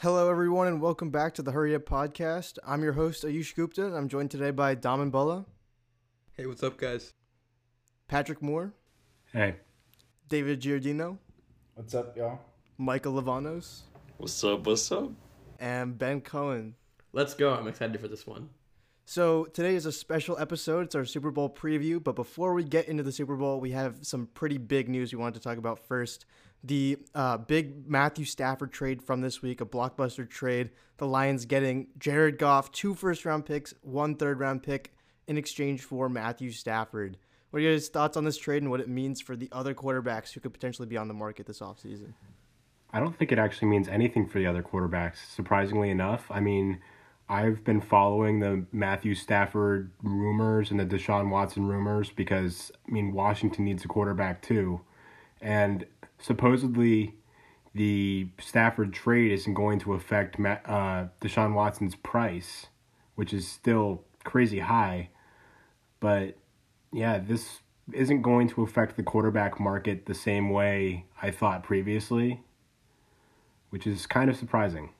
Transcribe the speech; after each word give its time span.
Hello, 0.00 0.30
everyone, 0.30 0.68
and 0.68 0.80
welcome 0.80 1.10
back 1.10 1.34
to 1.34 1.42
the 1.42 1.50
Hurry 1.52 1.74
Up 1.74 1.84
Podcast. 1.84 2.58
I'm 2.66 2.82
your 2.82 2.92
host, 2.92 3.24
Ayush 3.24 3.54
Gupta, 3.54 3.86
and 3.86 3.96
I'm 3.96 4.08
joined 4.08 4.30
today 4.30 4.50
by 4.50 4.74
Daman 4.74 5.10
Bulla, 5.10 5.44
Hey, 6.34 6.46
what's 6.46 6.62
up, 6.62 6.76
guys? 6.78 7.12
Patrick 8.06 8.40
Moore, 8.40 8.72
Hey, 9.32 9.56
David 10.28 10.60
Giardino, 10.60 11.18
What's 11.74 11.94
up, 11.94 12.16
y'all? 12.16 12.38
Michael 12.76 13.20
Lavanos, 13.20 13.80
What's 14.18 14.42
up? 14.44 14.66
What's 14.66 14.90
up? 14.92 15.10
and 15.58 15.98
Ben 15.98 16.20
Cohen. 16.20 16.74
Let's 17.12 17.34
go. 17.34 17.52
I'm 17.52 17.66
excited 17.66 18.00
for 18.00 18.06
this 18.08 18.26
one. 18.26 18.50
So, 19.06 19.46
today 19.46 19.74
is 19.74 19.86
a 19.86 19.92
special 19.92 20.38
episode. 20.38 20.84
It's 20.86 20.94
our 20.94 21.06
Super 21.06 21.30
Bowl 21.30 21.48
preview, 21.48 22.02
but 22.02 22.14
before 22.14 22.52
we 22.54 22.62
get 22.62 22.86
into 22.88 23.02
the 23.02 23.10
Super 23.10 23.34
Bowl, 23.36 23.58
we 23.58 23.70
have 23.70 23.96
some 24.06 24.28
pretty 24.34 24.58
big 24.58 24.88
news 24.88 25.12
we 25.12 25.18
wanted 25.18 25.34
to 25.34 25.40
talk 25.40 25.56
about 25.58 25.78
first. 25.88 26.26
The 26.64 26.98
uh, 27.14 27.38
big 27.38 27.88
Matthew 27.88 28.24
Stafford 28.24 28.72
trade 28.72 29.02
from 29.02 29.20
this 29.20 29.42
week, 29.42 29.60
a 29.60 29.66
blockbuster 29.66 30.28
trade. 30.28 30.70
The 30.96 31.06
Lions 31.06 31.44
getting 31.44 31.88
Jared 31.98 32.38
Goff, 32.38 32.72
two 32.72 32.94
first 32.94 33.24
round 33.24 33.46
picks, 33.46 33.72
one 33.82 34.16
third 34.16 34.40
round 34.40 34.62
pick 34.62 34.92
in 35.28 35.38
exchange 35.38 35.82
for 35.82 36.08
Matthew 36.08 36.50
Stafford. 36.50 37.16
What 37.50 37.60
are 37.60 37.62
your 37.62 37.78
thoughts 37.78 38.16
on 38.16 38.24
this 38.24 38.36
trade 38.36 38.62
and 38.62 38.70
what 38.70 38.80
it 38.80 38.88
means 38.88 39.20
for 39.20 39.36
the 39.36 39.48
other 39.52 39.74
quarterbacks 39.74 40.32
who 40.32 40.40
could 40.40 40.52
potentially 40.52 40.88
be 40.88 40.96
on 40.96 41.08
the 41.08 41.14
market 41.14 41.46
this 41.46 41.60
offseason? 41.60 42.12
I 42.92 43.00
don't 43.00 43.16
think 43.16 43.32
it 43.32 43.38
actually 43.38 43.68
means 43.68 43.88
anything 43.88 44.26
for 44.26 44.38
the 44.38 44.46
other 44.46 44.62
quarterbacks, 44.62 45.18
surprisingly 45.34 45.90
enough. 45.90 46.26
I 46.30 46.40
mean, 46.40 46.80
I've 47.28 47.62
been 47.62 47.80
following 47.80 48.40
the 48.40 48.64
Matthew 48.72 49.14
Stafford 49.14 49.90
rumors 50.02 50.70
and 50.70 50.80
the 50.80 50.86
Deshaun 50.86 51.30
Watson 51.30 51.66
rumors 51.66 52.10
because, 52.10 52.72
I 52.86 52.90
mean, 52.90 53.12
Washington 53.12 53.64
needs 53.64 53.84
a 53.84 53.88
quarterback 53.88 54.40
too. 54.40 54.80
And 55.40 55.84
supposedly, 56.18 57.14
the 57.74 58.28
Stafford 58.40 58.92
trade 58.92 59.32
isn't 59.32 59.54
going 59.54 59.78
to 59.80 59.94
affect 59.94 60.38
Ma- 60.38 60.58
uh, 60.64 61.08
Deshaun 61.20 61.54
Watson's 61.54 61.94
price, 61.94 62.66
which 63.14 63.32
is 63.32 63.46
still 63.46 64.04
crazy 64.24 64.60
high. 64.60 65.10
But 66.00 66.36
yeah, 66.92 67.18
this 67.18 67.60
isn't 67.92 68.22
going 68.22 68.48
to 68.50 68.62
affect 68.62 68.96
the 68.96 69.02
quarterback 69.02 69.58
market 69.60 70.06
the 70.06 70.14
same 70.14 70.50
way 70.50 71.06
I 71.22 71.30
thought 71.30 71.62
previously, 71.62 72.42
which 73.70 73.86
is 73.86 74.06
kind 74.06 74.28
of 74.28 74.36
surprising. 74.36 74.90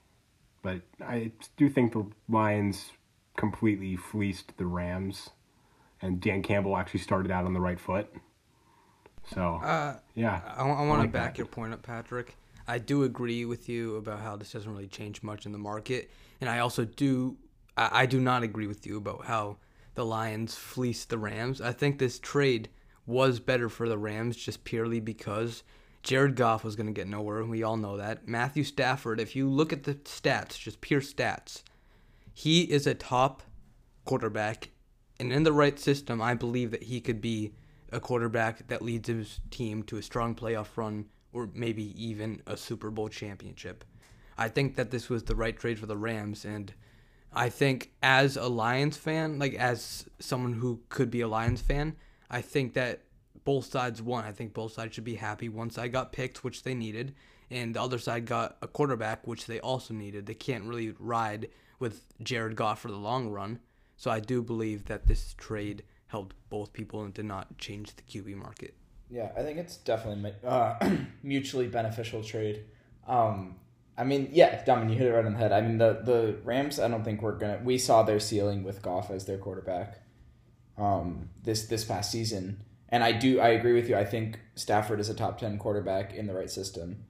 But 0.62 0.82
I 1.04 1.32
do 1.56 1.68
think 1.68 1.92
the 1.92 2.06
Lions 2.28 2.92
completely 3.36 3.96
fleeced 3.96 4.56
the 4.56 4.66
Rams, 4.66 5.30
and 6.02 6.20
Dan 6.20 6.42
Campbell 6.42 6.76
actually 6.76 7.00
started 7.00 7.30
out 7.30 7.44
on 7.44 7.54
the 7.54 7.60
right 7.60 7.78
foot. 7.78 8.12
So, 9.34 9.56
Uh, 9.62 9.96
yeah. 10.14 10.40
I, 10.56 10.62
I 10.62 10.64
want 10.64 10.98
to 10.98 11.02
like 11.02 11.12
back 11.12 11.32
that. 11.34 11.38
your 11.38 11.46
point 11.46 11.72
up, 11.72 11.82
Patrick. 11.82 12.36
I 12.66 12.78
do 12.78 13.04
agree 13.04 13.44
with 13.44 13.68
you 13.68 13.96
about 13.96 14.20
how 14.20 14.36
this 14.36 14.52
doesn't 14.52 14.70
really 14.70 14.88
change 14.88 15.22
much 15.22 15.46
in 15.46 15.52
the 15.52 15.58
market, 15.58 16.10
and 16.40 16.50
I 16.50 16.58
also 16.58 16.84
do. 16.84 17.36
I, 17.76 18.02
I 18.02 18.06
do 18.06 18.20
not 18.20 18.42
agree 18.42 18.66
with 18.66 18.86
you 18.86 18.96
about 18.98 19.24
how 19.24 19.56
the 19.94 20.04
Lions 20.04 20.54
fleeced 20.54 21.08
the 21.08 21.18
Rams. 21.18 21.60
I 21.60 21.72
think 21.72 21.98
this 21.98 22.18
trade 22.18 22.68
was 23.06 23.40
better 23.40 23.68
for 23.70 23.88
the 23.88 23.96
Rams 23.98 24.36
just 24.36 24.64
purely 24.64 25.00
because 25.00 25.62
Jared 26.02 26.36
Goff 26.36 26.62
was 26.62 26.76
going 26.76 26.86
to 26.86 26.92
get 26.92 27.08
nowhere, 27.08 27.40
and 27.40 27.48
we 27.50 27.62
all 27.62 27.76
know 27.78 27.96
that. 27.96 28.28
Matthew 28.28 28.64
Stafford, 28.64 29.18
if 29.18 29.34
you 29.34 29.48
look 29.48 29.72
at 29.72 29.84
the 29.84 29.94
stats, 29.94 30.58
just 30.58 30.80
pure 30.82 31.00
stats, 31.00 31.62
he 32.34 32.62
is 32.64 32.86
a 32.86 32.94
top 32.94 33.42
quarterback, 34.04 34.70
and 35.18 35.32
in 35.32 35.42
the 35.42 35.52
right 35.52 35.78
system, 35.78 36.20
I 36.20 36.34
believe 36.34 36.70
that 36.70 36.84
he 36.84 37.00
could 37.00 37.20
be 37.22 37.52
a 37.92 38.00
quarterback 38.00 38.68
that 38.68 38.82
leads 38.82 39.08
his 39.08 39.40
team 39.50 39.82
to 39.84 39.96
a 39.96 40.02
strong 40.02 40.34
playoff 40.34 40.76
run 40.76 41.06
or 41.32 41.48
maybe 41.54 41.94
even 42.02 42.42
a 42.46 42.56
Super 42.56 42.90
Bowl 42.90 43.08
championship. 43.08 43.84
I 44.36 44.48
think 44.48 44.76
that 44.76 44.90
this 44.90 45.08
was 45.08 45.24
the 45.24 45.34
right 45.34 45.58
trade 45.58 45.78
for 45.78 45.86
the 45.86 45.96
Rams, 45.96 46.44
and 46.44 46.72
I 47.32 47.48
think 47.48 47.92
as 48.02 48.36
a 48.36 48.46
Lions 48.48 48.96
fan, 48.96 49.38
like 49.38 49.54
as 49.54 50.06
someone 50.18 50.54
who 50.54 50.80
could 50.88 51.10
be 51.10 51.20
a 51.20 51.28
Lions 51.28 51.60
fan, 51.60 51.96
I 52.30 52.40
think 52.40 52.74
that 52.74 53.02
both 53.44 53.66
sides 53.66 54.00
won. 54.00 54.24
I 54.24 54.32
think 54.32 54.54
both 54.54 54.72
sides 54.72 54.94
should 54.94 55.04
be 55.04 55.16
happy. 55.16 55.48
One 55.48 55.70
side 55.70 55.92
got 55.92 56.12
picked, 56.12 56.44
which 56.44 56.62
they 56.62 56.74
needed, 56.74 57.14
and 57.50 57.74
the 57.74 57.82
other 57.82 57.98
side 57.98 58.26
got 58.26 58.56
a 58.62 58.68
quarterback, 58.68 59.26
which 59.26 59.46
they 59.46 59.60
also 59.60 59.92
needed. 59.92 60.26
They 60.26 60.34
can't 60.34 60.64
really 60.64 60.94
ride 60.98 61.48
with 61.78 62.04
Jared 62.22 62.56
Goff 62.56 62.80
for 62.80 62.90
the 62.90 62.96
long 62.96 63.28
run. 63.28 63.60
So 63.96 64.10
I 64.10 64.20
do 64.20 64.42
believe 64.42 64.84
that 64.86 65.06
this 65.06 65.34
trade 65.36 65.82
helped 66.08 66.34
both 66.50 66.72
people 66.72 67.02
and 67.02 67.14
did 67.14 67.24
not 67.24 67.56
change 67.58 67.94
the 67.94 68.02
QB 68.02 68.36
market. 68.36 68.74
Yeah, 69.10 69.30
I 69.36 69.42
think 69.42 69.58
it's 69.58 69.76
definitely 69.76 70.34
uh, 70.44 70.76
mutually 71.22 71.68
beneficial 71.68 72.22
trade. 72.22 72.64
Um, 73.06 73.56
I 73.96 74.04
mean, 74.04 74.28
yeah, 74.32 74.62
Dominic, 74.64 74.92
you 74.92 74.98
hit 74.98 75.08
it 75.08 75.14
right 75.14 75.24
on 75.24 75.32
the 75.32 75.38
head. 75.38 75.52
I 75.52 75.60
mean, 75.60 75.78
the 75.78 76.00
the 76.04 76.36
Rams. 76.44 76.78
I 76.78 76.88
don't 76.88 77.04
think 77.04 77.22
we're 77.22 77.38
gonna. 77.38 77.60
We 77.62 77.78
saw 77.78 78.02
their 78.02 78.20
ceiling 78.20 78.64
with 78.64 78.82
Goff 78.82 79.10
as 79.10 79.24
their 79.24 79.38
quarterback. 79.38 80.00
Um, 80.76 81.30
this 81.42 81.66
this 81.66 81.84
past 81.84 82.12
season, 82.12 82.62
and 82.90 83.02
I 83.02 83.12
do 83.12 83.40
I 83.40 83.48
agree 83.48 83.72
with 83.72 83.88
you. 83.88 83.96
I 83.96 84.04
think 84.04 84.38
Stafford 84.54 85.00
is 85.00 85.08
a 85.08 85.14
top 85.14 85.38
ten 85.38 85.58
quarterback 85.58 86.14
in 86.14 86.26
the 86.26 86.34
right 86.34 86.50
system. 86.50 87.04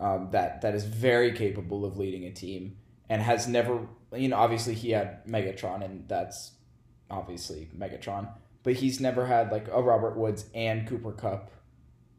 Um, 0.00 0.28
that 0.30 0.60
that 0.60 0.74
is 0.74 0.84
very 0.84 1.32
capable 1.32 1.84
of 1.84 1.96
leading 1.96 2.24
a 2.24 2.30
team 2.30 2.76
and 3.08 3.22
has 3.22 3.48
never. 3.48 3.88
You 4.14 4.28
know, 4.28 4.36
obviously 4.36 4.74
he 4.74 4.90
had 4.90 5.26
Megatron, 5.26 5.84
and 5.84 6.08
that's 6.08 6.52
obviously 7.10 7.68
Megatron, 7.76 8.28
but 8.62 8.74
he's 8.74 9.00
never 9.00 9.26
had 9.26 9.50
like 9.50 9.68
a 9.68 9.82
Robert 9.82 10.16
Woods 10.16 10.46
and 10.54 10.86
Cooper 10.86 11.12
Kupp. 11.12 11.50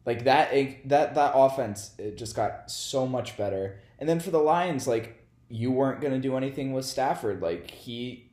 Like 0.06 0.24
that 0.24 0.50
that 0.86 1.14
that 1.14 1.32
offense 1.34 1.92
it 1.98 2.16
just 2.16 2.34
got 2.34 2.70
so 2.70 3.06
much 3.06 3.36
better. 3.36 3.78
And 3.98 4.08
then 4.08 4.20
for 4.20 4.30
the 4.30 4.38
Lions, 4.38 4.86
like 4.86 5.24
you 5.48 5.70
weren't 5.70 6.00
gonna 6.00 6.18
do 6.18 6.36
anything 6.36 6.72
with 6.72 6.84
Stafford. 6.84 7.42
Like 7.42 7.70
he, 7.70 8.30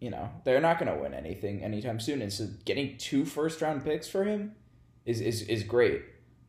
you 0.00 0.10
know, 0.10 0.30
they're 0.44 0.60
not 0.60 0.78
gonna 0.78 0.98
win 0.98 1.14
anything 1.14 1.62
anytime 1.62 2.00
soon. 2.00 2.22
And 2.22 2.32
so 2.32 2.48
getting 2.64 2.96
two 2.98 3.24
first 3.24 3.62
round 3.62 3.84
picks 3.84 4.08
for 4.08 4.24
him 4.24 4.56
is 5.04 5.20
is 5.20 5.42
is 5.42 5.62
great. 5.62 6.02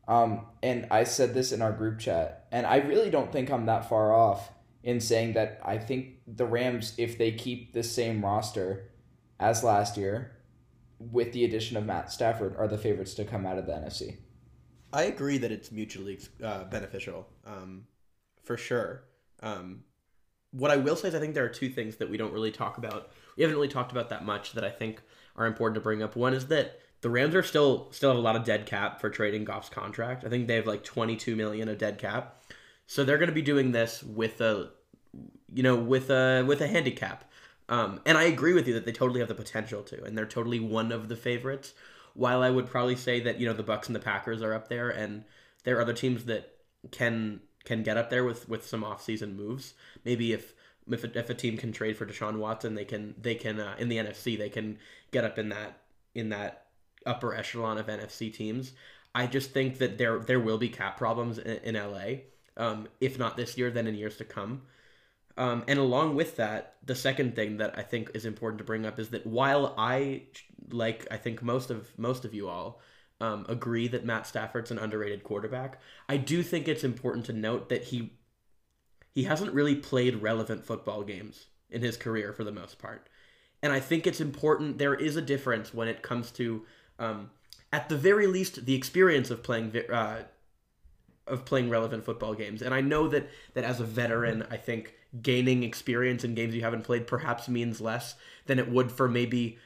Um, 0.08 0.46
and 0.62 0.86
I 0.90 1.04
said 1.04 1.34
this 1.34 1.52
in 1.52 1.60
our 1.60 1.72
group 1.72 1.98
chat, 1.98 2.46
and 2.50 2.66
I 2.66 2.76
really 2.76 3.10
don't 3.10 3.30
think 3.30 3.50
I'm 3.50 3.66
that 3.66 3.88
far 3.88 4.14
off 4.14 4.50
in 4.82 5.00
saying 5.00 5.34
that 5.34 5.60
I 5.62 5.76
think 5.76 6.20
the 6.26 6.46
Rams, 6.46 6.94
if 6.96 7.18
they 7.18 7.32
keep 7.32 7.74
the 7.74 7.82
same 7.82 8.24
roster 8.24 8.90
as 9.40 9.62
last 9.62 9.96
year, 9.96 10.32
with 10.98 11.32
the 11.32 11.44
addition 11.44 11.76
of 11.76 11.86
Matt 11.86 12.10
Stafford, 12.10 12.56
are 12.56 12.68
the 12.68 12.78
favorites 12.78 13.14
to 13.14 13.24
come 13.24 13.46
out 13.46 13.58
of 13.58 13.66
the 13.66 13.72
NFC. 13.72 14.16
I 14.92 15.04
agree 15.04 15.38
that 15.38 15.52
it's 15.52 15.70
mutually 15.70 16.18
uh, 16.42 16.64
beneficial, 16.64 17.28
um, 17.46 17.84
for 18.42 18.56
sure. 18.56 19.04
Um, 19.42 19.84
what 20.50 20.70
I 20.70 20.76
will 20.76 20.96
say 20.96 21.08
is, 21.08 21.14
I 21.14 21.20
think 21.20 21.34
there 21.34 21.44
are 21.44 21.50
two 21.50 21.68
things 21.68 21.96
that 21.96 22.10
we 22.10 22.16
don't 22.16 22.32
really 22.32 22.50
talk 22.50 22.78
about. 22.78 23.10
We 23.36 23.42
haven't 23.42 23.56
really 23.56 23.68
talked 23.68 23.92
about 23.92 24.08
that 24.08 24.24
much 24.24 24.52
that 24.52 24.64
I 24.64 24.70
think 24.70 25.02
are 25.36 25.46
important 25.46 25.74
to 25.74 25.80
bring 25.80 26.02
up. 26.02 26.16
One 26.16 26.32
is 26.34 26.46
that 26.46 26.80
the 27.00 27.10
Rams 27.10 27.34
are 27.34 27.42
still 27.42 27.92
still 27.92 28.10
have 28.10 28.18
a 28.18 28.22
lot 28.22 28.34
of 28.34 28.44
dead 28.44 28.66
cap 28.66 29.00
for 29.00 29.10
trading 29.10 29.44
Goff's 29.44 29.68
contract. 29.68 30.24
I 30.24 30.28
think 30.28 30.48
they 30.48 30.56
have 30.56 30.66
like 30.66 30.84
twenty 30.84 31.16
two 31.16 31.36
million 31.36 31.68
of 31.68 31.78
dead 31.78 31.98
cap, 31.98 32.42
so 32.86 33.04
they're 33.04 33.18
going 33.18 33.28
to 33.28 33.34
be 33.34 33.42
doing 33.42 33.72
this 33.72 34.02
with 34.02 34.40
a, 34.40 34.70
you 35.52 35.62
know, 35.62 35.76
with 35.76 36.10
a 36.10 36.42
with 36.46 36.60
a 36.60 36.66
handicap. 36.66 37.27
Um, 37.68 38.00
and 38.06 38.16
I 38.16 38.24
agree 38.24 38.54
with 38.54 38.66
you 38.66 38.74
that 38.74 38.86
they 38.86 38.92
totally 38.92 39.20
have 39.20 39.28
the 39.28 39.34
potential 39.34 39.82
to, 39.84 40.02
and 40.04 40.16
they're 40.16 40.26
totally 40.26 40.60
one 40.60 40.90
of 40.92 41.08
the 41.08 41.16
favorites. 41.16 41.74
While 42.14 42.42
I 42.42 42.50
would 42.50 42.66
probably 42.66 42.96
say 42.96 43.20
that 43.20 43.38
you 43.38 43.46
know 43.46 43.52
the 43.52 43.62
Bucks 43.62 43.88
and 43.88 43.94
the 43.94 44.00
Packers 44.00 44.42
are 44.42 44.54
up 44.54 44.68
there, 44.68 44.88
and 44.88 45.24
there 45.64 45.76
are 45.76 45.82
other 45.82 45.92
teams 45.92 46.24
that 46.24 46.54
can 46.90 47.40
can 47.64 47.82
get 47.82 47.96
up 47.96 48.10
there 48.10 48.24
with 48.24 48.48
with 48.48 48.66
some 48.66 48.82
offseason 48.82 49.36
moves. 49.36 49.74
Maybe 50.04 50.32
if 50.32 50.54
if 50.90 51.04
a, 51.04 51.18
if 51.18 51.30
a 51.30 51.34
team 51.34 51.56
can 51.56 51.72
trade 51.72 51.96
for 51.96 52.06
Deshaun 52.06 52.38
Watson, 52.38 52.74
they 52.74 52.84
can 52.84 53.14
they 53.20 53.34
can 53.34 53.60
uh, 53.60 53.74
in 53.78 53.88
the 53.88 53.98
NFC 53.98 54.38
they 54.38 54.48
can 54.48 54.78
get 55.10 55.24
up 55.24 55.38
in 55.38 55.50
that 55.50 55.80
in 56.14 56.30
that 56.30 56.66
upper 57.06 57.34
echelon 57.34 57.78
of 57.78 57.86
NFC 57.86 58.32
teams. 58.32 58.72
I 59.14 59.26
just 59.26 59.50
think 59.50 59.78
that 59.78 59.98
there 59.98 60.18
there 60.18 60.40
will 60.40 60.58
be 60.58 60.68
cap 60.68 60.96
problems 60.96 61.38
in, 61.38 61.58
in 61.58 61.74
LA. 61.74 62.22
Um, 62.56 62.88
if 63.00 63.18
not 63.18 63.36
this 63.36 63.56
year, 63.56 63.70
then 63.70 63.86
in 63.86 63.94
years 63.94 64.16
to 64.16 64.24
come. 64.24 64.62
Um, 65.38 65.62
and 65.68 65.78
along 65.78 66.16
with 66.16 66.34
that, 66.36 66.74
the 66.84 66.96
second 66.96 67.36
thing 67.36 67.58
that 67.58 67.78
I 67.78 67.82
think 67.82 68.10
is 68.12 68.24
important 68.24 68.58
to 68.58 68.64
bring 68.64 68.84
up 68.84 68.98
is 68.98 69.10
that 69.10 69.24
while 69.24 69.72
I 69.78 70.24
like 70.70 71.06
I 71.12 71.16
think 71.16 71.42
most 71.42 71.70
of 71.70 71.96
most 71.96 72.24
of 72.24 72.34
you 72.34 72.48
all 72.48 72.80
um, 73.20 73.46
agree 73.48 73.86
that 73.88 74.04
Matt 74.04 74.26
Stafford's 74.26 74.72
an 74.72 74.80
underrated 74.80 75.22
quarterback, 75.22 75.80
I 76.08 76.16
do 76.16 76.42
think 76.42 76.66
it's 76.66 76.82
important 76.82 77.24
to 77.26 77.32
note 77.32 77.68
that 77.68 77.84
he 77.84 78.18
he 79.14 79.24
hasn't 79.24 79.54
really 79.54 79.76
played 79.76 80.16
relevant 80.16 80.64
football 80.64 81.04
games 81.04 81.46
in 81.70 81.82
his 81.82 81.96
career 81.96 82.32
for 82.32 82.42
the 82.42 82.52
most 82.52 82.80
part. 82.80 83.08
And 83.62 83.72
I 83.72 83.78
think 83.78 84.08
it's 84.08 84.20
important. 84.20 84.78
There 84.78 84.94
is 84.94 85.14
a 85.14 85.22
difference 85.22 85.72
when 85.72 85.88
it 85.88 86.02
comes 86.02 86.32
to, 86.32 86.64
um, 86.98 87.30
at 87.72 87.88
the 87.88 87.96
very 87.96 88.26
least, 88.26 88.66
the 88.66 88.74
experience 88.74 89.30
of 89.30 89.44
playing 89.44 89.76
uh, 89.88 90.22
of 91.28 91.44
playing 91.44 91.70
relevant 91.70 92.04
football 92.04 92.34
games. 92.34 92.60
And 92.60 92.74
I 92.74 92.80
know 92.80 93.06
that 93.06 93.30
that 93.54 93.62
as 93.62 93.78
a 93.78 93.84
veteran, 93.84 94.44
I 94.50 94.56
think 94.56 94.94
gaining 95.22 95.62
experience 95.62 96.24
in 96.24 96.34
games 96.34 96.54
you 96.54 96.62
haven't 96.62 96.84
played 96.84 97.06
perhaps 97.06 97.48
means 97.48 97.80
less 97.80 98.14
than 98.46 98.58
it 98.58 98.70
would 98.70 98.92
for 98.92 99.08
maybe 99.08 99.58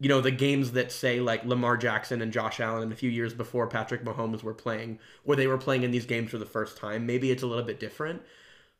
you 0.00 0.08
know 0.08 0.20
the 0.20 0.30
games 0.30 0.72
that 0.72 0.92
say 0.92 1.20
like 1.20 1.44
Lamar 1.44 1.76
Jackson 1.76 2.20
and 2.20 2.32
Josh 2.32 2.60
Allen 2.60 2.82
and 2.84 2.92
a 2.92 2.96
few 2.96 3.10
years 3.10 3.32
before 3.34 3.66
Patrick 3.66 4.04
Mahomes 4.04 4.42
were 4.42 4.54
playing 4.54 4.98
where 5.24 5.36
they 5.36 5.46
were 5.46 5.58
playing 5.58 5.82
in 5.84 5.90
these 5.90 6.06
games 6.06 6.30
for 6.30 6.38
the 6.38 6.46
first 6.46 6.76
time 6.76 7.06
maybe 7.06 7.30
it's 7.30 7.42
a 7.42 7.46
little 7.46 7.64
bit 7.64 7.80
different 7.80 8.22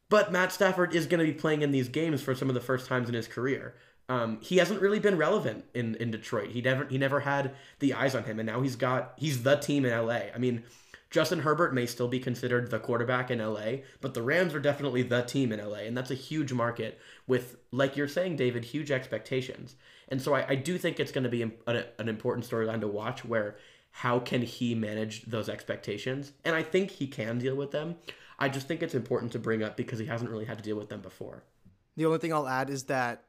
But 0.08 0.32
Matt 0.32 0.52
Stafford 0.52 0.94
is 0.94 1.06
going 1.06 1.24
to 1.24 1.32
be 1.32 1.38
playing 1.38 1.62
in 1.62 1.72
these 1.72 1.88
games 1.88 2.22
for 2.22 2.34
some 2.34 2.48
of 2.48 2.54
the 2.54 2.60
first 2.60 2.86
times 2.86 3.08
in 3.08 3.14
his 3.14 3.26
career. 3.28 3.74
Um, 4.08 4.38
he 4.42 4.58
hasn't 4.58 4.80
really 4.80 5.00
been 5.00 5.16
relevant 5.16 5.64
in, 5.74 5.94
in 5.96 6.10
Detroit. 6.10 6.50
He 6.50 6.60
never 6.60 6.84
he 6.86 6.98
never 6.98 7.20
had 7.20 7.54
the 7.78 7.94
eyes 7.94 8.14
on 8.14 8.24
him, 8.24 8.38
and 8.38 8.46
now 8.46 8.60
he's 8.60 8.76
got 8.76 9.14
he's 9.16 9.42
the 9.42 9.56
team 9.56 9.84
in 9.84 9.92
LA. 10.06 10.20
I 10.34 10.38
mean, 10.38 10.62
Justin 11.14 11.38
Herbert 11.38 11.72
may 11.72 11.86
still 11.86 12.08
be 12.08 12.18
considered 12.18 12.72
the 12.72 12.80
quarterback 12.80 13.30
in 13.30 13.38
LA, 13.38 13.84
but 14.00 14.14
the 14.14 14.22
Rams 14.22 14.52
are 14.52 14.58
definitely 14.58 15.02
the 15.02 15.22
team 15.22 15.52
in 15.52 15.60
LA, 15.64 15.84
and 15.84 15.96
that's 15.96 16.10
a 16.10 16.16
huge 16.16 16.52
market 16.52 16.98
with, 17.28 17.56
like 17.70 17.96
you're 17.96 18.08
saying, 18.08 18.34
David, 18.34 18.64
huge 18.64 18.90
expectations. 18.90 19.76
And 20.08 20.20
so 20.20 20.34
I, 20.34 20.44
I 20.48 20.54
do 20.56 20.76
think 20.76 20.98
it's 20.98 21.12
going 21.12 21.22
to 21.22 21.30
be 21.30 21.42
an, 21.42 21.52
an 21.68 22.08
important 22.08 22.50
storyline 22.50 22.80
to 22.80 22.88
watch 22.88 23.24
where 23.24 23.54
how 23.92 24.18
can 24.18 24.42
he 24.42 24.74
manage 24.74 25.22
those 25.26 25.48
expectations? 25.48 26.32
And 26.44 26.56
I 26.56 26.64
think 26.64 26.90
he 26.90 27.06
can 27.06 27.38
deal 27.38 27.54
with 27.54 27.70
them. 27.70 27.94
I 28.40 28.48
just 28.48 28.66
think 28.66 28.82
it's 28.82 28.96
important 28.96 29.30
to 29.32 29.38
bring 29.38 29.62
up 29.62 29.76
because 29.76 30.00
he 30.00 30.06
hasn't 30.06 30.32
really 30.32 30.46
had 30.46 30.58
to 30.58 30.64
deal 30.64 30.76
with 30.76 30.88
them 30.88 31.00
before. 31.00 31.44
The 31.96 32.06
only 32.06 32.18
thing 32.18 32.32
I'll 32.32 32.48
add 32.48 32.70
is 32.70 32.82
that 32.86 33.22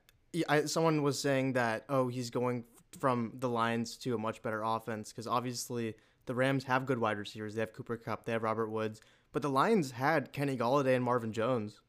I, 0.49 0.65
someone 0.65 1.03
was 1.03 1.19
saying 1.19 1.53
that 1.53 1.85
oh 1.87 2.07
he's 2.07 2.31
going 2.31 2.63
from 2.99 3.33
the 3.35 3.47
Lions 3.47 3.95
to 3.97 4.15
a 4.15 4.17
much 4.17 4.41
better 4.41 4.63
offense 4.63 5.11
because 5.11 5.27
obviously 5.27 5.93
the 6.25 6.35
Rams 6.35 6.65
have 6.65 6.85
good 6.85 6.99
wide 6.99 7.17
receivers. 7.17 7.55
They 7.55 7.61
have 7.61 7.73
Cooper 7.73 7.97
Kupp. 7.97 8.25
they 8.25 8.31
have 8.31 8.43
Robert 8.43 8.69
Woods, 8.69 9.01
but 9.31 9.41
the 9.41 9.49
Lions 9.49 9.91
had 9.91 10.31
Kenny 10.31 10.57
Golladay 10.57 10.95
and 10.95 11.03
Marvin 11.03 11.33
Jones. 11.33 11.81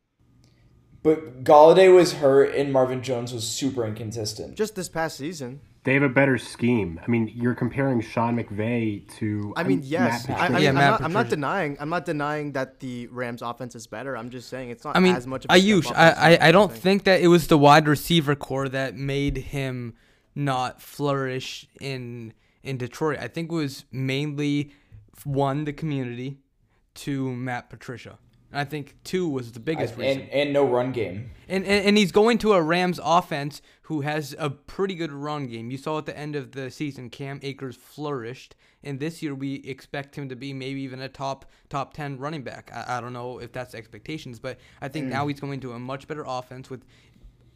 But 1.03 1.45
Golladay 1.45 1.95
was 1.95 2.15
hurt 2.15 2.55
and 2.55 2.73
Marvin 2.73 3.03
Jones 3.03 3.33
was 3.33 3.47
super 3.49 3.87
inconsistent. 3.87 4.57
Just 4.57 4.75
this 4.75 4.89
past 4.89 5.17
season. 5.17 5.61
They 5.85 5.95
have 5.95 6.03
a 6.03 6.09
better 6.09 6.37
scheme. 6.37 7.01
I 7.01 7.09
mean, 7.09 7.31
you're 7.33 7.55
comparing 7.55 8.01
Sean 8.01 8.37
McVay 8.37 9.09
to. 9.19 9.55
I 9.57 9.63
mean, 9.63 9.83
yes. 9.85 10.27
Matt 10.27 10.41
I, 10.41 10.47
I 10.47 10.49
mean, 10.49 10.63
yeah, 10.65 10.69
I'm, 10.71 10.75
Matt 10.75 10.91
not, 10.91 11.03
I'm 11.03 11.13
not 11.13 11.29
denying. 11.29 11.77
I'm 11.79 11.89
not 11.89 12.05
denying 12.05 12.53
that 12.53 12.81
the 12.81 13.07
Rams' 13.07 13.41
offense 13.41 13.77
is 13.77 13.87
better. 13.87 14.17
I'm 14.17 14.31
just 14.31 14.49
saying 14.49 14.71
it's 14.71 14.83
not 14.83 14.97
I 14.97 14.99
mean, 14.99 15.15
as 15.15 15.29
much. 15.29 15.45
Of 15.45 15.53
a 15.53 15.61
Ayush, 15.61 15.93
I, 15.95 16.09
as 16.09 16.19
I, 16.41 16.49
I 16.49 16.51
don't 16.51 16.73
think. 16.73 16.83
think 16.83 17.05
that 17.05 17.21
it 17.21 17.29
was 17.29 17.47
the 17.47 17.57
wide 17.57 17.87
receiver 17.87 18.35
core 18.35 18.69
that 18.69 18.97
made 18.97 19.37
him 19.37 19.95
not 20.35 20.83
flourish 20.83 21.69
in 21.81 22.33
in 22.67 22.77
Detroit. 22.77 23.19
I 23.21 23.29
think 23.29 23.51
it 23.51 23.55
was 23.55 23.85
mainly 23.93 24.73
one 25.25 25.65
the 25.65 25.73
community, 25.73 26.39
two 26.95 27.33
Matt 27.33 27.71
Patricia. 27.71 28.19
And 28.51 28.61
I 28.61 28.65
think 28.65 28.97
two 29.05 29.29
was 29.29 29.53
the 29.53 29.61
I- 29.61 29.63
biggest 29.63 29.97
reason. 29.97 30.23
and 30.23 30.31
and 30.31 30.53
no 30.53 30.65
run 30.67 30.93
game. 30.93 31.31
And, 31.49 31.65
and 31.65 31.87
and 31.87 31.99
he's 31.99 32.13
going 32.13 32.39
to 32.39 32.53
a 32.53 32.63
Rams 32.63 33.01
offense 33.03 33.63
who 33.83 34.01
has 34.01 34.35
a 34.39 34.51
pretty 34.51 34.95
good 34.95 35.13
run 35.13 35.47
game. 35.47 35.71
You 35.71 35.79
saw 35.79 35.99
at 35.99 36.07
the 36.07 36.17
end 36.17 36.35
of 36.35 36.53
the 36.53 36.71
season, 36.71 37.09
Cam 37.09 37.39
Akers 37.43 37.77
flourished, 37.77 38.57
and 38.83 38.99
this 38.99 39.23
year 39.23 39.35
we 39.35 39.57
expect 39.57 40.17
him 40.17 40.29
to 40.29 40.37
be 40.37 40.53
maybe 40.53 40.81
even 40.83 41.01
a 41.01 41.09
top 41.09 41.51
top 41.69 41.95
ten 41.95 42.19
running 42.19 42.43
back. 42.43 42.71
I, 42.75 42.99
I 42.99 43.01
don't 43.01 43.13
know 43.13 43.39
if 43.39 43.53
that's 43.53 43.75
expectations, 43.75 44.39
but 44.39 44.59
I 44.81 44.89
think 44.89 45.07
mm. 45.07 45.11
now 45.11 45.27
he's 45.29 45.41
going 45.41 45.61
to 45.61 45.73
a 45.73 45.79
much 45.79 46.09
better 46.09 46.25
offense 46.27 46.69
with 46.71 46.85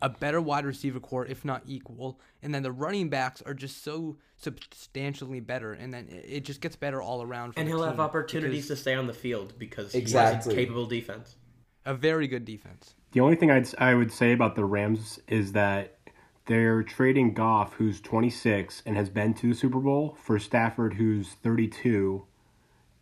a 0.03 0.09
better 0.09 0.41
wide 0.41 0.65
receiver 0.65 1.01
core, 1.01 1.27
if 1.27 1.45
not 1.45 1.63
equal. 1.67 2.21
And 2.43 2.55
then 2.55 2.63
the 2.63 2.73
running 2.73 3.09
backs 3.09 3.43
are 3.43 3.55
just 3.55 3.85
so 3.85 4.17
substantially 4.37 5.41
better, 5.41 5.73
and 5.73 5.93
then 5.93 6.09
it, 6.09 6.25
it 6.29 6.45
just 6.45 6.61
gets 6.61 6.77
better 6.77 7.03
all 7.03 7.23
around. 7.23 7.53
For 7.53 7.61
And 7.61 7.69
the 7.69 7.73
he'll 7.73 7.85
have 7.85 8.01
opportunities 8.01 8.65
because 8.67 8.79
to 8.79 8.83
stay 8.83 8.95
on 8.95 9.07
the 9.07 9.13
field 9.13 9.55
because 9.59 9.95
Exactly. 9.95 10.31
he 10.33 10.37
has 10.37 10.47
a 10.47 10.67
capable 10.67 10.87
defense. 10.87 11.37
a 11.85 11.95
very 11.95 12.27
good 12.29 12.45
defense. 12.45 12.95
The 13.13 13.21
only 13.21 13.37
thing 13.37 13.51
I'd 13.51 13.69
I 13.79 13.95
would 13.95 14.13
say 14.13 14.33
about 14.33 14.55
the 14.57 14.65
Rams 14.65 15.19
is 15.29 15.53
that 15.53 15.99
they're 16.47 16.83
trading 16.83 17.35
Goff, 17.35 17.75
who's 17.75 18.01
26 18.01 18.83
and 18.87 18.97
has 18.97 19.09
been 19.11 19.35
to 19.35 19.49
the 19.49 19.55
Super 19.55 19.79
Bowl, 19.81 20.17
for 20.23 20.39
Stafford, 20.39 20.95
who's 20.95 21.29
32 21.43 22.25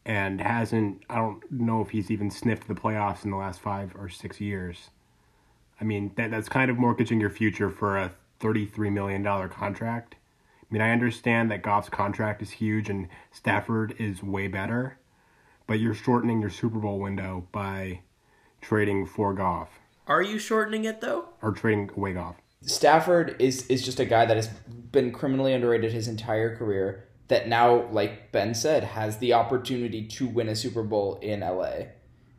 and 0.04 0.40
hasn't. 0.40 1.02
I 1.10 1.16
don't 1.16 1.42
know 1.50 1.80
if 1.82 1.90
he's 1.90 2.10
even 2.10 2.30
sniffed 2.30 2.66
the 2.66 2.74
playoffs 2.74 3.24
in 3.24 3.30
the 3.30 3.36
last 3.36 3.60
five 3.60 3.94
or 3.96 4.08
six 4.08 4.40
years. 4.40 4.90
I 5.80 5.84
mean, 5.84 6.12
that 6.16 6.30
that's 6.30 6.48
kind 6.48 6.70
of 6.70 6.78
mortgaging 6.78 7.20
your 7.20 7.30
future 7.30 7.70
for 7.70 7.96
a 7.98 8.12
33 8.40 8.90
million 8.90 9.22
dollar 9.22 9.48
contract. 9.48 10.16
I 10.62 10.66
mean, 10.72 10.82
I 10.82 10.90
understand 10.90 11.50
that 11.50 11.62
Goff's 11.62 11.88
contract 11.88 12.42
is 12.42 12.50
huge 12.50 12.90
and 12.90 13.08
Stafford 13.32 13.94
is 13.98 14.22
way 14.22 14.48
better, 14.48 14.98
but 15.66 15.80
you're 15.80 15.94
shortening 15.94 16.40
your 16.40 16.50
Super 16.50 16.78
Bowl 16.78 16.98
window 16.98 17.46
by 17.52 18.00
trading 18.60 19.06
for 19.06 19.32
Goff 19.32 19.70
Are 20.06 20.20
you 20.22 20.38
shortening 20.38 20.84
it 20.84 21.00
though? 21.00 21.30
or 21.40 21.52
trading 21.52 21.90
away 21.96 22.12
Goff. 22.14 22.36
Stafford 22.62 23.36
is 23.38 23.66
is 23.68 23.84
just 23.84 24.00
a 24.00 24.04
guy 24.04 24.26
that 24.26 24.36
has 24.36 24.48
been 24.48 25.12
criminally 25.12 25.52
underrated 25.52 25.92
his 25.92 26.08
entire 26.08 26.56
career. 26.56 27.04
That 27.28 27.46
now, 27.46 27.86
like 27.92 28.32
Ben 28.32 28.54
said, 28.54 28.82
has 28.84 29.18
the 29.18 29.34
opportunity 29.34 30.02
to 30.06 30.26
win 30.26 30.48
a 30.48 30.56
Super 30.56 30.82
Bowl 30.82 31.18
in 31.20 31.40
LA. 31.40 31.88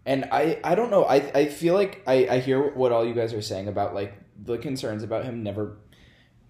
And 0.09 0.25
I, 0.31 0.59
I 0.63 0.73
don't 0.73 0.89
know. 0.89 1.03
I, 1.03 1.17
I 1.35 1.45
feel 1.45 1.75
like 1.75 2.01
I, 2.07 2.27
I 2.27 2.39
hear 2.39 2.73
what 2.73 2.91
all 2.91 3.06
you 3.06 3.13
guys 3.13 3.31
are 3.31 3.44
saying 3.44 3.67
about 3.67 3.94
like 3.94 4.19
the 4.44 4.57
concerns 4.57 5.03
about 5.03 5.23
him 5.23 5.44
never 5.44 5.77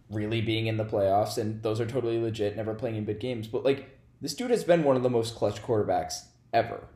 really 0.10 0.40
being 0.40 0.68
in 0.68 0.78
the 0.78 0.86
playoffs, 0.86 1.38
and 1.38 1.62
those 1.62 1.82
are 1.82 1.86
totally 1.86 2.22
legit. 2.22 2.56
Never 2.56 2.74
playing 2.74 2.96
in 2.96 3.04
big 3.04 3.20
games, 3.20 3.48
but 3.48 3.66
like 3.66 4.00
this 4.22 4.34
dude 4.34 4.50
has 4.50 4.64
been 4.64 4.86
one 4.86 4.96
of 4.96 5.04
the 5.04 5.10
most 5.10 5.36
clutch 5.36 5.62
quarterbacks 5.62 6.22
ever. 6.54 6.88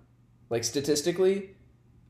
Like 0.49 0.63
statistically, 0.63 1.49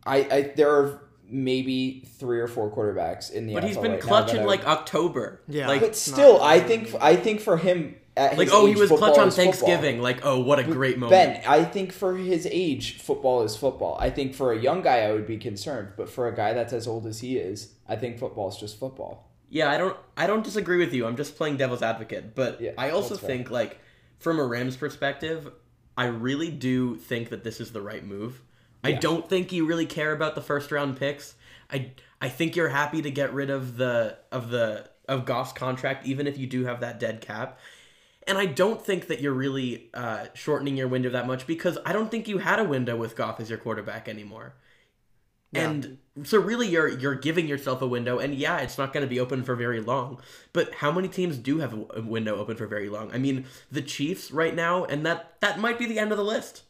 I, 0.05 0.17
I 0.17 0.41
there 0.55 0.69
are 0.69 1.09
maybe 1.27 2.01
three 2.19 2.39
or 2.39 2.47
four 2.47 2.71
quarterbacks 2.71 3.31
in 3.31 3.47
the 3.47 3.55
But 3.55 3.63
NFL 3.63 3.67
he's 3.67 3.77
been 3.77 3.91
right 3.93 4.01
clutch 4.01 4.35
in 4.35 4.45
like 4.45 4.67
October. 4.67 5.41
Yeah. 5.47 5.67
Like, 5.67 5.81
but 5.81 5.95
still, 5.95 6.39
I 6.43 6.59
think 6.59 6.93
I 7.01 7.15
think 7.15 7.41
for 7.41 7.57
him, 7.57 7.95
at 7.95 8.02
like 8.15 8.49
oh, 8.51 8.65
he 8.65 8.75
was 8.75 8.89
clutch 8.89 9.17
on 9.17 9.27
is 9.27 9.35
football. 9.35 9.53
Thanksgiving. 9.53 10.01
Like 10.01 10.19
oh, 10.23 10.39
what 10.39 10.59
a 10.59 10.63
great 10.63 10.97
moment. 10.97 11.11
Ben, 11.11 11.43
I 11.47 11.63
think 11.63 11.91
for 11.91 12.15
his 12.15 12.47
age, 12.49 12.99
football 12.99 13.43
is 13.43 13.55
football. 13.55 13.97
I 13.99 14.09
think 14.09 14.35
for 14.35 14.51
a 14.53 14.59
young 14.59 14.81
guy, 14.81 15.01
I 15.01 15.11
would 15.11 15.27
be 15.27 15.37
concerned, 15.37 15.93
but 15.97 16.09
for 16.09 16.27
a 16.27 16.35
guy 16.35 16.53
that's 16.53 16.73
as 16.73 16.87
old 16.87 17.05
as 17.07 17.19
he 17.19 17.37
is, 17.37 17.73
I 17.87 17.95
think 17.95 18.19
football 18.19 18.49
is 18.49 18.57
just 18.57 18.79
football. 18.79 19.29
Yeah, 19.49 19.69
I 19.69 19.77
don't 19.77 19.97
I 20.17 20.27
don't 20.27 20.43
disagree 20.43 20.77
with 20.77 20.93
you. 20.93 21.05
I'm 21.05 21.17
just 21.17 21.37
playing 21.37 21.57
devil's 21.57 21.81
advocate. 21.81 22.35
But 22.35 22.61
Yeah, 22.61 22.71
I 22.77 22.91
also 22.91 23.15
think 23.15 23.49
like 23.49 23.79
from 24.19 24.39
a 24.39 24.45
Rams 24.45 24.77
perspective, 24.77 25.51
I 25.97 26.05
really 26.05 26.49
do 26.49 26.95
think 26.95 27.29
that 27.29 27.43
this 27.43 27.59
is 27.59 27.71
the 27.71 27.81
right 27.81 28.05
move. 28.05 28.41
I 28.83 28.93
don't 28.93 29.29
think 29.29 29.51
you 29.53 29.65
really 29.65 29.85
care 29.85 30.11
about 30.11 30.35
the 30.35 30.41
first 30.41 30.71
round 30.71 30.97
picks. 30.97 31.35
I 31.71 31.91
I 32.21 32.29
think 32.29 32.55
you're 32.55 32.69
happy 32.69 33.01
to 33.01 33.11
get 33.11 33.33
rid 33.33 33.49
of 33.49 33.77
the 33.77 34.17
of 34.31 34.49
the 34.49 34.89
of 35.07 35.25
Goff's 35.25 35.53
contract 35.53 36.05
even 36.07 36.27
if 36.27 36.37
you 36.37 36.47
do 36.47 36.65
have 36.65 36.79
that 36.81 36.99
dead 36.99 37.21
cap. 37.21 37.59
And 38.27 38.37
I 38.37 38.45
don't 38.45 38.83
think 38.83 39.07
that 39.07 39.19
you're 39.19 39.33
really 39.33 39.89
uh, 39.93 40.25
shortening 40.33 40.77
your 40.77 40.87
window 40.87 41.09
that 41.09 41.27
much 41.27 41.45
because 41.45 41.77
I 41.85 41.93
don't 41.93 42.09
think 42.09 42.27
you 42.27 42.37
had 42.37 42.59
a 42.59 42.63
window 42.63 42.95
with 42.95 43.15
Goff 43.15 43.39
as 43.39 43.49
your 43.49 43.59
quarterback 43.59 44.07
anymore. 44.07 44.55
Yeah. 45.51 45.69
And 45.69 45.97
so 46.23 46.39
really 46.39 46.67
you're 46.67 46.87
you're 46.87 47.15
giving 47.15 47.47
yourself 47.47 47.81
a 47.81 47.87
window 47.87 48.17
and 48.17 48.33
yeah, 48.33 48.57
it's 48.57 48.77
not 48.77 48.91
going 48.91 49.05
to 49.05 49.09
be 49.09 49.19
open 49.19 49.43
for 49.43 49.55
very 49.55 49.81
long. 49.81 50.19
But 50.51 50.73
how 50.75 50.91
many 50.91 51.07
teams 51.07 51.37
do 51.37 51.59
have 51.59 51.73
a 51.73 52.01
window 52.01 52.37
open 52.37 52.57
for 52.57 52.65
very 52.65 52.89
long? 52.89 53.11
I 53.13 53.19
mean, 53.19 53.45
the 53.71 53.81
Chiefs 53.81 54.31
right 54.31 54.55
now 54.55 54.85
and 54.85 55.05
that 55.05 55.39
that 55.41 55.59
might 55.59 55.77
be 55.77 55.85
the 55.85 55.99
end 55.99 56.11
of 56.11 56.17
the 56.17 56.23
list. 56.23 56.63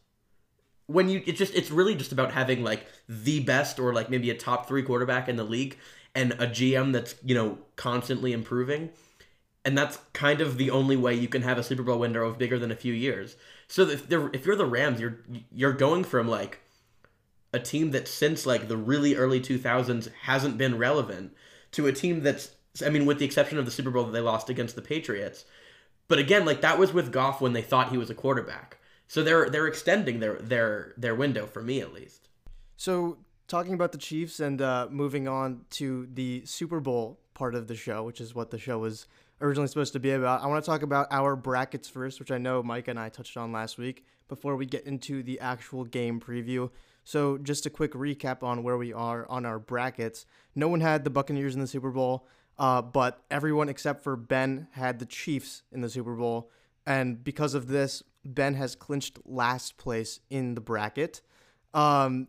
When 0.88 1.07
you 1.07 1.24
it's 1.25 1.39
just 1.39 1.55
it's 1.55 1.72
really 1.72 1.95
just 1.95 2.12
about 2.12 2.33
having 2.33 2.62
like 2.62 2.86
the 3.07 3.39
best 3.39 3.79
or 3.79 3.93
like 3.93 4.10
maybe 4.10 4.29
a 4.29 4.36
top 4.36 4.67
3 4.67 4.83
quarterback 4.83 5.29
in 5.29 5.38
the 5.38 5.45
league 5.45 5.77
and 6.15 6.33
a 6.33 6.48
GM 6.48 6.93
that's, 6.93 7.15
you 7.24 7.36
know, 7.36 7.60
constantly 7.75 8.33
improving. 8.33 8.89
And 9.65 9.77
that's 9.77 10.00
kind 10.12 10.41
of 10.41 10.58
the 10.58 10.72
only 10.72 10.98
way 10.98 11.13
you 11.13 11.27
can 11.27 11.41
have 11.43 11.58
a 11.58 11.63
Super 11.63 11.84
Bowl 11.84 12.00
window 12.00 12.25
of 12.25 12.38
bigger 12.38 12.60
than 12.60 12.72
a 12.72 12.75
few 12.75 12.93
years. 12.93 13.38
So 13.67 13.84
if 13.84 14.12
if 14.12 14.46
you're 14.46 14.55
the 14.55 14.65
Rams, 14.65 15.00
you're 15.00 15.20
you're 15.51 15.74
going 15.74 16.03
from 16.03 16.27
like 16.27 16.60
a 17.53 17.60
team 17.60 17.91
that 17.91 18.08
since 18.08 18.46
like 18.46 18.67
the 18.67 18.77
really 18.77 19.15
early 19.15 19.39
2000s 19.39 20.10
hasn't 20.24 20.58
been 20.58 20.77
relevant 20.77 21.34
to 21.72 21.88
a 21.88 21.93
team 21.93 22.22
that's 22.24 22.55
I 22.86 22.89
mean 22.89 23.05
with 23.05 23.20
the 23.20 23.25
exception 23.25 23.58
of 23.58 23.65
the 23.65 23.72
Super 23.72 23.91
Bowl 23.91 24.05
that 24.05 24.12
they 24.12 24.20
lost 24.20 24.50
against 24.50 24.75
the 24.75 24.82
Patriots. 24.82 25.46
But 26.08 26.20
again, 26.20 26.46
like 26.46 26.62
that 26.62 26.77
was 26.77 26.93
with 26.93 27.13
Goff 27.13 27.39
when 27.39 27.53
they 27.53 27.62
thought 27.62 27.91
he 27.91 27.98
was 27.98 28.10
a 28.10 28.15
quarterback. 28.15 28.77
So 29.08 29.24
they're 29.24 29.50
they're 29.50 29.67
extending 29.67 30.20
their 30.20 30.36
their 30.36 30.93
their 30.98 31.15
window 31.15 31.46
for 31.46 31.62
me 31.62 31.79
at 31.79 31.93
least. 31.93 32.29
So, 32.75 33.17
talking 33.48 33.74
about 33.74 33.91
the 33.91 33.98
Chiefs 33.98 34.39
and 34.39 34.62
uh, 34.62 34.88
moving 34.89 35.27
on 35.27 35.65
to 35.72 36.08
the 36.12 36.43
Super 36.46 36.79
Bowl 36.79 37.20
part 37.34 37.55
of 37.55 37.67
the 37.67 37.75
show, 37.75 38.03
which 38.03 38.20
is 38.20 38.36
what 38.36 38.51
the 38.51 38.58
show 38.58 38.79
was 38.79 39.05
originally 39.41 39.67
supposed 39.67 39.93
to 39.93 39.99
be 39.99 40.11
about, 40.11 40.41
I 40.41 40.47
want 40.47 40.63
to 40.63 40.69
talk 40.69 40.81
about 40.81 41.07
our 41.11 41.35
brackets 41.35 41.89
first, 41.89 42.19
which 42.19 42.31
I 42.31 42.37
know 42.37 42.63
Mike 42.63 42.87
and 42.87 42.99
I 42.99 43.09
touched 43.09 43.37
on 43.37 43.51
last 43.51 43.77
week, 43.77 44.05
before 44.27 44.55
we 44.55 44.65
get 44.65 44.85
into 44.85 45.21
the 45.23 45.39
actual 45.39 45.83
game 45.83 46.19
preview. 46.19 46.69
So, 47.03 47.37
just 47.37 47.65
a 47.65 47.69
quick 47.69 47.91
recap 47.93 48.43
on 48.43 48.63
where 48.63 48.77
we 48.77 48.93
are 48.93 49.27
on 49.29 49.45
our 49.45 49.59
brackets. 49.59 50.25
No 50.55 50.69
one 50.69 50.79
had 50.79 51.03
the 51.03 51.09
Buccaneers 51.09 51.53
in 51.53 51.59
the 51.59 51.67
Super 51.67 51.91
Bowl, 51.91 52.27
uh, 52.57 52.81
but 52.81 53.23
everyone 53.29 53.67
except 53.67 54.03
for 54.03 54.15
Ben 54.15 54.67
had 54.71 54.99
the 54.99 55.05
Chiefs 55.05 55.63
in 55.71 55.81
the 55.81 55.89
Super 55.89 56.15
Bowl. 56.15 56.49
And 56.85 57.21
because 57.23 57.53
of 57.53 57.67
this, 57.67 58.03
Ben 58.23 58.53
has 58.55 58.75
clinched 58.75 59.19
last 59.25 59.77
place 59.77 60.21
in 60.29 60.55
the 60.55 60.61
bracket. 60.61 61.21
Um, 61.73 62.27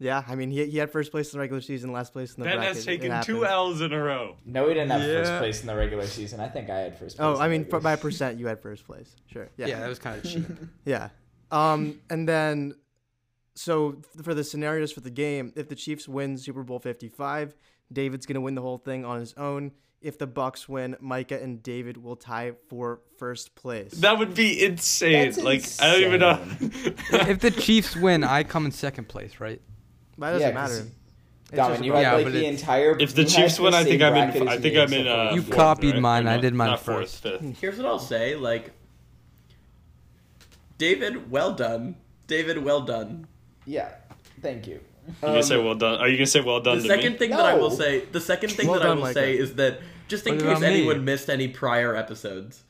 yeah, 0.00 0.22
I 0.28 0.36
mean, 0.36 0.50
he, 0.50 0.64
he 0.66 0.78
had 0.78 0.92
first 0.92 1.10
place 1.10 1.32
in 1.32 1.38
the 1.38 1.40
regular 1.40 1.60
season, 1.60 1.92
last 1.92 2.12
place 2.12 2.34
in 2.34 2.42
the 2.42 2.48
Ben 2.48 2.58
bracket. 2.58 2.76
has 2.76 2.84
taken 2.84 3.22
two. 3.22 3.44
L's 3.44 3.80
in 3.80 3.92
a 3.92 4.00
row. 4.00 4.36
No, 4.46 4.68
he 4.68 4.74
didn't 4.74 4.90
have 4.90 5.02
first 5.02 5.38
place 5.38 5.60
in 5.60 5.66
the 5.66 5.74
regular 5.74 6.06
season. 6.06 6.38
I 6.38 6.48
think 6.48 6.70
I 6.70 6.78
had 6.78 6.98
first 6.98 7.16
place. 7.16 7.26
Oh, 7.26 7.36
I 7.36 7.48
mean, 7.48 7.62
regular 7.62 7.80
for, 7.80 7.82
by 7.82 7.94
season. 7.94 8.02
percent, 8.02 8.38
you 8.38 8.46
had 8.46 8.62
first 8.62 8.86
place. 8.86 9.16
Sure. 9.26 9.48
Yeah. 9.56 9.66
Yeah, 9.66 9.80
that 9.80 9.88
was 9.88 9.98
kind 9.98 10.18
of 10.18 10.30
cheap. 10.30 10.46
Yeah. 10.84 11.08
Um, 11.50 12.00
and 12.10 12.28
then, 12.28 12.74
so 13.54 13.96
for 14.22 14.34
the 14.34 14.44
scenarios 14.44 14.92
for 14.92 15.00
the 15.00 15.10
game, 15.10 15.52
if 15.56 15.68
the 15.68 15.74
Chiefs 15.74 16.06
win 16.06 16.38
Super 16.38 16.62
Bowl 16.62 16.78
55, 16.78 17.56
David's 17.92 18.26
going 18.26 18.34
to 18.34 18.40
win 18.40 18.54
the 18.54 18.62
whole 18.62 18.78
thing 18.78 19.04
on 19.04 19.18
his 19.18 19.34
own. 19.34 19.72
If 20.00 20.16
the 20.18 20.28
Bucks 20.28 20.68
win, 20.68 20.96
Micah 21.00 21.42
and 21.42 21.60
David 21.60 21.96
will 21.96 22.14
tie 22.14 22.52
for 22.68 23.00
first 23.18 23.56
place. 23.56 23.92
That 23.94 24.18
would 24.18 24.34
be 24.34 24.64
insane. 24.64 25.24
That's 25.24 25.38
like 25.38 25.64
I 25.80 25.92
don't 25.92 26.02
even 26.04 26.20
know. 26.20 26.40
if 27.28 27.40
the 27.40 27.50
Chiefs 27.50 27.96
win, 27.96 28.22
I 28.22 28.44
come 28.44 28.64
in 28.64 28.70
second 28.70 29.08
place, 29.08 29.40
right? 29.40 29.60
That 30.18 30.32
doesn't 30.32 30.40
Yeah, 30.48 30.52
'cause 30.52 30.70
matter. 30.78 30.90
It's 31.50 31.82
you 31.82 31.92
about- 31.92 32.04
had 32.04 32.10
Yeah, 32.10 32.12
like 32.16 32.24
but 32.26 32.32
the 32.32 32.38
it's- 32.40 32.60
entire. 32.60 32.96
if 33.00 33.14
the 33.14 33.24
Chiefs 33.24 33.58
win, 33.58 33.72
I 33.74 33.82
think 33.84 34.02
I'm 34.02 34.14
in. 34.16 34.30
as 34.42 34.48
I 34.48 34.58
think 34.58 34.76
I'm 34.76 34.92
in. 34.92 35.06
Uh, 35.06 35.30
You 35.34 35.42
fourth, 35.42 35.56
copied 35.56 35.92
right? 35.94 36.02
mine, 36.02 36.26
Or 36.26 36.30
I 36.30 36.36
did 36.38 36.52
mine 36.54 36.68
not 36.70 36.80
fourth, 36.80 36.98
first. 37.10 37.22
fifth. 37.22 37.58
Here's 37.60 37.78
what 37.78 37.86
I'll 37.86 37.98
say. 37.98 38.34
Like, 38.36 38.72
David, 40.76 41.30
well 41.30 41.52
done. 41.52 41.96
David, 42.26 42.62
well 42.62 42.82
done. 42.82 43.26
Yeah, 43.64 43.88
thank 44.42 44.66
you. 44.66 44.80
You 45.06 45.14
gonna 45.22 45.42
say 45.42 45.56
well 45.56 45.74
done? 45.74 45.98
Are 46.00 46.08
you 46.08 46.16
gonna 46.18 46.26
say 46.26 46.40
well 46.40 46.60
done 46.60 46.76
The 46.76 46.82
to 46.82 46.88
second 46.88 47.12
me? 47.12 47.18
thing 47.18 47.30
that 47.30 47.40
I 47.40 47.54
will 47.54 47.70
say, 47.70 48.00
the 48.12 48.20
second 48.20 48.50
thing 48.50 48.66
Well 48.68 48.78
that 48.78 48.86
I 48.88 48.94
will 48.94 49.00
Micah. 49.02 49.14
say 49.14 49.36
is 49.38 49.54
that 49.54 49.80
just 50.06 50.26
in 50.26 50.34
What 50.34 50.42
case 50.44 50.50
about 50.50 50.60
me? 50.60 50.66
anyone 50.66 51.04
missed 51.04 51.30
any 51.30 51.48
prior 51.48 51.96
episodes, 51.96 52.64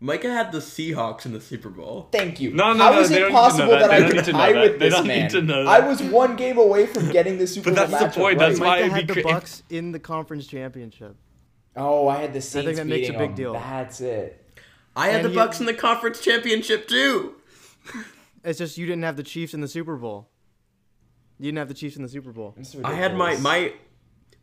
Micah 0.00 0.32
had 0.32 0.52
the 0.52 0.58
Seahawks 0.58 1.26
in 1.26 1.32
the 1.32 1.40
Super 1.40 1.70
Bowl. 1.70 2.08
Thank 2.12 2.40
you. 2.40 2.52
No, 2.52 2.72
no, 2.72 2.84
How 2.84 2.90
no, 2.92 3.00
is 3.00 3.10
it 3.10 3.18
don't 3.18 3.22
need 3.22 3.28
to 3.28 3.32
know 3.32 3.40
possible 3.40 3.70
that. 3.72 3.78
that, 3.80 3.90
I 3.90 4.06
could 4.06 4.14
need 4.16 4.24
to 4.26 4.32
know 4.32 4.38
tie 4.38 4.52
that. 4.52 4.60
with 4.62 4.72
They 4.78 4.78
this 4.88 4.94
don't 4.94 5.06
need 5.08 5.18
man? 5.22 5.30
to 5.30 5.42
know 5.42 5.66
I 5.66 5.80
was 5.80 6.00
one 6.02 6.36
game 6.36 6.56
away 6.58 6.86
from 6.86 7.10
getting 7.10 7.38
the 7.38 7.46
Super 7.48 7.70
But 7.72 7.76
Bowl 7.76 7.98
that's 7.98 8.14
the 8.14 8.20
matchup 8.20 8.22
point, 8.22 8.38
right. 8.38 8.48
that's 8.48 8.60
why 8.60 8.66
Micah 8.66 8.80
it'd 8.84 8.92
had 8.92 9.06
the 9.08 9.12
cra- 9.14 9.22
Bucks 9.24 9.62
in 9.70 9.90
the 9.92 9.98
conference 9.98 10.46
championship. 10.46 11.16
Oh, 11.76 12.06
I 12.08 12.18
had 12.22 12.32
the 12.32 12.40
Saints 12.40 12.78
that 12.78 12.86
makes 12.86 13.08
a 13.08 13.12
big 13.12 13.18
them. 13.18 13.34
deal. 13.34 13.52
That's 13.54 14.00
it. 14.00 14.44
I 14.94 15.06
had 15.08 15.16
And 15.16 15.24
the 15.26 15.28
you- 15.30 15.34
Bucks 15.34 15.58
in 15.60 15.66
the 15.66 15.74
conference 15.74 16.20
championship 16.20 16.86
too. 16.86 17.34
It's 18.44 18.58
just 18.60 18.78
you 18.78 18.86
didn't 18.86 19.02
have 19.02 19.16
the 19.16 19.22
Chiefs 19.24 19.52
in 19.52 19.60
the 19.60 19.68
Super 19.68 19.96
Bowl. 19.96 20.28
You 21.38 21.46
didn't 21.46 21.58
have 21.58 21.68
the 21.68 21.74
Chiefs 21.74 21.96
in 21.96 22.02
the 22.02 22.08
Super 22.08 22.30
Bowl. 22.32 22.54
I 22.84 22.94
had 22.94 23.16
my 23.16 23.36
my 23.38 23.72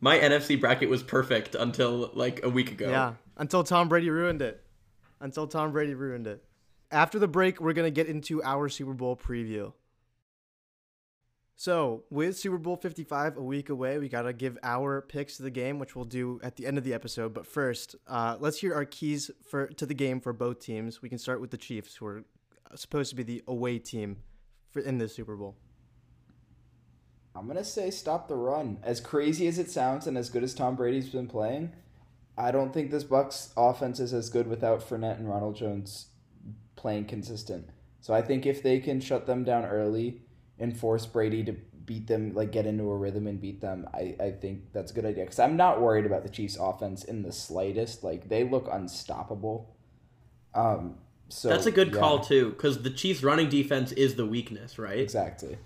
my 0.00 0.18
NFC 0.18 0.60
bracket 0.60 0.88
was 0.90 1.02
perfect 1.02 1.54
until 1.54 2.10
like 2.14 2.44
a 2.44 2.48
week 2.50 2.70
ago. 2.72 2.90
Yeah, 2.90 3.14
until 3.38 3.64
Tom 3.64 3.88
Brady 3.88 4.10
ruined 4.10 4.42
it. 4.42 4.62
Until 5.20 5.46
Tom 5.46 5.72
Brady 5.72 5.94
ruined 5.94 6.26
it. 6.26 6.44
After 6.90 7.18
the 7.18 7.28
break, 7.28 7.60
we're 7.60 7.72
going 7.72 7.86
to 7.86 7.90
get 7.90 8.06
into 8.06 8.42
our 8.42 8.68
Super 8.68 8.92
Bowl 8.92 9.16
preview. 9.16 9.72
So, 11.58 12.04
with 12.10 12.36
Super 12.36 12.58
Bowl 12.58 12.76
55 12.76 13.38
a 13.38 13.42
week 13.42 13.70
away, 13.70 13.98
we 13.98 14.10
got 14.10 14.22
to 14.22 14.34
give 14.34 14.58
our 14.62 15.00
picks 15.00 15.38
to 15.38 15.42
the 15.42 15.50
game, 15.50 15.78
which 15.78 15.96
we'll 15.96 16.04
do 16.04 16.38
at 16.42 16.56
the 16.56 16.66
end 16.66 16.76
of 16.76 16.84
the 16.84 16.92
episode. 16.92 17.32
But 17.32 17.46
first, 17.46 17.96
uh, 18.06 18.36
let's 18.38 18.58
hear 18.58 18.74
our 18.74 18.84
keys 18.84 19.30
for 19.48 19.68
to 19.68 19.86
the 19.86 19.94
game 19.94 20.20
for 20.20 20.34
both 20.34 20.60
teams. 20.60 21.00
We 21.00 21.08
can 21.08 21.18
start 21.18 21.40
with 21.40 21.50
the 21.50 21.56
Chiefs, 21.56 21.96
who 21.96 22.06
are 22.06 22.24
supposed 22.74 23.08
to 23.10 23.16
be 23.16 23.22
the 23.22 23.42
away 23.48 23.78
team 23.78 24.18
for 24.70 24.80
in 24.80 24.98
this 24.98 25.16
Super 25.16 25.34
Bowl. 25.34 25.56
I'm 27.34 27.46
gonna 27.46 27.64
say 27.64 27.90
stop 27.90 28.28
the 28.28 28.36
run. 28.36 28.78
As 28.82 29.00
crazy 29.00 29.46
as 29.46 29.58
it 29.58 29.70
sounds, 29.70 30.06
and 30.06 30.16
as 30.18 30.28
good 30.28 30.42
as 30.42 30.54
Tom 30.54 30.76
Brady's 30.76 31.08
been 31.08 31.26
playing, 31.26 31.72
I 32.38 32.50
don't 32.50 32.72
think 32.72 32.90
this 32.90 33.04
Bucks 33.04 33.52
offense 33.56 34.00
is 34.00 34.12
as 34.12 34.28
good 34.28 34.46
without 34.46 34.86
Fournette 34.86 35.18
and 35.18 35.28
Ronald 35.28 35.56
Jones 35.56 36.08
playing 36.76 37.06
consistent. 37.06 37.68
So 38.00 38.14
I 38.14 38.22
think 38.22 38.46
if 38.46 38.62
they 38.62 38.78
can 38.78 39.00
shut 39.00 39.26
them 39.26 39.42
down 39.42 39.64
early 39.64 40.20
and 40.58 40.78
force 40.78 41.06
Brady 41.06 41.42
to 41.44 41.52
beat 41.86 42.06
them, 42.06 42.34
like 42.34 42.52
get 42.52 42.66
into 42.66 42.90
a 42.90 42.96
rhythm 42.96 43.26
and 43.26 43.40
beat 43.40 43.60
them, 43.60 43.88
I, 43.94 44.16
I 44.20 44.30
think 44.30 44.72
that's 44.72 44.92
a 44.92 44.94
good 44.94 45.06
idea. 45.06 45.24
Because 45.24 45.38
I'm 45.38 45.56
not 45.56 45.80
worried 45.80 46.06
about 46.06 46.22
the 46.22 46.28
Chiefs' 46.28 46.56
offense 46.60 47.04
in 47.04 47.22
the 47.22 47.32
slightest. 47.32 48.04
Like 48.04 48.28
they 48.28 48.44
look 48.44 48.68
unstoppable. 48.70 49.74
Um, 50.54 50.96
so 51.28 51.48
That's 51.48 51.66
a 51.66 51.72
good 51.72 51.92
yeah, 51.92 52.00
call 52.00 52.20
too, 52.20 52.50
because 52.50 52.82
the 52.82 52.90
Chiefs' 52.90 53.22
running 53.22 53.48
defense 53.48 53.92
is 53.92 54.14
the 54.14 54.26
weakness, 54.26 54.78
right? 54.78 54.98
Exactly. 54.98 55.58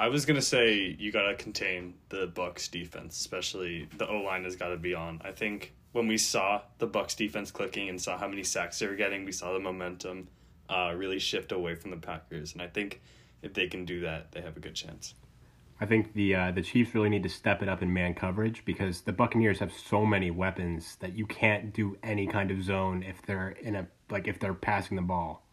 I 0.00 0.08
was 0.08 0.24
gonna 0.24 0.40
say 0.40 0.96
you 0.98 1.12
gotta 1.12 1.34
contain 1.34 1.92
the 2.08 2.26
Bucks 2.26 2.68
defense, 2.68 3.20
especially 3.20 3.86
the 3.98 4.08
O 4.08 4.22
line 4.22 4.44
has 4.44 4.56
got 4.56 4.68
to 4.68 4.78
be 4.78 4.94
on. 4.94 5.20
I 5.22 5.30
think 5.30 5.74
when 5.92 6.06
we 6.06 6.16
saw 6.16 6.62
the 6.78 6.86
Bucks 6.86 7.14
defense 7.14 7.50
clicking 7.50 7.90
and 7.90 8.00
saw 8.00 8.16
how 8.16 8.26
many 8.26 8.42
sacks 8.42 8.78
they 8.78 8.86
were 8.86 8.94
getting, 8.94 9.26
we 9.26 9.32
saw 9.32 9.52
the 9.52 9.58
momentum 9.58 10.28
uh, 10.70 10.94
really 10.96 11.18
shift 11.18 11.52
away 11.52 11.74
from 11.74 11.90
the 11.90 11.98
Packers, 11.98 12.54
and 12.54 12.62
I 12.62 12.68
think 12.68 13.02
if 13.42 13.52
they 13.52 13.66
can 13.66 13.84
do 13.84 14.00
that, 14.00 14.32
they 14.32 14.40
have 14.40 14.56
a 14.56 14.60
good 14.60 14.74
chance. 14.74 15.12
I 15.82 15.84
think 15.84 16.14
the 16.14 16.34
uh, 16.34 16.50
the 16.50 16.62
Chiefs 16.62 16.94
really 16.94 17.10
need 17.10 17.24
to 17.24 17.28
step 17.28 17.60
it 17.62 17.68
up 17.68 17.82
in 17.82 17.92
man 17.92 18.14
coverage 18.14 18.64
because 18.64 19.02
the 19.02 19.12
Buccaneers 19.12 19.58
have 19.58 19.70
so 19.70 20.06
many 20.06 20.30
weapons 20.30 20.96
that 21.00 21.12
you 21.12 21.26
can't 21.26 21.74
do 21.74 21.98
any 22.02 22.26
kind 22.26 22.50
of 22.50 22.62
zone 22.62 23.02
if 23.02 23.20
they're 23.26 23.50
in 23.50 23.76
a 23.76 23.86
like 24.08 24.26
if 24.28 24.38
they're 24.40 24.54
passing 24.54 24.96
the 24.96 25.02
ball. 25.02 25.46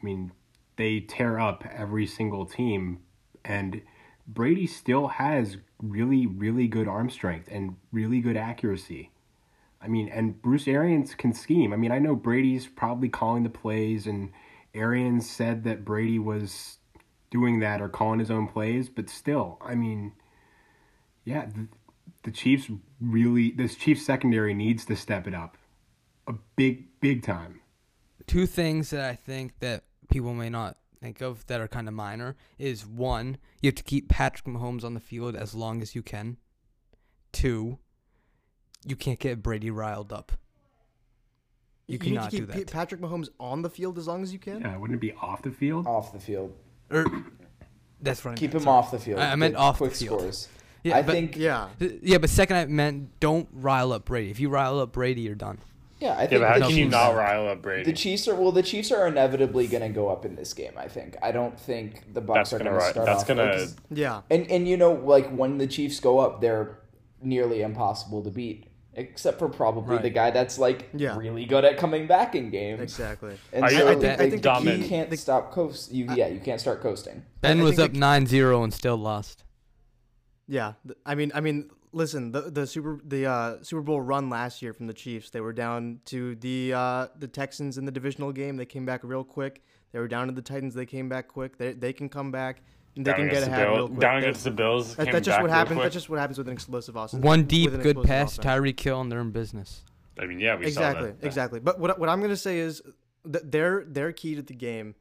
I 0.00 0.04
mean, 0.04 0.30
they 0.76 1.00
tear 1.00 1.40
up 1.40 1.64
every 1.72 2.06
single 2.06 2.46
team, 2.46 3.00
and 3.44 3.82
Brady 4.26 4.66
still 4.66 5.08
has 5.08 5.58
really 5.82 6.26
really 6.26 6.66
good 6.66 6.88
arm 6.88 7.10
strength 7.10 7.48
and 7.50 7.76
really 7.92 8.20
good 8.20 8.36
accuracy. 8.36 9.10
I 9.80 9.88
mean, 9.88 10.08
and 10.08 10.40
Bruce 10.40 10.66
Arians 10.66 11.14
can 11.14 11.34
scheme. 11.34 11.72
I 11.74 11.76
mean, 11.76 11.92
I 11.92 11.98
know 11.98 12.16
Brady's 12.16 12.66
probably 12.66 13.10
calling 13.10 13.42
the 13.42 13.50
plays, 13.50 14.06
and 14.06 14.32
Arians 14.74 15.28
said 15.28 15.64
that 15.64 15.84
Brady 15.84 16.18
was 16.18 16.78
doing 17.30 17.60
that 17.60 17.82
or 17.82 17.88
calling 17.90 18.18
his 18.18 18.30
own 18.30 18.48
plays, 18.48 18.88
but 18.88 19.10
still, 19.10 19.58
I 19.60 19.74
mean, 19.74 20.12
yeah, 21.24 21.46
the, 21.46 21.68
the 22.22 22.30
Chiefs 22.30 22.70
really, 22.98 23.50
this 23.50 23.74
Chiefs 23.74 24.06
secondary 24.06 24.54
needs 24.54 24.86
to 24.86 24.96
step 24.96 25.26
it 25.26 25.34
up 25.34 25.58
a 26.26 26.32
big, 26.56 26.86
big 27.00 27.22
time. 27.22 27.60
two 28.26 28.46
things 28.46 28.90
that 28.90 29.04
I 29.04 29.14
think 29.14 29.58
that 29.60 29.84
people 30.08 30.32
may 30.32 30.48
not 30.48 30.78
think 31.04 31.20
of 31.20 31.46
that 31.46 31.60
are 31.60 31.68
kind 31.68 31.86
of 31.86 31.92
minor 31.94 32.34
is 32.58 32.86
one, 32.86 33.36
you 33.60 33.68
have 33.68 33.74
to 33.74 33.82
keep 33.82 34.08
Patrick 34.08 34.46
Mahomes 34.46 34.84
on 34.84 34.94
the 34.94 35.00
field 35.00 35.36
as 35.36 35.54
long 35.54 35.82
as 35.82 35.94
you 35.94 36.02
can. 36.02 36.38
Two, 37.30 37.78
you 38.86 38.96
can't 38.96 39.18
get 39.18 39.42
Brady 39.42 39.70
riled 39.70 40.12
up. 40.14 40.32
You, 41.86 41.98
need 41.98 42.06
cannot 42.14 42.30
to 42.30 42.36
do 42.38 42.46
that. 42.46 42.56
P- 42.56 42.64
Patrick 42.64 43.02
Mahomes 43.02 43.28
on 43.38 43.60
the 43.60 43.68
field 43.68 43.98
as 43.98 44.06
long 44.08 44.22
as 44.22 44.32
you 44.32 44.38
can. 44.38 44.62
Yeah, 44.62 44.78
wouldn't 44.78 44.96
it 44.96 45.00
be 45.00 45.12
off 45.20 45.42
the 45.42 45.50
field? 45.50 45.86
Off 45.86 46.10
the 46.14 46.18
field. 46.20 46.54
or 46.90 47.04
that's 48.00 48.24
what 48.24 48.32
I 48.32 48.34
Keep 48.36 48.52
meant, 48.52 48.54
him 48.54 48.64
sorry. 48.64 48.78
off 48.78 48.90
the 48.90 48.98
field. 48.98 49.20
I- 49.20 49.32
I 49.32 49.36
meant 49.36 49.54
Get 49.54 49.60
off 49.60 49.78
the 49.80 49.90
field. 49.90 50.20
scores. 50.20 50.48
Yeah, 50.82 50.96
I 50.96 51.02
but- 51.02 51.12
think. 51.12 51.36
Yeah, 51.36 51.68
Yeah, 51.78 52.16
but 52.18 52.30
second 52.30 52.56
I 52.56 52.64
meant 52.66 53.20
don't 53.20 53.48
rile 53.52 53.92
up 53.92 54.06
Brady. 54.06 54.30
If 54.30 54.40
you 54.40 54.48
rile 54.48 54.78
up 54.80 54.92
Brady, 54.92 55.20
you're 55.22 55.34
done. 55.34 55.58
Yeah, 56.00 56.14
I 56.18 56.22
Yeah, 56.22 56.26
think 56.28 56.40
but 56.42 56.48
how 56.48 56.54
the 56.54 56.60
can 56.62 56.70
you 56.70 56.76
Chiefs- 56.84 56.92
not 56.92 57.14
rile 57.14 57.48
up 57.48 57.62
Brady? 57.62 57.84
The 57.84 57.92
Chiefs 57.96 58.28
are 58.28 58.34
well. 58.34 58.52
The 58.52 58.62
Chiefs 58.62 58.90
are 58.92 59.06
inevitably 59.06 59.66
going 59.68 59.82
to 59.82 59.88
go 59.88 60.08
up 60.08 60.24
in 60.24 60.34
this 60.36 60.52
game. 60.52 60.72
I 60.76 60.88
think. 60.88 61.16
I 61.22 61.30
don't 61.32 61.58
think 61.58 62.12
the 62.12 62.20
Bucks 62.20 62.50
That's 62.50 62.52
are 62.54 62.58
gonna 62.58 62.70
going 62.70 62.82
to 62.82 62.90
start 62.90 63.06
that's 63.06 63.20
off. 63.22 63.28
gonna- 63.28 63.66
yeah. 63.90 64.22
and 64.30 64.50
and 64.50 64.66
you 64.68 64.76
know, 64.76 64.92
like 64.92 65.30
when 65.30 65.58
the 65.58 65.66
Chiefs 65.66 66.00
go 66.00 66.18
up, 66.18 66.40
they're 66.40 66.78
nearly 67.22 67.62
impossible 67.62 68.22
to 68.24 68.30
beat, 68.30 68.66
except 68.94 69.38
for 69.38 69.48
probably 69.48 69.94
Right. 69.94 70.02
the 70.02 70.10
guy 70.10 70.30
that's 70.30 70.58
like 70.58 70.88
Yeah. 70.94 71.16
really 71.16 71.46
good 71.46 71.64
at 71.64 71.78
coming 71.78 72.06
back 72.06 72.34
in 72.34 72.50
games. 72.50 72.82
Exactly. 72.82 73.36
And 73.52 73.64
Are 73.64 73.72
you- 73.72 73.78
so 73.78 73.86
I 73.86 73.90
think- 73.92 74.02
like, 74.02 74.12
I 74.12 74.30
think 74.30 74.42
the 74.42 74.76
you 74.76 74.88
can't 74.88 75.18
stop 75.18 75.52
coast. 75.52 75.90
You 75.92 76.06
yeah, 76.14 76.26
you 76.26 76.40
can't 76.40 76.60
start 76.60 76.82
coasting. 76.82 77.22
Ben 77.40 77.62
was 77.62 77.78
up 77.78 77.92
the- 77.92 77.98
9-0 77.98 78.62
and 78.62 78.74
still 78.74 78.96
lost. 78.96 79.44
Yeah, 80.46 80.72
I 81.06 81.14
mean, 81.14 81.32
I 81.34 81.40
mean, 81.40 81.70
listen, 81.94 82.32
the 82.32 82.42
the 82.42 82.66
Super 82.66 83.00
the 83.04 83.26
uh, 83.26 83.62
Super 83.62 83.82
Bowl 83.82 84.00
run 84.00 84.28
last 84.28 84.60
year 84.60 84.72
from 84.72 84.86
the 84.86 84.92
Chiefs, 84.94 85.30
they 85.30 85.40
were 85.40 85.52
down 85.52 86.00
to 86.06 86.34
the 86.36 86.72
uh, 86.74 87.06
the 87.18 87.28
Texans 87.28 87.78
in 87.78 87.84
the 87.84 87.92
divisional 87.92 88.32
game. 88.32 88.56
They 88.56 88.66
came 88.66 88.84
back 88.84 89.00
real 89.02 89.24
quick. 89.24 89.62
They 89.92 89.98
were 89.98 90.08
down 90.08 90.26
to 90.26 90.32
the 90.32 90.42
Titans. 90.42 90.74
They 90.74 90.86
came 90.86 91.08
back 91.08 91.28
quick. 91.28 91.56
They 91.56 91.72
they 91.72 91.92
can 91.92 92.08
come 92.08 92.30
back. 92.30 92.62
And 92.96 93.04
they 93.04 93.10
down 93.10 93.20
can 93.20 93.28
get 93.28 93.32
against 93.38 93.50
the 93.50 93.56
ahead 93.56 93.68
real 93.68 93.88
quick. 93.88 94.00
Down 94.00 94.20
They- 94.20 94.26
against 94.28 94.44
the 94.44 94.50
Bills. 94.52 94.94
that, 94.96 95.04
came 95.04 95.12
that's 95.12 95.24
just 95.26 95.36
back 95.36 95.42
what 95.42 95.50
happens. 95.50 95.80
That's 95.80 95.94
just 95.94 96.08
what 96.08 96.18
happens 96.20 96.38
with 96.38 96.46
an 96.46 96.52
explosive 96.52 96.94
offense. 96.96 97.24
One 97.24 97.44
deep, 97.44 97.70
good 97.82 98.02
pass, 98.02 98.38
offense. 98.38 98.46
Tyreek 98.46 98.78
Hill, 98.78 99.00
and 99.00 99.10
they're 99.10 99.20
in 99.20 99.30
business. 99.30 99.82
I 100.18 100.26
mean, 100.26 100.38
yeah, 100.38 100.56
we 100.56 100.66
exactly, 100.66 101.10
saw 101.10 101.16
that. 101.20 101.26
exactly. 101.26 101.60
But 101.60 101.80
what 101.80 101.98
what 101.98 102.08
I'm 102.08 102.20
gonna 102.20 102.36
say 102.36 102.58
is 102.58 102.82
that 103.24 103.50
their 103.50 103.84
their 103.84 104.12
key 104.12 104.36
to 104.36 104.42
the 104.42 104.54
game 104.54 104.94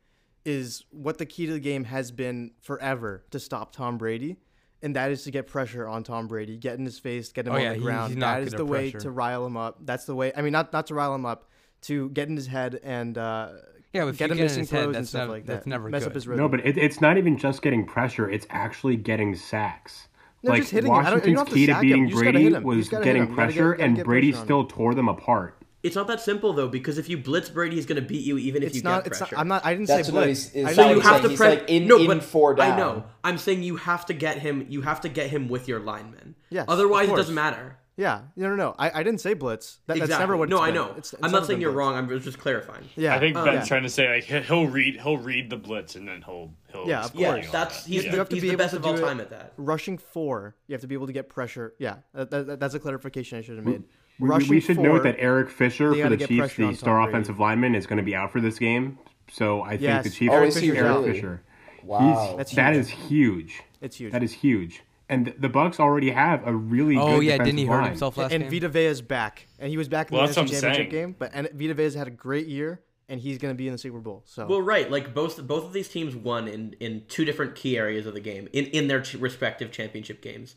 is 0.45 0.83
what 0.89 1.17
the 1.19 1.25
key 1.25 1.45
to 1.45 1.53
the 1.53 1.59
game 1.59 1.85
has 1.85 2.11
been 2.11 2.51
forever 2.61 3.23
to 3.31 3.39
stop 3.39 3.71
Tom 3.73 3.97
Brady, 3.97 4.37
and 4.83 4.95
that 4.95 5.09
is 5.11 5.23
to 5.23 5.31
get 5.31 5.47
pressure 5.47 5.87
on 5.87 6.03
Tom 6.03 6.27
Brady, 6.27 6.57
get 6.57 6.77
in 6.77 6.85
his 6.85 6.99
face, 6.99 7.31
get 7.31 7.47
him 7.47 7.53
Oh, 7.53 7.55
on 7.55 7.61
yeah, 7.61 7.73
the 7.73 7.79
ground. 7.79 8.09
he's 8.11 8.17
not 8.17 8.35
that 8.39 8.43
is 8.47 8.51
the 8.53 8.59
at 8.59 8.67
way 8.67 8.91
pressure. 8.91 9.03
to 9.05 9.11
rile 9.11 9.45
him 9.45 9.57
up. 9.57 9.77
That's 9.81 10.05
the 10.05 10.13
way. 10.15 10.31
I 10.35 10.41
mean, 10.41 10.51
not 10.51 10.71
not 10.73 10.87
to 10.87 10.93
rile 10.95 11.15
him 11.15 11.25
up, 11.25 11.49
to 11.83 12.09
get 12.09 12.29
in 12.29 12.35
his 12.35 12.47
head 12.47 12.79
and 12.83 13.17
uh, 13.17 13.49
Yeah, 13.93 14.03
but 14.03 14.09
if 14.09 14.17
get 14.17 14.31
him 14.31 14.37
get 14.37 14.41
in 14.41 14.45
missing 14.45 14.59
his 14.61 14.69
head, 14.71 14.83
throws 14.83 14.95
and 14.97 15.07
stuff 15.07 15.21
nev- 15.21 15.29
like 15.29 15.45
that's 15.45 15.63
that. 15.65 15.69
never 15.69 15.89
Mess 15.89 16.05
up 16.05 16.13
his 16.13 16.27
rhythm. 16.27 16.43
No, 16.43 16.49
but 16.49 16.65
it, 16.65 16.77
it's 16.77 17.01
not 17.01 17.17
even 17.17 17.37
just 17.37 17.61
getting 17.61 17.85
pressure; 17.85 18.29
it's 18.29 18.45
actually 18.49 18.95
getting 18.97 19.35
sacks. 19.35 20.07
No, 20.43 20.51
like 20.51 20.61
just 20.63 20.71
hitting 20.71 20.91
him. 20.91 20.97
I 21.05 21.09
don't- 21.09 21.25
you 21.25 21.35
don't 21.35 21.37
Washington's 21.37 21.39
have 21.39 21.47
to 21.49 21.53
key 21.55 21.65
to 21.67 21.71
sack 21.73 21.81
him. 21.83 21.87
beating 21.87 22.03
You 22.03 22.09
just 22.09 22.21
gotta 22.23 22.31
Brady 22.33 22.43
hit 22.43 22.53
him. 22.53 22.61
You 22.61 22.67
was 22.67 22.77
just 22.77 22.91
gotta 22.91 23.03
hit 23.05 23.09
getting 23.09 23.21
him. 23.23 23.29
You 23.29 23.35
get- 23.35 23.43
pressure, 23.45 23.71
and 23.73 24.03
Brady 24.03 24.31
pressure 24.31 24.37
on 24.37 24.41
him. 24.41 24.45
still 24.47 24.65
tore 24.65 24.93
them 24.95 25.07
apart. 25.09 25.62
It's 25.83 25.95
not 25.97 26.07
that 26.07 26.21
simple 26.21 26.53
though, 26.53 26.69
because 26.69 26.97
if 26.97 27.09
you 27.09 27.17
blitz 27.17 27.49
Brady, 27.49 27.75
he's 27.75 27.85
going 27.85 28.01
to 28.01 28.07
beat 28.07 28.25
you 28.25 28.37
even 28.37 28.63
if 28.63 28.67
it's 28.69 28.77
you 28.77 28.83
not. 28.83 29.03
get 29.03 29.07
It's 29.11 29.17
pressure. 29.19 29.35
not. 29.35 29.41
I'm 29.41 29.47
not. 29.49 29.65
I 29.65 29.73
didn't 29.75 29.87
That's 29.89 30.07
say 30.07 30.11
blitz. 30.13 30.51
he's- 30.53 30.69
is 30.69 30.75
So 30.77 30.89
you 30.89 30.99
have 31.01 31.11
saying? 31.11 31.23
to 31.23 31.29
He's 31.29 31.37
press 31.37 31.59
like 31.59 31.69
in- 31.69 31.87
no, 31.87 31.97
in 31.97 32.07
but 32.07 32.23
four 32.23 32.59
I 32.61 32.75
know. 32.77 33.03
I'm 33.23 33.37
saying 33.37 33.63
you 33.63 33.75
have 33.75 34.05
to 34.07 34.13
get 34.13 34.37
him. 34.39 34.65
You 34.69 34.81
have 34.81 35.01
to 35.01 35.09
get 35.09 35.29
him 35.29 35.49
with 35.49 35.67
your 35.67 35.79
linemen. 35.81 36.35
Yes, 36.49 36.65
Otherwise, 36.69 37.09
of 37.09 37.13
it 37.15 37.17
doesn't 37.17 37.35
matter. 37.35 37.77
Yeah, 37.95 38.21
no, 38.35 38.49
no, 38.49 38.55
no. 38.55 38.75
I, 38.79 39.01
I 39.01 39.03
didn't 39.03 39.21
say 39.21 39.35
blitz. 39.35 39.77
That, 39.85 39.97
exactly. 39.97 40.07
That's 40.09 40.19
never 40.19 40.35
what. 40.35 40.49
no, 40.49 40.55
it's 40.57 40.63
I 40.63 40.71
know. 40.71 40.85
It's- 40.91 41.13
it's 41.13 41.21
I'm 41.21 41.31
not 41.31 41.45
saying 41.45 41.61
you're 41.61 41.69
blitz. 41.71 41.77
wrong. 41.77 41.95
I'm 41.95 42.19
just 42.21 42.39
clarifying. 42.39 42.85
Yeah, 42.95 43.13
I 43.15 43.19
think 43.19 43.37
Oh, 43.37 43.45
Ben's 43.45 43.55
yeah. 43.57 43.65
trying 43.65 43.83
to 43.83 43.89
say 43.89 44.09
like 44.15 44.23
he- 44.23 44.39
he'll 44.39 44.65
read 44.67 44.99
he'll 45.01 45.17
read 45.19 45.49
the 45.51 45.57
blitz 45.57 45.93
and 45.95 46.07
then 46.07 46.23
he'll 46.23 46.53
he'll 46.71 46.87
Yeah, 46.87 47.03
of 47.05 47.13
course. 47.13 47.43
Yeah, 47.45 47.51
that's 47.51 47.83
that. 47.83 47.89
he's, 47.91 48.05
You 48.05 48.11
the, 48.11 48.25
he's 48.31 48.41
be 48.41 48.49
the 48.49 48.57
best 48.57 48.73
of 48.73 48.83
all 48.85 48.95
do 48.95 49.03
it- 49.03 49.05
time 49.05 49.19
at 49.19 49.29
that. 49.29 49.53
rushing 49.57 49.99
four. 49.99 50.55
You 50.67 50.73
have 50.73 50.81
to 50.81 50.87
be 50.87 50.95
able 50.95 51.05
to 51.07 51.13
get 51.13 51.29
pressure. 51.29 51.75
Yeah, 51.77 51.97
that, 52.15 52.31
that, 52.31 52.59
that's 52.59 52.73
a 52.73 52.79
clarification 52.79 53.37
I 53.37 53.41
should 53.41 53.57
have 53.57 53.65
made. 53.65 53.83
We, 54.19 54.23
we- 54.25 54.29
rushing 54.29 54.49
we 54.49 54.59
should 54.59 54.75
four, 54.77 54.85
note 54.85 55.03
that 55.03 55.15
Eric 55.19 55.49
Fisher 55.49 55.93
for 55.93 56.09
the 56.09 56.17
Chiefs, 56.17 56.55
the 56.55 56.73
star 56.73 56.97
Brady. 57.01 57.09
offensive 57.09 57.39
lineman, 57.39 57.75
is 57.75 57.85
going 57.87 57.97
to 57.97 58.03
be 58.03 58.15
out 58.15 58.31
for 58.31 58.39
this 58.41 58.59
game. 58.59 58.97
So 59.31 59.61
I 59.63 59.77
think 59.77 60.03
the 60.03 60.09
Chiefs. 60.09 60.31
Oh, 60.31 60.35
Eric 60.37 60.49
is 60.49 60.55
he 60.57 60.69
Fisher's 60.69 60.85
out. 60.85 60.99
really? 61.01 61.13
Fisher. 61.13 61.41
Wow. 61.83 62.35
That's 62.37 62.51
huge. 62.51 62.75
is 62.77 62.89
huge. 62.89 63.61
It's 63.81 63.95
huge. 63.97 64.11
That 64.13 64.23
is 64.23 64.31
huge. 64.33 64.83
And 65.09 65.33
the 65.37 65.49
Bucks 65.49 65.79
already 65.79 66.11
have 66.11 66.47
a 66.47 66.53
really 66.55 66.95
good 66.95 67.01
one. 67.01 67.11
Oh 67.13 67.15
good 67.17 67.25
yeah, 67.25 67.31
defensive 67.33 67.45
didn't 67.45 67.59
he 67.59 67.65
hurt 67.65 67.85
himself 67.85 68.17
last 68.17 68.31
and 68.31 68.43
game? 68.43 68.51
Vita 68.51 68.69
Vea 68.69 68.85
is 68.85 69.01
back, 69.01 69.47
and 69.59 69.69
he 69.69 69.77
was 69.77 69.89
back 69.89 70.09
in 70.11 70.17
Well, 70.17 70.25
the 70.27 70.33
that's 70.33 70.37
NFC 70.37 70.41
what 70.41 70.55
I'm 70.55 70.61
Championship 70.61 70.91
saying. 70.91 71.03
game. 71.07 71.15
But 71.19 71.31
and 71.33 71.49
Vita 71.53 71.73
Vea's 71.73 71.93
had 71.93 72.07
a 72.07 72.11
great 72.11 72.47
year, 72.47 72.79
and 73.09 73.19
he's 73.19 73.37
going 73.37 73.53
to 73.53 73.57
be 73.57 73.67
in 73.67 73.73
the 73.73 73.77
Super 73.77 73.99
Bowl. 73.99 74.23
So 74.25 74.47
Well, 74.47 74.61
right, 74.61 74.89
like 74.89 75.13
both 75.13 75.45
both 75.45 75.65
of 75.65 75.73
these 75.73 75.89
teams 75.89 76.15
won 76.15 76.47
in 76.47 76.75
in 76.79 77.03
two 77.09 77.25
different 77.25 77.55
key 77.55 77.77
areas 77.77 78.05
of 78.05 78.13
the 78.13 78.21
game 78.21 78.47
in 78.53 78.65
in 78.67 78.87
their 78.87 79.03
respective 79.19 79.71
championship 79.71 80.21
games. 80.21 80.55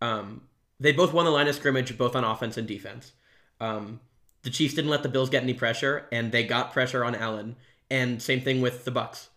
Um, 0.00 0.42
they 0.82 0.92
both 0.92 1.12
won 1.12 1.24
the 1.24 1.30
line 1.30 1.48
of 1.48 1.54
scrimmage, 1.54 1.96
both 1.96 2.16
on 2.16 2.24
offense 2.24 2.56
and 2.56 2.66
defense. 2.66 3.12
Um, 3.60 4.00
the 4.42 4.50
Chiefs 4.50 4.74
didn't 4.74 4.90
let 4.90 5.02
the 5.02 5.08
Bills 5.08 5.30
get 5.30 5.42
any 5.42 5.54
pressure, 5.54 6.06
and 6.10 6.32
they 6.32 6.42
got 6.42 6.72
pressure 6.72 7.04
on 7.04 7.14
Allen. 7.14 7.56
And 7.90 8.20
same 8.20 8.40
thing 8.40 8.60
with 8.60 8.84
the 8.84 8.90
Bucks. 8.90 9.28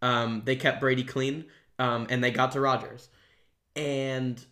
Um, 0.00 0.42
they 0.44 0.56
kept 0.56 0.80
Brady 0.80 1.04
clean, 1.04 1.44
um, 1.78 2.06
and 2.08 2.24
they 2.24 2.30
got 2.30 2.52
to 2.52 2.60
Rodgers. 2.60 3.08
And 3.76 4.42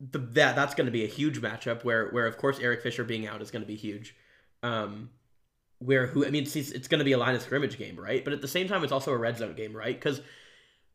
the, 0.00 0.18
that 0.18 0.56
that's 0.56 0.74
going 0.74 0.86
to 0.86 0.92
be 0.92 1.04
a 1.04 1.08
huge 1.08 1.40
matchup. 1.40 1.84
Where 1.84 2.08
where 2.08 2.26
of 2.26 2.36
course 2.36 2.58
Eric 2.58 2.82
Fisher 2.82 3.04
being 3.04 3.26
out 3.26 3.42
is 3.42 3.50
going 3.50 3.62
to 3.62 3.68
be 3.68 3.76
huge. 3.76 4.16
Um, 4.62 5.10
where 5.78 6.06
who 6.06 6.26
I 6.26 6.30
mean 6.30 6.42
it's, 6.42 6.56
it's 6.56 6.88
going 6.88 6.98
to 6.98 7.04
be 7.04 7.12
a 7.12 7.18
line 7.18 7.34
of 7.34 7.42
scrimmage 7.42 7.78
game, 7.78 7.98
right? 7.98 8.24
But 8.24 8.32
at 8.32 8.40
the 8.40 8.48
same 8.48 8.66
time, 8.66 8.82
it's 8.82 8.92
also 8.92 9.12
a 9.12 9.18
red 9.18 9.38
zone 9.38 9.54
game, 9.54 9.76
right? 9.76 9.94
Because 9.94 10.20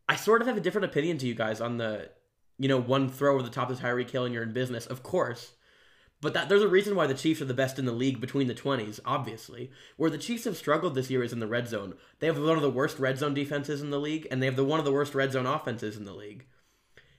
I 0.10 0.16
sort 0.16 0.42
of 0.42 0.48
have 0.48 0.58
a 0.58 0.62
different 0.62 0.86
opinion 0.86 1.18
to 1.20 1.28
you 1.28 1.34
guys 1.34 1.62
on 1.62 1.78
the, 1.78 2.10
you 2.58 2.68
know, 2.68 2.80
one 2.80 3.10
throw 3.10 3.34
over 3.34 3.44
the 3.44 3.50
top 3.50 3.70
of 3.70 3.80
Tyreek 3.80 4.10
Hill 4.10 4.26
and 4.26 4.34
you're 4.34 4.44
in 4.44 4.54
business, 4.54 4.86
of 4.86 5.04
course. 5.04 5.54
But 6.22 6.34
that 6.34 6.50
there's 6.50 6.64
a 6.64 6.68
reason 6.68 6.96
why 6.96 7.08
the 7.08 7.14
Chiefs 7.14 7.42
are 7.42 7.46
the 7.46 7.54
best 7.54 7.78
in 7.78 7.86
the 7.86 7.92
league 7.92 8.22
between 8.22 8.48
the 8.48 8.54
twenties, 8.54 9.00
obviously. 9.06 9.72
Where 9.98 10.10
the 10.10 10.18
Chiefs 10.18 10.46
have 10.46 10.58
struggled 10.58 10.96
this 10.96 11.10
year 11.10 11.24
is 11.24 11.34
in 11.34 11.40
the 11.40 11.48
red 11.48 11.68
zone. 11.68 11.96
They 12.20 12.28
have 12.28 12.40
one 12.40 12.56
of 12.56 12.62
the 12.62 12.70
worst 12.70 12.98
red 13.00 13.20
zone 13.20 13.34
defenses 13.34 13.82
in 13.82 13.90
the 13.90 14.00
league, 14.00 14.28
and 14.32 14.42
they 14.42 14.48
have 14.48 14.56
the 14.56 14.64
one 14.64 14.80
of 14.80 14.86
the 14.86 14.92
worst 14.92 15.14
red 15.14 15.34
zone 15.34 15.46
offenses 15.46 15.98
in 15.98 16.06
the 16.06 16.14
league. 16.14 16.46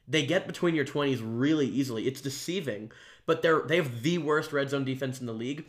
They 0.08 0.24
get 0.24 0.46
between 0.46 0.74
your 0.74 0.84
twenties 0.84 1.20
really 1.20 1.66
easily. 1.66 2.06
It's 2.06 2.20
deceiving, 2.20 2.90
but 3.26 3.42
they're 3.42 3.60
they 3.60 3.76
have 3.76 4.02
the 4.02 4.18
worst 4.18 4.52
red 4.52 4.70
zone 4.70 4.84
defense 4.84 5.20
in 5.20 5.26
the 5.26 5.32
league 5.32 5.66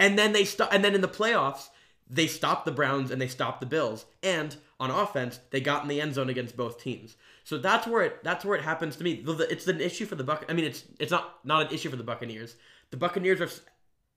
and 0.00 0.18
then 0.18 0.32
they 0.32 0.44
stop 0.44 0.72
and 0.72 0.82
then 0.82 0.94
in 0.96 1.02
the 1.02 1.08
playoffs 1.08 1.68
they 2.12 2.26
stopped 2.26 2.64
the 2.64 2.72
browns 2.72 3.10
and 3.10 3.20
they 3.22 3.28
stopped 3.28 3.60
the 3.60 3.66
bills 3.66 4.04
and 4.22 4.56
on 4.80 4.90
offense 4.90 5.38
they 5.50 5.60
got 5.60 5.82
in 5.82 5.88
the 5.88 6.00
end 6.00 6.14
zone 6.14 6.28
against 6.28 6.56
both 6.56 6.80
teams 6.82 7.16
so 7.44 7.56
that's 7.56 7.86
where 7.86 8.02
it 8.02 8.24
that's 8.24 8.44
where 8.44 8.58
it 8.58 8.64
happens 8.64 8.96
to 8.96 9.04
me 9.04 9.22
it's 9.26 9.66
an 9.68 9.80
issue 9.80 10.04
for 10.06 10.16
the 10.16 10.24
buck 10.24 10.44
i 10.48 10.52
mean 10.52 10.64
it's 10.64 10.84
it's 10.98 11.12
not 11.12 11.38
not 11.44 11.66
an 11.66 11.72
issue 11.74 11.88
for 11.88 11.96
the 11.96 12.02
buccaneers 12.04 12.56
the 12.90 12.96
buccaneers 12.96 13.40
are 13.40 13.48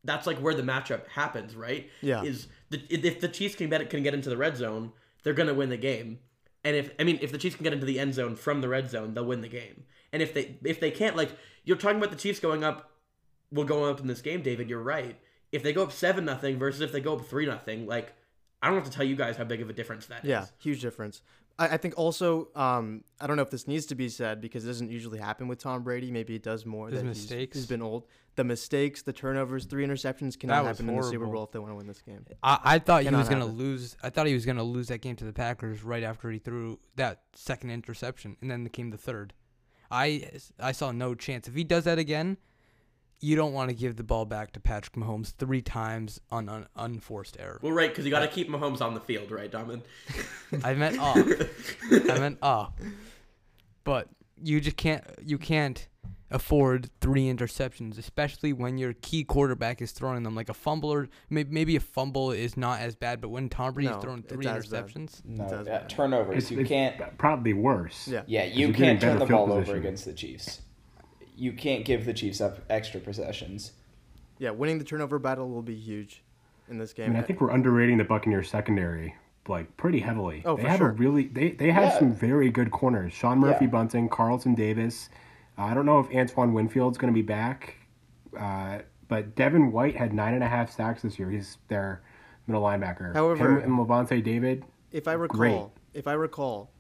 that's 0.04 0.26
like 0.28 0.38
where 0.40 0.56
the 0.56 0.64
matchup 0.64 1.08
happens 1.10 1.56
right 1.56 1.90
Yeah. 2.02 2.24
is 2.24 2.48
the 2.70 2.82
if 2.90 3.22
the 3.22 3.28
chiefs 3.28 3.56
can 3.56 3.70
get 3.70 3.90
can 3.90 4.02
get 4.04 4.14
into 4.14 4.30
the 4.30 4.38
red 4.38 4.58
zone 4.58 4.92
they're 5.24 5.34
gonna 5.34 5.54
win 5.54 5.70
the 5.70 5.78
game 5.78 6.20
and 6.66 6.76
if 6.76 6.92
I 6.98 7.04
mean 7.04 7.20
if 7.22 7.32
the 7.32 7.38
Chiefs 7.38 7.58
can 7.58 7.66
get 7.66 7.74
into 7.74 7.86
the 7.86 8.00
end 8.00 8.14
zone 8.14 8.36
from 8.38 8.62
the 8.62 8.70
red 8.70 8.90
zone, 8.90 9.14
they'll 9.14 9.26
win 9.26 9.42
the 9.42 9.50
game. 9.50 9.84
And 10.14 10.22
if 10.22 10.34
they 10.34 10.56
if 10.64 10.80
they 10.80 10.92
can't, 10.92 11.18
like 11.18 11.32
you're 11.66 11.76
talking 11.76 11.98
about 11.98 12.10
the 12.12 12.16
Chiefs 12.16 12.40
going 12.40 12.64
up, 12.64 12.92
will 13.52 13.66
go 13.66 13.84
up 13.84 14.00
in 14.00 14.08
this 14.08 14.22
game, 14.22 14.42
David. 14.42 14.70
You're 14.70 14.82
right. 14.82 15.20
If 15.54 15.64
they 15.64 15.72
go 15.72 15.84
up 15.84 15.92
seven 15.94 16.26
nothing 16.26 16.58
versus 16.60 16.82
if 16.82 16.92
they 16.92 17.00
go 17.00 17.16
up 17.16 17.26
three 17.26 17.46
nothing, 17.46 17.86
like 17.88 18.12
I 18.62 18.68
don't 18.68 18.76
have 18.76 18.86
to 18.86 18.92
tell 18.92 19.06
you 19.06 19.16
guys 19.16 19.38
how 19.38 19.46
big 19.46 19.62
of 19.62 19.70
a 19.70 19.74
difference 19.74 20.08
that 20.08 20.24
is. 20.26 20.30
yeah, 20.30 20.46
huge 20.60 20.82
difference. 20.82 21.22
I, 21.60 21.68
I 21.70 21.78
think 21.78 21.94
also 21.98 22.50
um, 22.56 23.04
I 23.22 23.28
don't 23.28 23.36
know 23.38 23.44
if 23.44 23.52
this 23.52 23.68
needs 23.68 23.86
to 23.88 23.96
be 23.96 24.10
said 24.10 24.42
because 24.42 24.66
it 24.66 24.68
doesn't 24.68 24.90
usually 24.92 25.20
happen 25.20 25.48
with 25.48 25.60
Tom 25.60 25.84
Brady. 25.84 26.10
Maybe 26.12 26.34
it 26.36 26.44
does 26.44 26.66
more. 26.66 26.88
His 26.90 26.96
that 27.00 27.06
he's- 27.06 27.18
mistakes. 27.18 27.56
he's 27.58 27.68
been 27.68 27.82
old. 27.82 28.06
The 28.36 28.44
mistakes, 28.44 29.04
the 29.04 29.14
turnovers, 29.14 29.66
three 29.66 29.86
interceptions 29.86 30.40
cannot 30.40 30.64
That 30.64 30.70
was 30.70 30.78
happen 30.80 30.90
in 30.96 31.00
the 31.00 31.08
Super. 31.08 31.28
Bowl 31.28 31.44
if 31.44 31.52
they 31.52 31.60
want 31.60 31.72
to 31.72 31.76
win 31.76 31.86
this 31.86 32.02
game. 32.02 32.26
I, 32.42 32.58
I 32.64 32.80
thought 32.80 33.04
he 33.04 33.10
was 33.10 33.30
gonna 33.30 33.42
happen. 33.42 33.58
lose. 33.60 33.96
I 34.02 34.10
thought 34.10 34.26
he 34.26 34.34
was 34.34 34.48
gonna 34.48 34.64
lose 34.64 34.88
that 34.88 35.02
game 35.02 35.16
to 35.18 35.24
the 35.26 35.34
Packers 35.34 35.84
right 35.84 36.02
after 36.02 36.32
he 36.32 36.40
threw 36.40 36.80
that 36.96 37.22
second 37.36 37.70
interception, 37.70 38.36
and 38.42 38.50
then 38.50 38.68
came 38.70 38.90
the 38.90 38.98
third. 38.98 39.34
I 39.92 40.32
I 40.60 40.72
saw 40.72 40.92
no 40.92 41.14
chance. 41.14 41.48
If 41.48 41.54
he 41.54 41.64
does 41.64 41.84
that 41.84 42.00
again, 42.00 42.38
you 43.24 43.36
don't 43.38 43.54
want 43.54 43.70
to 43.70 43.76
give 43.76 43.96
the 43.96 44.04
ball 44.04 44.26
back 44.26 44.52
to 44.52 44.60
Patrick 44.60 44.94
Mahomes 44.96 45.32
three 45.32 45.62
times 45.62 46.20
on 46.30 46.50
an 46.50 46.68
unforced 46.76 47.38
error. 47.40 47.58
Well, 47.62 47.72
right, 47.72 47.90
because 47.90 48.04
you 48.04 48.12
got 48.12 48.20
to 48.20 48.28
keep 48.28 48.50
Mahomes 48.50 48.82
on 48.82 48.94
the 48.94 49.00
field, 49.00 49.32
right, 49.32 49.50
Domin? 49.50 49.82
I 50.64 50.74
meant 50.74 51.00
off. 51.00 51.18
I 52.10 52.20
meant 52.20 52.40
off. 52.42 52.74
But 53.86 54.10
you 54.42 54.60
just 54.60 54.76
can't. 54.78 55.04
You 55.24 55.38
can't 55.38 55.88
afford 56.32 56.90
three 57.00 57.26
interceptions, 57.26 57.98
especially 57.98 58.52
when 58.54 58.78
your 58.78 58.94
key 59.02 59.24
quarterback 59.24 59.82
is 59.82 59.92
throwing 59.92 60.24
them 60.24 60.36
like 60.36 60.50
a 60.50 60.54
fumble 60.54 60.92
or 60.92 61.08
maybe 61.30 61.76
a 61.76 61.80
fumble 61.80 62.32
is 62.32 62.58
not 62.58 62.80
as 62.82 62.96
bad, 62.96 63.22
but 63.22 63.30
when 63.30 63.48
Tom 63.50 63.74
Brady's 63.74 63.92
No, 63.92 64.00
throwing 64.02 64.24
three 64.24 64.48
as 64.48 64.66
bad. 64.68 64.86
interceptions, 64.88 65.24
No, 65.24 65.48
does 65.48 65.68
yeah, 65.68 65.80
turnovers. 65.88 66.38
It's, 66.44 66.52
you 66.52 66.60
it's 66.62 66.70
can't. 66.70 67.18
probably 67.20 67.54
worse. 67.54 68.08
Yeah. 68.08 68.24
Yeah, 68.26 68.46
you 68.46 68.74
can't 68.74 69.00
turn 69.00 69.20
the 69.20 69.28
field 69.28 69.48
ball 69.50 69.58
over 69.58 69.76
against 69.76 70.06
the 70.06 70.14
Chiefs. 70.14 70.62
You 71.36 71.54
can't 71.54 71.84
give 71.86 72.06
the 72.06 72.14
Chiefs 72.14 72.42
up 72.42 72.60
extra 72.70 73.00
possessions. 73.00 73.74
Yeah, 74.40 74.52
winning 74.52 74.78
the 74.80 74.84
turnover 74.84 75.20
battle 75.20 75.50
will 75.50 75.62
be 75.62 75.76
huge 75.76 76.24
in 76.70 76.78
this 76.78 76.94
game. 76.94 77.04
I 77.04 77.08
game. 77.08 77.14
mean, 77.14 77.24
I 77.24 77.26
think 77.26 77.42
we're 77.42 77.52
underrating 77.52 77.98
the 77.98 78.04
Buccaneers 78.04 78.50
secondary 78.50 79.16
like 79.48 79.76
pretty 79.78 80.00
heavily. 80.00 80.42
Oh, 80.46 80.56
they 80.56 80.64
for 80.64 80.68
have 80.70 80.78
sure. 80.80 80.90
a 80.90 80.94
really 80.94 81.28
they 81.28 81.52
they 81.52 81.72
have 81.72 81.84
Yeah. 81.94 82.00
some 82.00 82.14
very 82.14 82.50
good 82.50 82.72
corners. 82.72 83.14
Sean 83.14 83.40
Murphy 83.40 83.66
Yeah. 83.66 83.72
Bunting, 83.72 84.10
Carlton 84.10 84.56
Davis. 84.56 85.10
Uh, 85.58 85.64
I 85.64 85.74
don't 85.74 85.86
know 85.86 86.00
if 86.00 86.14
Antoine 86.16 86.54
Winfield's 86.54 86.98
going 86.98 87.14
to 87.14 87.18
be 87.18 87.22
back, 87.26 87.76
uh, 88.40 88.80
but 89.08 89.36
Devin 89.36 89.72
White 89.72 89.96
had 89.96 90.14
nine 90.14 90.34
and 90.34 90.44
a 90.44 90.48
half 90.48 90.72
sacks 90.72 91.02
this 91.04 91.20
year. 91.20 91.30
He's 91.30 91.58
their 91.68 92.02
middle 92.48 92.64
linebacker. 92.64 93.14
However- 93.14 93.60
Him 93.60 93.72
and 93.72 93.80
Lavonte 93.88 94.24
David. 94.24 94.64
if 94.92 95.08
I 95.08 95.14
recall, 95.14 95.38
Great. 95.38 95.62
if 95.94 96.08
I 96.08 96.14
recall, 96.14 96.72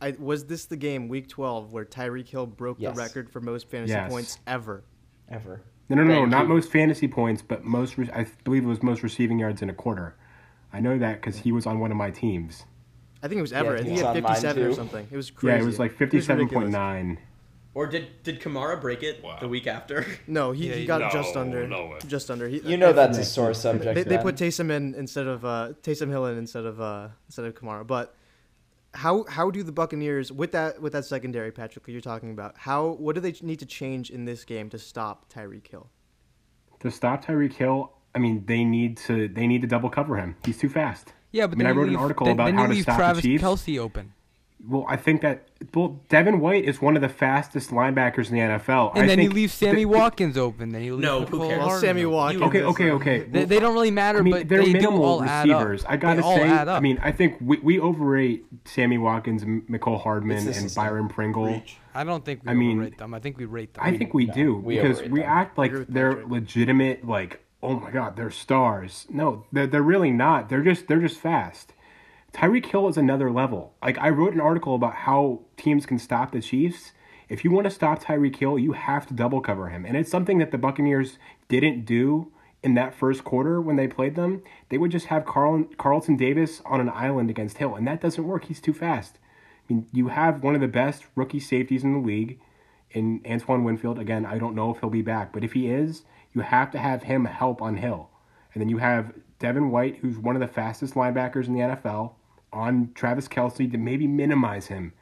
I 0.00 0.14
was 0.18 0.44
this 0.46 0.66
the 0.66 0.76
game 0.76 1.08
week 1.08 1.28
12 1.28 1.72
where 1.72 1.84
Tyreek 1.84 2.28
Hill 2.28 2.46
broke 2.46 2.76
Yes. 2.80 2.94
the 2.94 3.02
record 3.02 3.30
for 3.30 3.40
most 3.40 3.68
fantasy 3.68 3.92
Yes. 3.92 4.10
points 4.10 4.38
ever. 4.46 4.84
Ever. 5.28 5.60
No, 5.88 5.96
no, 5.96 6.04
no, 6.04 6.14
Thank 6.20 6.28
not 6.30 6.42
you. 6.42 6.48
most 6.54 6.70
fantasy 6.70 7.08
points, 7.08 7.42
but 7.42 7.64
most. 7.64 7.96
Re- 7.98 8.10
I 8.12 8.26
believe 8.44 8.62
it 8.64 8.66
was 8.66 8.82
most 8.82 9.02
receiving 9.02 9.38
yards 9.38 9.62
in 9.62 9.70
a 9.70 9.74
quarter. 9.74 10.14
I 10.72 10.80
know 10.80 10.98
that 10.98 11.20
because 11.20 11.38
he 11.38 11.50
was 11.52 11.66
on 11.66 11.80
one 11.80 11.90
of 11.90 11.96
my 11.96 12.10
teams. 12.10 12.64
I 13.22 13.28
think 13.28 13.38
it 13.38 13.42
was 13.42 13.52
ever. 13.52 13.72
Yeah, 13.72 13.78
and 13.78 13.86
he 13.86 13.92
he's 13.94 14.02
had 14.02 14.14
57 14.14 14.62
or 14.64 14.72
something. 14.74 15.08
It 15.10 15.16
was 15.16 15.30
crazy. 15.30 15.56
Yeah, 15.56 15.62
it 15.62 15.66
was 15.66 15.78
like 15.78 15.96
fifty-seven 15.96 16.46
point 16.48 16.66
ridiculous. 16.66 16.72
nine. 16.72 17.18
Or 17.74 17.86
did 17.86 18.22
did 18.22 18.40
Kamara 18.40 18.80
break 18.80 19.02
it 19.02 19.22
Wow. 19.24 19.38
the 19.40 19.48
week 19.48 19.66
after? 19.66 20.04
No, 20.26 20.52
he, 20.52 20.68
Yeah, 20.68 20.74
he 20.74 20.80
he- 20.80 20.86
got 20.86 21.00
No, 21.00 21.10
just 21.10 21.36
under. 21.36 21.66
no 21.66 21.86
way. 21.86 21.98
Just 22.06 22.30
under. 22.30 22.48
He, 22.48 22.60
You 22.60 22.76
know 22.76 22.92
that's 22.92 23.18
a 23.18 23.24
sore 23.24 23.54
subject. 23.54 23.94
They, 23.94 24.02
they 24.04 24.18
put 24.18 24.36
Taysom 24.36 24.70
in 24.70 24.94
instead 24.94 25.26
of 25.26 25.44
uh, 25.44 25.72
Taysom 25.82 26.08
Hill 26.10 26.26
in 26.26 26.38
instead 26.38 26.64
of 26.66 26.80
uh, 26.80 27.08
instead 27.28 27.44
of 27.46 27.54
Kamara. 27.54 27.86
But 27.86 28.14
how 28.98 29.24
how 29.28 29.48
do 29.50 29.62
the 29.62 29.72
Buccaneers 29.72 30.32
with 30.32 30.52
that 30.52 30.82
with 30.82 30.92
that 30.92 31.04
secondary, 31.04 31.52
Patrick, 31.52 31.86
you're 31.86 32.00
talking 32.00 32.30
about? 32.32 32.58
How 32.58 32.88
what 32.98 33.14
do 33.14 33.20
they 33.20 33.32
need 33.42 33.60
to 33.60 33.66
change 33.66 34.10
in 34.10 34.24
this 34.24 34.44
game 34.44 34.68
to 34.70 34.78
stop 34.78 35.32
Tyreek 35.32 35.68
Hill? 35.68 35.88
To 36.80 36.90
stop 36.90 37.24
Tyreek 37.24 37.52
Hill, 37.52 37.92
I 38.14 38.18
mean, 38.18 38.44
they 38.46 38.64
need 38.64 38.96
to 39.08 39.28
they 39.28 39.46
need 39.46 39.62
to 39.62 39.68
double 39.68 39.88
cover 39.88 40.16
him. 40.16 40.36
He's 40.44 40.58
too 40.58 40.68
fast. 40.68 41.12
yeah. 41.30 41.46
But 41.46 41.54
I 41.54 41.56
mean, 41.56 41.58
then 41.58 41.66
I 41.66 41.70
you 41.70 41.78
wrote 41.78 41.88
an 41.90 41.96
article 41.96 42.26
then, 42.26 42.34
about 42.34 42.46
then 42.46 42.54
how 42.56 42.62
you 42.62 42.68
to 42.68 42.74
leave 42.74 42.82
stop 42.82 42.96
Travis 42.96 43.22
the 43.22 43.28
Chiefs. 43.28 43.44
Kelce 43.44 43.78
open, 43.78 44.12
Well, 44.66 44.84
I 44.88 44.96
think 44.96 45.20
that 45.22 45.47
well, 45.74 46.00
Devin 46.08 46.38
White 46.40 46.64
is 46.64 46.80
one 46.80 46.94
of 46.94 47.02
the 47.02 47.08
fastest 47.08 47.70
linebackers 47.70 48.28
in 48.30 48.34
the 48.34 48.40
NFL. 48.40 48.92
and 48.94 49.04
I 49.04 49.06
then 49.08 49.18
you 49.18 49.24
think 49.24 49.34
leave 49.34 49.50
Sammy 49.50 49.78
the- 49.82 49.86
Watkins 49.86 50.38
open. 50.38 50.68
Then 50.70 50.82
you 50.84 50.94
leave 50.94 51.02
No, 51.04 51.24
who 51.24 51.40
cares? 51.48 51.58
Well, 51.58 51.80
Sammy 51.80 52.04
open. 52.04 52.14
Watkins. 52.14 52.42
Okay, 52.44 52.58
is, 52.60 52.64
okay, 52.66 52.90
okay. 52.92 53.18
They, 53.24 53.44
they 53.44 53.58
don't 53.58 53.74
really 53.74 53.90
matter, 53.90 54.20
I 54.20 54.22
mean, 54.22 54.34
but 54.34 54.48
they're 54.48 54.60
they 54.60 54.66
do 54.66 54.72
minimal 54.74 55.04
all 55.04 55.20
receivers. 55.20 55.82
add 55.82 55.86
up. 55.86 55.92
I 55.92 55.96
gotta 55.96 56.20
they 56.20 56.26
all 56.26 56.36
say. 56.36 56.48
I 56.48 56.80
mean, 56.80 56.98
I 57.02 57.10
think 57.12 57.36
we, 57.40 57.58
we 57.58 57.80
overrate 57.80 58.44
Sammy 58.66 58.98
Watkins, 58.98 59.42
M- 59.42 59.66
Mecole 59.68 60.00
Hardman, 60.00 60.46
and. 60.46 60.74
Byron 60.74 61.08
Pringle. 61.08 61.60
I 61.94 62.04
don't 62.04 62.24
think 62.24 62.44
we 62.44 62.50
I 62.50 62.54
mean, 62.54 62.76
overrate 62.78 62.98
them. 62.98 63.12
I 63.14 63.18
think 63.18 63.36
we 63.38 63.44
rate 63.44 63.74
them. 63.74 63.82
I 63.84 63.96
think 63.96 64.14
we 64.14 64.26
no, 64.26 64.34
do 64.34 64.54
we 64.58 64.76
because 64.76 65.02
we 65.02 65.20
them. 65.20 65.28
act 65.28 65.58
like 65.58 65.72
they're 65.88 66.12
Patrick. 66.12 66.28
legitimate. 66.30 67.04
Like, 67.08 67.40
oh 67.62 67.80
my 67.80 67.90
god, 67.90 68.16
they're 68.16 68.30
stars. 68.30 69.06
No, 69.10 69.44
they're, 69.50 69.66
they're 69.66 69.82
really 69.82 70.12
not. 70.12 70.48
They're 70.48 70.62
just 70.62 70.86
they're 70.86 71.00
just 71.00 71.18
fast. 71.18 71.72
Tyreek 72.32 72.66
Hill 72.66 72.88
is 72.88 72.96
another 72.96 73.30
level. 73.30 73.74
Like 73.82 73.98
I 73.98 74.10
wrote 74.10 74.34
an 74.34 74.40
article 74.40 74.74
about 74.74 74.94
how 74.94 75.40
teams 75.56 75.86
can 75.86 75.98
stop 75.98 76.32
the 76.32 76.40
Chiefs. 76.40 76.92
If 77.28 77.44
you 77.44 77.50
want 77.50 77.64
to 77.64 77.70
stop 77.70 78.02
Tyreek 78.02 78.36
Hill, 78.36 78.58
you 78.58 78.72
have 78.72 79.06
to 79.08 79.14
double 79.14 79.40
cover 79.40 79.68
him, 79.68 79.84
and 79.84 79.96
it's 79.96 80.10
something 80.10 80.38
that 80.38 80.50
the 80.50 80.58
Buccaneers 80.58 81.18
didn't 81.48 81.84
do 81.84 82.32
in 82.62 82.74
that 82.74 82.94
first 82.94 83.22
quarter 83.24 83.60
when 83.60 83.76
they 83.76 83.86
played 83.86 84.14
them. 84.14 84.42
They 84.68 84.78
would 84.78 84.90
just 84.90 85.06
have 85.06 85.24
Carl, 85.26 85.64
Carlton 85.76 86.16
Davis 86.16 86.62
on 86.64 86.80
an 86.80 86.88
island 86.88 87.30
against 87.30 87.58
Hill, 87.58 87.74
and 87.74 87.86
that 87.86 88.00
doesn't 88.00 88.26
work. 88.26 88.46
He's 88.46 88.60
too 88.60 88.72
fast. 88.72 89.18
I 89.68 89.72
mean, 89.72 89.86
you 89.92 90.08
have 90.08 90.42
one 90.42 90.54
of 90.54 90.60
the 90.60 90.68
best 90.68 91.04
rookie 91.14 91.40
safeties 91.40 91.84
in 91.84 91.92
the 91.92 92.06
league. 92.06 92.40
in 92.90 93.20
Antoine 93.28 93.64
Winfield. 93.64 93.98
Again, 93.98 94.24
I 94.24 94.38
don't 94.38 94.54
know 94.54 94.72
if 94.72 94.80
he'll 94.80 94.90
be 94.90 95.02
back, 95.02 95.32
but 95.32 95.44
if 95.44 95.52
he 95.52 95.68
is, 95.68 96.02
you 96.32 96.40
have 96.40 96.70
to 96.72 96.78
have 96.78 97.02
him 97.04 97.24
help 97.24 97.60
on 97.60 97.76
Hill. 97.76 98.08
And 98.52 98.60
then 98.60 98.68
you 98.68 98.78
have 98.78 99.12
Devin 99.38 99.70
White, 99.70 99.96
who's 99.96 100.18
one 100.18 100.36
of 100.36 100.40
the 100.40 100.48
fastest 100.48 100.94
linebackers 100.94 101.46
in 101.46 101.54
the 101.54 101.60
NFL, 101.60 102.12
on 102.52 102.90
Travis 102.94 103.28
Kelce 103.28 103.70
to 103.70 103.78
maybe 103.78 104.06
minimize 104.06 104.66
him. 104.66 104.92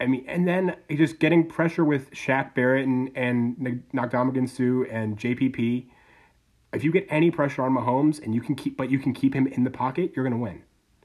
I 0.00 0.06
mean, 0.06 0.24
and 0.26 0.48
then 0.48 0.76
just 0.90 1.20
getting 1.20 1.46
pressure 1.46 1.84
with 1.84 2.10
Shaq 2.10 2.54
Barrett 2.54 2.86
and, 2.86 3.10
and 3.14 3.56
Ndamukong 3.94 4.48
Suh 4.48 4.90
and 4.92 5.16
JPP. 5.16 5.86
If 6.72 6.82
you 6.82 6.90
get 6.90 7.06
any 7.08 7.30
pressure 7.30 7.62
on 7.62 7.72
Mahomes 7.72 8.20
and 8.22 8.34
you 8.34 8.40
can 8.40 8.56
keep, 8.56 8.76
but 8.76 8.90
you 8.90 8.98
can 8.98 9.12
keep 9.12 9.32
him 9.34 9.46
in 9.46 9.62
the 9.62 9.70
pocket, 9.70 10.12
you're 10.16 10.24
going 10.24 10.38
to 10.38 10.42
win. 10.42 10.62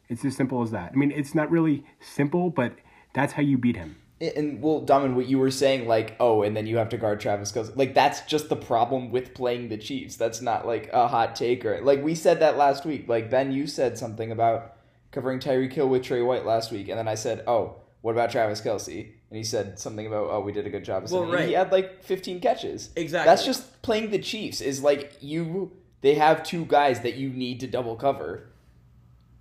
It's 0.10 0.26
as 0.26 0.36
simple 0.36 0.64
as 0.64 0.72
that. 0.72 0.92
I 0.94 0.96
mean, 0.96 1.12
it's 1.12 1.36
not 1.36 1.52
really 1.52 1.84
simple, 2.00 2.50
but 2.50 2.74
that's 3.14 3.34
how 3.34 3.44
you 3.44 3.58
beat 3.58 3.76
him. 3.76 3.98
And 4.20 4.64
well, 4.64 4.82
Domin, 4.82 5.14
what 5.14 5.28
you 5.28 5.38
were 5.38 5.52
saying, 5.52 5.88
like, 5.88 6.16
oh, 6.20 6.42
and 6.42 6.58
then 6.58 6.66
you 6.66 6.78
have 6.78 6.90
to 6.90 6.98
guard 6.98 7.20
Travis 7.20 7.52
Kelce. 7.52 7.76
Like, 7.78 7.94
that's 7.94 8.22
just 8.22 8.50
the 8.50 8.56
problem 8.56 9.12
with 9.12 9.36
playing 9.36 9.70
the 9.70 9.78
Chiefs. 9.78 10.16
That's 10.16 10.42
not 10.42 10.66
like 10.66 10.90
a 10.92 11.08
hot 11.08 11.36
take 11.36 11.66
or 11.66 11.82
like 11.82 12.04
we 12.04 12.16
said 12.16 12.40
that 12.40 12.58
last 12.58 12.84
week. 12.84 13.08
Like 13.08 13.30
Ben, 13.30 13.52
you 13.52 13.68
said 13.68 13.98
something 13.98 14.32
about 14.32 14.77
covering 15.18 15.40
Tyreek 15.40 15.74
Hill 15.74 15.90
with 15.90 16.04
Trey 16.04 16.22
White 16.22 16.46
last 16.46 16.72
week, 16.72 16.90
and 16.90 17.00
then 17.00 17.08
I 17.08 17.16
said, 17.16 17.44
oh, 17.48 17.78
what 18.02 18.12
about 18.12 18.30
Travis 18.30 18.62
Kelce? 18.62 19.00
And 19.30 19.36
he 19.38 19.44
said 19.44 19.80
something 19.80 20.06
about, 20.06 20.30
oh, 20.30 20.42
we 20.42 20.52
did 20.52 20.68
a 20.68 20.70
good 20.70 20.86
job. 20.86 21.08
Well, 21.10 21.24
And 21.24 21.34
right. 21.34 21.48
He 21.48 21.54
had 21.56 21.72
like 21.72 22.04
15 22.04 22.40
catches. 22.40 22.92
Exactly. 22.96 23.28
That's 23.28 23.44
just 23.44 23.82
playing 23.82 24.12
the 24.12 24.20
Chiefs. 24.20 24.62
Is 24.62 24.84
like 24.84 25.14
you. 25.22 25.72
They 26.02 26.14
have 26.14 26.44
two 26.44 26.66
guys 26.66 27.00
that 27.02 27.16
you 27.16 27.30
need 27.30 27.60
to 27.62 27.68
double 27.68 27.96
cover, 27.96 28.52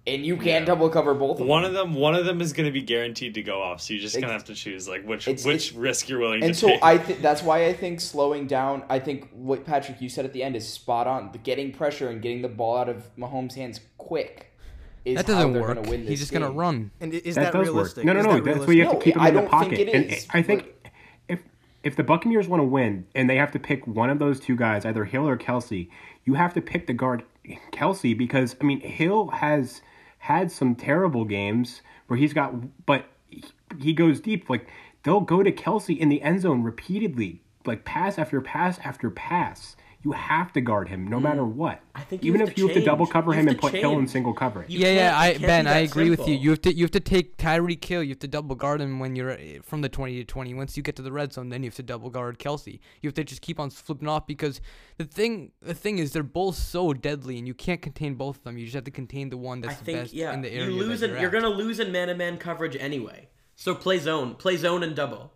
and 0.06 0.24
you 0.24 0.36
can't 0.36 0.62
Yeah. 0.62 0.64
double 0.64 0.88
cover 0.88 1.12
both 1.12 1.38
of 1.40 1.46
One 1.46 1.62
them. 1.62 1.72
of 1.72 1.76
them, 1.76 1.94
one 1.94 2.14
of 2.14 2.24
them 2.24 2.40
is 2.40 2.54
going 2.54 2.64
to 2.64 2.72
be 2.72 2.80
guaranteed 2.80 3.34
to 3.34 3.42
go 3.42 3.60
off. 3.60 3.82
So 3.82 3.92
you 3.92 4.00
just 4.00 4.16
Ex- 4.16 4.22
gonna 4.22 4.32
have 4.32 4.44
to 4.46 4.54
choose 4.54 4.88
like 4.88 5.04
which 5.06 5.28
It's- 5.28 5.44
which 5.44 5.66
it's- 5.68 5.72
risk 5.74 6.08
you're 6.08 6.18
willing 6.20 6.42
and 6.42 6.54
to 6.54 6.58
so 6.58 6.68
take. 6.68 6.82
I 6.82 6.96
think 6.96 7.20
that's 7.20 7.42
why 7.42 7.66
I 7.66 7.74
think 7.74 8.00
slowing 8.00 8.46
down. 8.46 8.84
I 8.88 8.98
think 9.00 9.28
what 9.34 9.66
Patrick 9.66 10.00
you 10.00 10.08
said 10.08 10.24
at 10.24 10.32
the 10.32 10.42
end 10.42 10.56
is 10.56 10.66
spot 10.66 11.06
on. 11.06 11.30
The 11.32 11.38
getting 11.38 11.70
pressure 11.72 12.08
and 12.08 12.22
getting 12.22 12.40
the 12.40 12.48
ball 12.48 12.78
out 12.78 12.88
of 12.88 13.14
Mahomes' 13.16 13.54
hands 13.54 13.80
quick 13.98 14.52
is 15.06 15.16
That 15.16 15.26
doesn't 15.26 15.52
they're 15.52 15.62
work. 15.62 15.76
Gonna 15.76 15.88
win 15.90 16.00
this 16.00 16.08
He's 16.10 16.18
just 16.20 16.32
gonna 16.32 16.50
run. 16.50 16.90
And 17.00 17.14
is 17.14 17.34
that, 17.36 17.52
that, 17.52 17.52
does 17.58 17.68
realistic? 17.68 18.04
work. 18.04 18.16
No, 18.16 18.22
no, 18.22 18.22
no. 18.22 18.40
that 18.40 18.54
That's 18.54 18.66
why 18.66 18.72
you 18.74 18.82
have 18.84 18.92
No, 18.94 18.98
to 18.98 19.04
keep 19.04 19.14
him 19.14 19.20
I 19.22 19.28
in 19.28 19.34
the 19.34 19.40
don't 19.42 19.50
pocket. 19.50 19.76
think 19.76 19.88
it 19.88 19.94
and 19.94 20.04
is, 20.12 20.26
I 20.30 20.42
think 20.42 20.64
but- 20.82 20.92
if 21.28 21.40
if 21.82 21.96
the 21.96 22.02
Buccaneers 22.02 22.48
want 22.48 22.60
to 22.60 22.64
win 22.66 23.06
and 23.14 23.30
they 23.30 23.36
have 23.36 23.52
to 23.52 23.58
pick 23.58 23.86
one 23.86 24.10
of 24.10 24.18
those 24.18 24.40
two 24.40 24.56
guys, 24.56 24.84
either 24.84 25.04
Hill 25.04 25.28
or 25.28 25.36
Kelce, 25.36 25.88
you 26.24 26.34
have 26.34 26.52
to 26.54 26.60
pick 26.60 26.86
the 26.88 26.92
guard 26.92 27.22
Kelce 27.72 28.16
because 28.18 28.56
I 28.60 28.64
mean 28.64 28.80
Hill 28.80 29.28
has 29.28 29.82
had 30.18 30.50
some 30.50 30.74
terrible 30.74 31.24
games 31.24 31.82
where 32.08 32.18
he's 32.18 32.32
got, 32.32 32.84
but 32.86 33.04
he- 33.30 33.44
he 33.80 33.92
goes 33.92 34.20
deep. 34.20 34.50
Like 34.50 34.66
they'll 35.04 35.20
go 35.20 35.42
to 35.44 35.52
Kelce 35.52 35.96
in 35.96 36.08
the 36.08 36.20
end 36.22 36.40
zone 36.40 36.62
repeatedly, 36.64 37.42
like 37.64 37.84
pass 37.84 38.18
after 38.18 38.40
pass 38.40 38.80
after 38.84 39.08
pass. 39.10 39.76
You 40.06 40.12
have 40.12 40.52
to 40.52 40.60
guard 40.60 40.88
him 40.88 41.08
no 41.08 41.18
matter 41.18 41.44
what. 41.44 41.78
Mm. 41.78 41.80
I 41.96 42.02
think 42.02 42.22
you 42.22 42.32
even 42.32 42.46
if 42.46 42.54
to 42.54 42.60
you 42.60 42.68
have 42.68 42.76
to 42.76 42.84
double 42.84 43.08
cover 43.08 43.32
You 43.32 43.40
him 43.40 43.48
and 43.48 43.56
to 43.56 43.60
put 43.60 43.74
Hill 43.74 43.98
in 43.98 44.06
single 44.06 44.34
coverage. 44.34 44.70
You 44.70 44.78
yeah, 44.78 44.92
yeah, 44.92 45.18
I 45.18 45.36
Ben, 45.36 45.66
I 45.66 45.82
that 45.82 45.90
agree 45.90 46.10
with 46.10 46.28
you. 46.28 46.36
You 46.36 46.50
have 46.50 46.62
to 46.62 46.72
you 46.72 46.84
have 46.84 46.92
to 46.92 47.00
take 47.00 47.38
Tyreek 47.38 47.84
Hill. 47.84 48.04
You 48.04 48.10
have 48.10 48.20
to 48.20 48.28
double 48.28 48.54
guard 48.54 48.80
him 48.80 49.00
when 49.00 49.16
you're 49.16 49.32
uh, 49.32 49.62
from 49.64 49.80
the 49.80 49.88
twenty 49.88 50.14
to 50.18 50.24
twenty. 50.24 50.54
Once 50.54 50.76
you 50.76 50.84
get 50.84 50.94
to 50.94 51.02
the 51.02 51.10
red 51.10 51.32
zone, 51.32 51.48
then 51.48 51.64
you 51.64 51.70
have 51.70 51.74
to 51.74 51.82
double 51.82 52.08
guard 52.08 52.38
Kelce. 52.38 52.78
You 53.02 53.08
have 53.08 53.14
to 53.14 53.24
just 53.24 53.42
keep 53.42 53.58
on 53.58 53.70
flipping 53.70 54.06
off 54.06 54.28
because 54.28 54.60
the 54.96 55.04
thing 55.04 55.50
the 55.60 55.74
thing 55.74 55.98
is 55.98 56.12
they're 56.12 56.22
both 56.22 56.54
so 56.54 56.92
deadly 56.92 57.36
and 57.36 57.48
you 57.48 57.54
can't 57.54 57.82
contain 57.82 58.14
both 58.14 58.36
of 58.36 58.44
them. 58.44 58.56
You 58.56 58.64
just 58.64 58.76
have 58.76 58.84
to 58.84 58.92
contain 58.92 59.30
the 59.30 59.36
one 59.36 59.58
I 59.58 59.66
that's 59.66 59.80
the 59.80 59.84
think 59.86 59.98
best 60.02 60.14
yeah, 60.14 60.34
in 60.34 60.40
the 60.40 60.52
area. 60.52 60.70
you 60.70 60.76
lose 60.76 61.00
that 61.00 61.06
in, 61.06 61.12
you're, 61.14 61.22
you're 61.22 61.30
gonna 61.32 61.48
lose 61.48 61.80
in 61.80 61.90
man 61.90 62.06
to 62.06 62.14
man 62.14 62.38
coverage 62.38 62.76
anyway. 62.76 63.28
So 63.56 63.74
play 63.74 63.98
zone, 63.98 64.36
play 64.36 64.56
zone 64.56 64.84
and 64.84 64.94
double. 64.94 65.32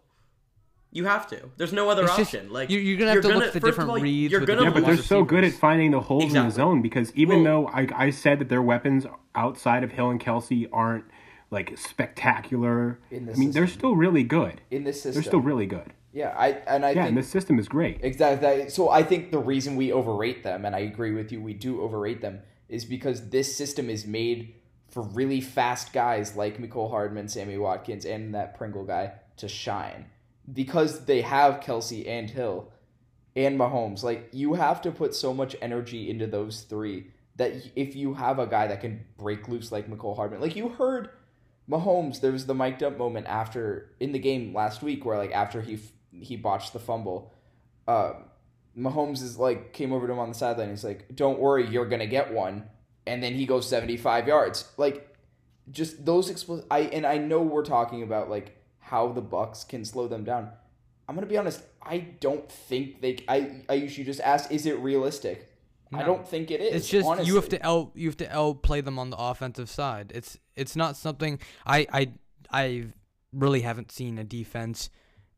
You 0.93 1.05
have 1.05 1.29
to. 1.29 1.39
There's 1.57 1.73
no 1.73 1.89
other 1.89 2.03
It's 2.05 2.17
just- 2.17 2.35
option. 2.35 2.53
like 2.53 2.69
you- 2.71 2.81
you're 2.81 2.99
gonna 2.99 3.13
have 3.13 3.23
to 3.23 3.29
look 3.29 3.45
at 3.45 3.53
the 3.53 3.61
first 3.61 3.65
different 3.73 3.91
all, 3.91 4.01
reads 4.01 4.33
You're 4.33 4.41
gonna 4.45 4.65
Yeah, 4.65 4.71
but 4.71 4.85
they're 4.85 4.97
so 4.97 5.23
good 5.25 5.45
at 5.45 5.53
finding 5.53 5.93
the 5.93 6.01
holes 6.01 6.35
in 6.35 6.45
the 6.45 6.51
zone 6.51 6.83
because 6.83 7.13
even 7.15 7.45
Well- 7.45 7.65
though 7.65 7.69
I, 7.69 7.87
I 7.95 8.11
said 8.11 8.39
that 8.41 8.49
their 8.49 8.63
weapons 8.63 9.07
outside 9.35 9.85
of 9.85 9.93
Hill 9.93 10.11
and 10.11 10.21
Kelce 10.21 10.69
aren't 10.73 11.05
like 11.53 11.77
spectacular, 11.79 12.99
In 13.11 13.27
the 13.27 13.33
I 13.33 13.37
mean 13.37 13.53
they're 13.53 13.67
still 13.67 13.95
really 13.97 14.23
good. 14.25 14.61
in 14.71 14.85
this 14.85 14.97
system. 15.03 15.15
They're 15.15 15.23
still 15.31 15.41
really 15.41 15.67
good. 15.67 15.93
yeah, 16.13 16.35
I 16.37 16.49
and 16.67 16.85
I 16.85 16.89
Yeah, 16.91 16.95
think 17.03 17.09
and 17.11 17.17
the 17.19 17.23
system 17.23 17.59
is 17.59 17.69
great. 17.69 18.01
Exactly. 18.03 18.69
So 18.69 18.91
I 18.91 19.03
think 19.05 19.31
the 19.31 19.39
reason 19.39 19.77
we 19.77 19.93
overrate 19.93 20.43
them, 20.43 20.65
and 20.65 20.75
I 20.75 20.81
agree 20.81 21.13
with 21.13 21.31
you, 21.31 21.41
we 21.41 21.55
do 21.55 21.83
overrate 21.83 22.21
them, 22.21 22.41
is 22.69 22.85
because 22.85 23.31
this 23.31 23.57
system 23.57 23.89
is 23.89 24.07
made 24.07 24.55
for 24.89 25.03
really 25.03 25.41
fast 25.41 25.93
guys 25.93 26.37
like 26.37 26.59
Mecole 26.59 26.91
Hardman, 26.91 27.29
Sammy 27.29 27.59
Watkins, 27.59 28.05
and 28.05 28.35
that 28.35 28.57
Pringle 28.59 28.85
guy 28.85 29.13
to 29.37 29.47
shine. 29.47 30.07
Because 30.53 31.05
they 31.05 31.21
have 31.21 31.61
Kelce 31.61 32.07
and 32.09 32.29
Hill 32.29 32.73
and 33.37 33.59
Mahomes. 33.59 34.03
Like 34.03 34.29
you 34.33 34.55
have 34.55 34.83
to 34.83 34.91
put 34.91 35.15
so 35.15 35.33
much 35.33 35.57
energy 35.61 36.11
into 36.11 36.27
those 36.27 36.63
three 36.63 37.09
that 37.37 37.53
if 37.77 37.97
you 37.97 38.15
have 38.15 38.39
a 38.39 38.47
guy 38.47 38.67
that 38.67 38.81
can 38.81 39.05
break 39.17 39.49
loose 39.49 39.73
like 39.73 39.89
Mecole 39.89 40.17
Hardman, 40.17 40.41
like 40.41 40.57
you 40.57 40.69
heard 40.69 41.11
Mahomes, 41.71 42.21
there 42.21 42.33
was 42.33 42.47
the 42.47 42.55
mic'd 42.55 42.83
up 42.83 42.99
moment 42.99 43.27
after 43.27 43.93
in 44.01 44.13
the 44.13 44.19
game 44.19 44.55
last 44.55 44.83
week 44.83 45.05
where 45.05 45.17
like 45.17 45.33
after 45.33 45.61
he 45.61 45.79
he 46.13 46.37
botched 46.37 46.73
the 46.73 46.81
fumble, 46.81 47.33
uh, 47.87 48.15
Mahomes 48.77 49.23
is 49.23 49.39
like 49.39 49.73
came 49.73 49.93
over 49.93 50.07
to 50.07 50.13
him 50.13 50.19
on 50.19 50.29
the 50.29 50.35
sideline. 50.35 50.71
He's 50.71 50.85
like, 50.85 51.15
"Don't 51.15 51.39
worry, 51.39 51.69
you're 51.69 51.87
gonna 51.87 52.07
get 52.07 52.33
one," 52.33 52.69
and 53.07 53.23
then 53.23 53.35
he 53.35 53.47
goes 53.47 53.69
75 53.69 54.27
yards. 54.27 54.71
Like, 54.77 55.17
just 55.71 56.05
those 56.05 56.31
expl- 56.31 56.67
I 56.71 56.81
and 56.81 57.07
I 57.07 57.19
know 57.19 57.43
we're 57.43 57.65
talking 57.65 58.03
about 58.03 58.29
like 58.29 58.57
how 58.91 59.13
the 59.13 59.21
Bucks 59.21 59.63
can 59.63 59.85
slow 59.85 60.09
them 60.09 60.25
down. 60.25 60.51
I'm 61.09 61.15
gonna 61.15 61.29
be 61.29 61.37
honest. 61.37 61.63
I 61.81 61.99
don't 61.99 62.51
think 62.51 63.01
they. 63.01 63.19
I 63.29 63.63
I 63.69 63.75
usually 63.75 64.05
just 64.05 64.21
ask, 64.21 64.51
is 64.51 64.67
it 64.67 64.79
realistic? 64.79 65.47
I 65.93 66.03
don't 66.03 66.27
think 66.27 66.51
it 66.51 66.61
is. 66.61 66.75
It's 66.75 66.89
just 66.89 67.07
honestly. 67.07 67.27
you 67.29 67.37
have 67.37 67.49
to 67.51 67.67
out 67.67 67.93
you 67.95 68.09
have 68.09 68.17
to 68.19 68.37
outplay 68.37 68.81
them 68.81 68.99
on 68.99 69.11
the 69.11 69.17
offensive 69.17 69.71
side. 69.71 70.13
It's 70.15 70.39
it's 70.57 70.75
not 70.75 70.97
something 70.97 71.39
I 71.65 71.87
I 71.93 72.13
I 72.51 72.87
really 73.33 73.61
haven't 73.61 73.93
seen 73.93 74.19
a 74.19 74.25
defense 74.25 74.91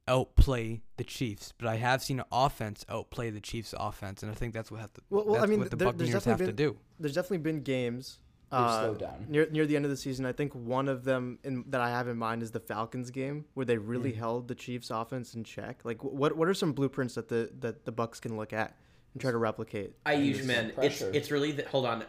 outplay 0.09 0.81
the 0.97 1.05
Chiefs, 1.05 1.53
but 1.59 1.69
I 1.69 1.77
have 1.77 2.03
seen 2.03 2.21
an 2.21 2.27
offense 2.33 2.87
outplay 2.88 3.31
the 3.31 3.41
Chiefs' 3.41 3.75
offense, 3.79 4.23
and 4.23 4.33
I 4.33 4.35
think 4.35 4.53
that's 4.53 4.71
what 4.71 4.81
have 4.81 4.93
to, 4.95 5.01
Well, 5.11 5.25
well, 5.27 5.43
I 5.43 5.47
mean, 5.47 5.61
what 5.61 5.71
the 5.71 5.77
there- 5.77 5.93
there's 5.93 6.11
Buccaneers 6.11 6.25
have 6.25 6.38
definitely 6.38 6.47
to 6.47 6.73
do. 6.73 6.79
There's 6.99 7.15
definitely 7.15 7.38
been 7.38 7.62
games 7.62 8.19
They've 8.19 8.22
uh, 8.53 8.81
slowed 8.85 8.99
down. 8.99 9.27
near 9.29 9.49
near 9.51 9.67
the 9.67 9.77
end 9.77 9.85
of 9.85 9.91
the 9.91 9.97
season. 9.97 10.27
I 10.27 10.33
think 10.33 10.55
one 10.55 10.88
of 10.88 11.05
them 11.05 11.38
in, 11.43 11.65
that 11.69 11.81
I 11.81 11.91
have 11.91 12.09
in 12.09 12.17
mind 12.19 12.43
is 12.43 12.51
the 12.51 12.61
Falcons 12.61 13.11
game 13.11 13.47
where 13.55 13.67
they 13.67 13.79
really 13.79 14.12
held 14.12 14.49
the 14.49 14.55
Chiefs' 14.55 14.91
offense 14.91 15.35
in 15.35 15.45
check. 15.45 15.81
Like, 15.85 16.03
what 16.03 16.37
what 16.37 16.49
are 16.49 16.55
some 16.55 16.73
blueprints 16.73 17.15
that 17.15 17.29
the 17.29 17.51
that 17.61 17.85
the 17.85 17.93
Bucks 17.93 18.21
can 18.21 18.37
look 18.37 18.53
at 18.53 18.77
and 19.15 19.21
try 19.21 19.31
to 19.31 19.38
replicate? 19.38 19.95
I 20.05 20.15
Use 20.15 20.38
usually 20.38 20.47
man, 20.47 20.73
it's 20.79 21.01
it's 21.01 21.31
really 21.31 21.53
that. 21.53 21.67
Hold 21.69 21.87
on, 21.87 22.05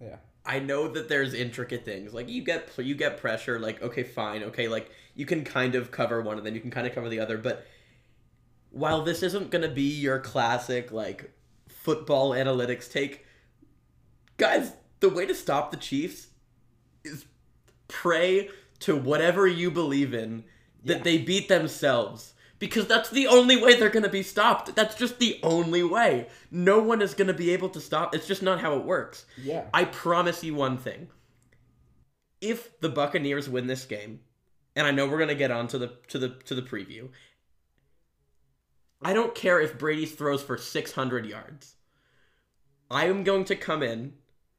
Yeah. 0.00 0.16
I 0.46 0.58
know 0.58 0.88
that 0.88 1.08
there's 1.08 1.32
intricate 1.32 1.86
things 1.86 2.12
like 2.12 2.28
you 2.28 2.42
get 2.42 2.70
you 2.76 2.94
get 2.94 3.16
pressure. 3.16 3.58
Like 3.58 3.82
okay, 3.82 4.02
fine, 4.02 4.42
okay, 4.44 4.68
like 4.68 4.90
you 5.14 5.24
can 5.26 5.42
kind 5.42 5.74
of 5.74 5.90
cover 5.90 6.20
one 6.20 6.36
and 6.36 6.46
then 6.46 6.54
you 6.54 6.60
can 6.60 6.70
kind 6.70 6.86
of 6.86 6.94
cover 6.94 7.08
the 7.08 7.20
other. 7.20 7.38
But 7.38 7.66
while 8.70 9.02
this 9.02 9.22
isn't 9.22 9.50
gonna 9.50 9.68
be 9.70 9.82
your 9.82 10.18
classic 10.20 10.92
like 10.92 11.32
football 11.68 12.32
analytics 12.32 12.90
take, 12.90 13.24
guys, 14.36 14.72
the 15.04 15.14
way 15.14 15.26
to 15.26 15.34
stop 15.34 15.70
the 15.70 15.76
Chiefs 15.76 16.28
is 17.04 17.26
pray 17.88 18.48
to 18.80 18.96
whatever 18.96 19.46
you 19.46 19.70
believe 19.70 20.14
in 20.14 20.44
that 20.82 21.04
they 21.04 21.18
beat 21.18 21.46
themselves. 21.48 22.32
Because 22.58 22.86
that's 22.86 23.10
the 23.10 23.26
only 23.26 23.62
way 23.62 23.74
they're 23.74 23.90
going 23.90 24.04
to 24.04 24.08
be 24.08 24.22
stopped. 24.22 24.74
That's 24.74 24.94
just 24.94 25.18
the 25.18 25.38
only 25.42 25.82
way. 25.82 26.28
No 26.50 26.78
one 26.78 27.02
is 27.02 27.12
going 27.12 27.28
to 27.28 27.34
be 27.34 27.50
able 27.50 27.68
to 27.70 27.80
stop. 27.80 28.14
It's 28.14 28.26
just 28.26 28.42
not 28.42 28.60
how 28.60 28.78
it 28.78 28.86
works. 28.86 29.26
Yeah. 29.42 29.64
I 29.74 29.84
promise 29.84 30.42
you 30.42 30.54
one 30.54 30.78
thing. 30.78 31.08
If 32.40 32.80
the 32.80 32.88
Buccaneers 32.88 33.46
win 33.46 33.66
this 33.66 33.84
game, 33.84 34.20
and 34.74 34.86
I 34.86 34.90
know 34.90 35.06
we're 35.06 35.18
going 35.18 35.28
to 35.28 35.34
get 35.34 35.50
on 35.50 35.68
to 35.68 35.78
the 35.78 35.98
to 36.08 36.18
the 36.18 36.30
to 36.46 36.54
the 36.54 36.62
preview. 36.62 37.10
I 39.02 39.12
don't 39.12 39.34
care 39.34 39.60
if 39.60 39.78
Brady 39.78 40.06
throws 40.06 40.42
for 40.42 40.56
600 40.56 41.26
yards. 41.26 41.74
I 42.90 43.04
am 43.06 43.22
going 43.22 43.44
to 43.46 43.56
come 43.56 43.82
in 43.82 44.14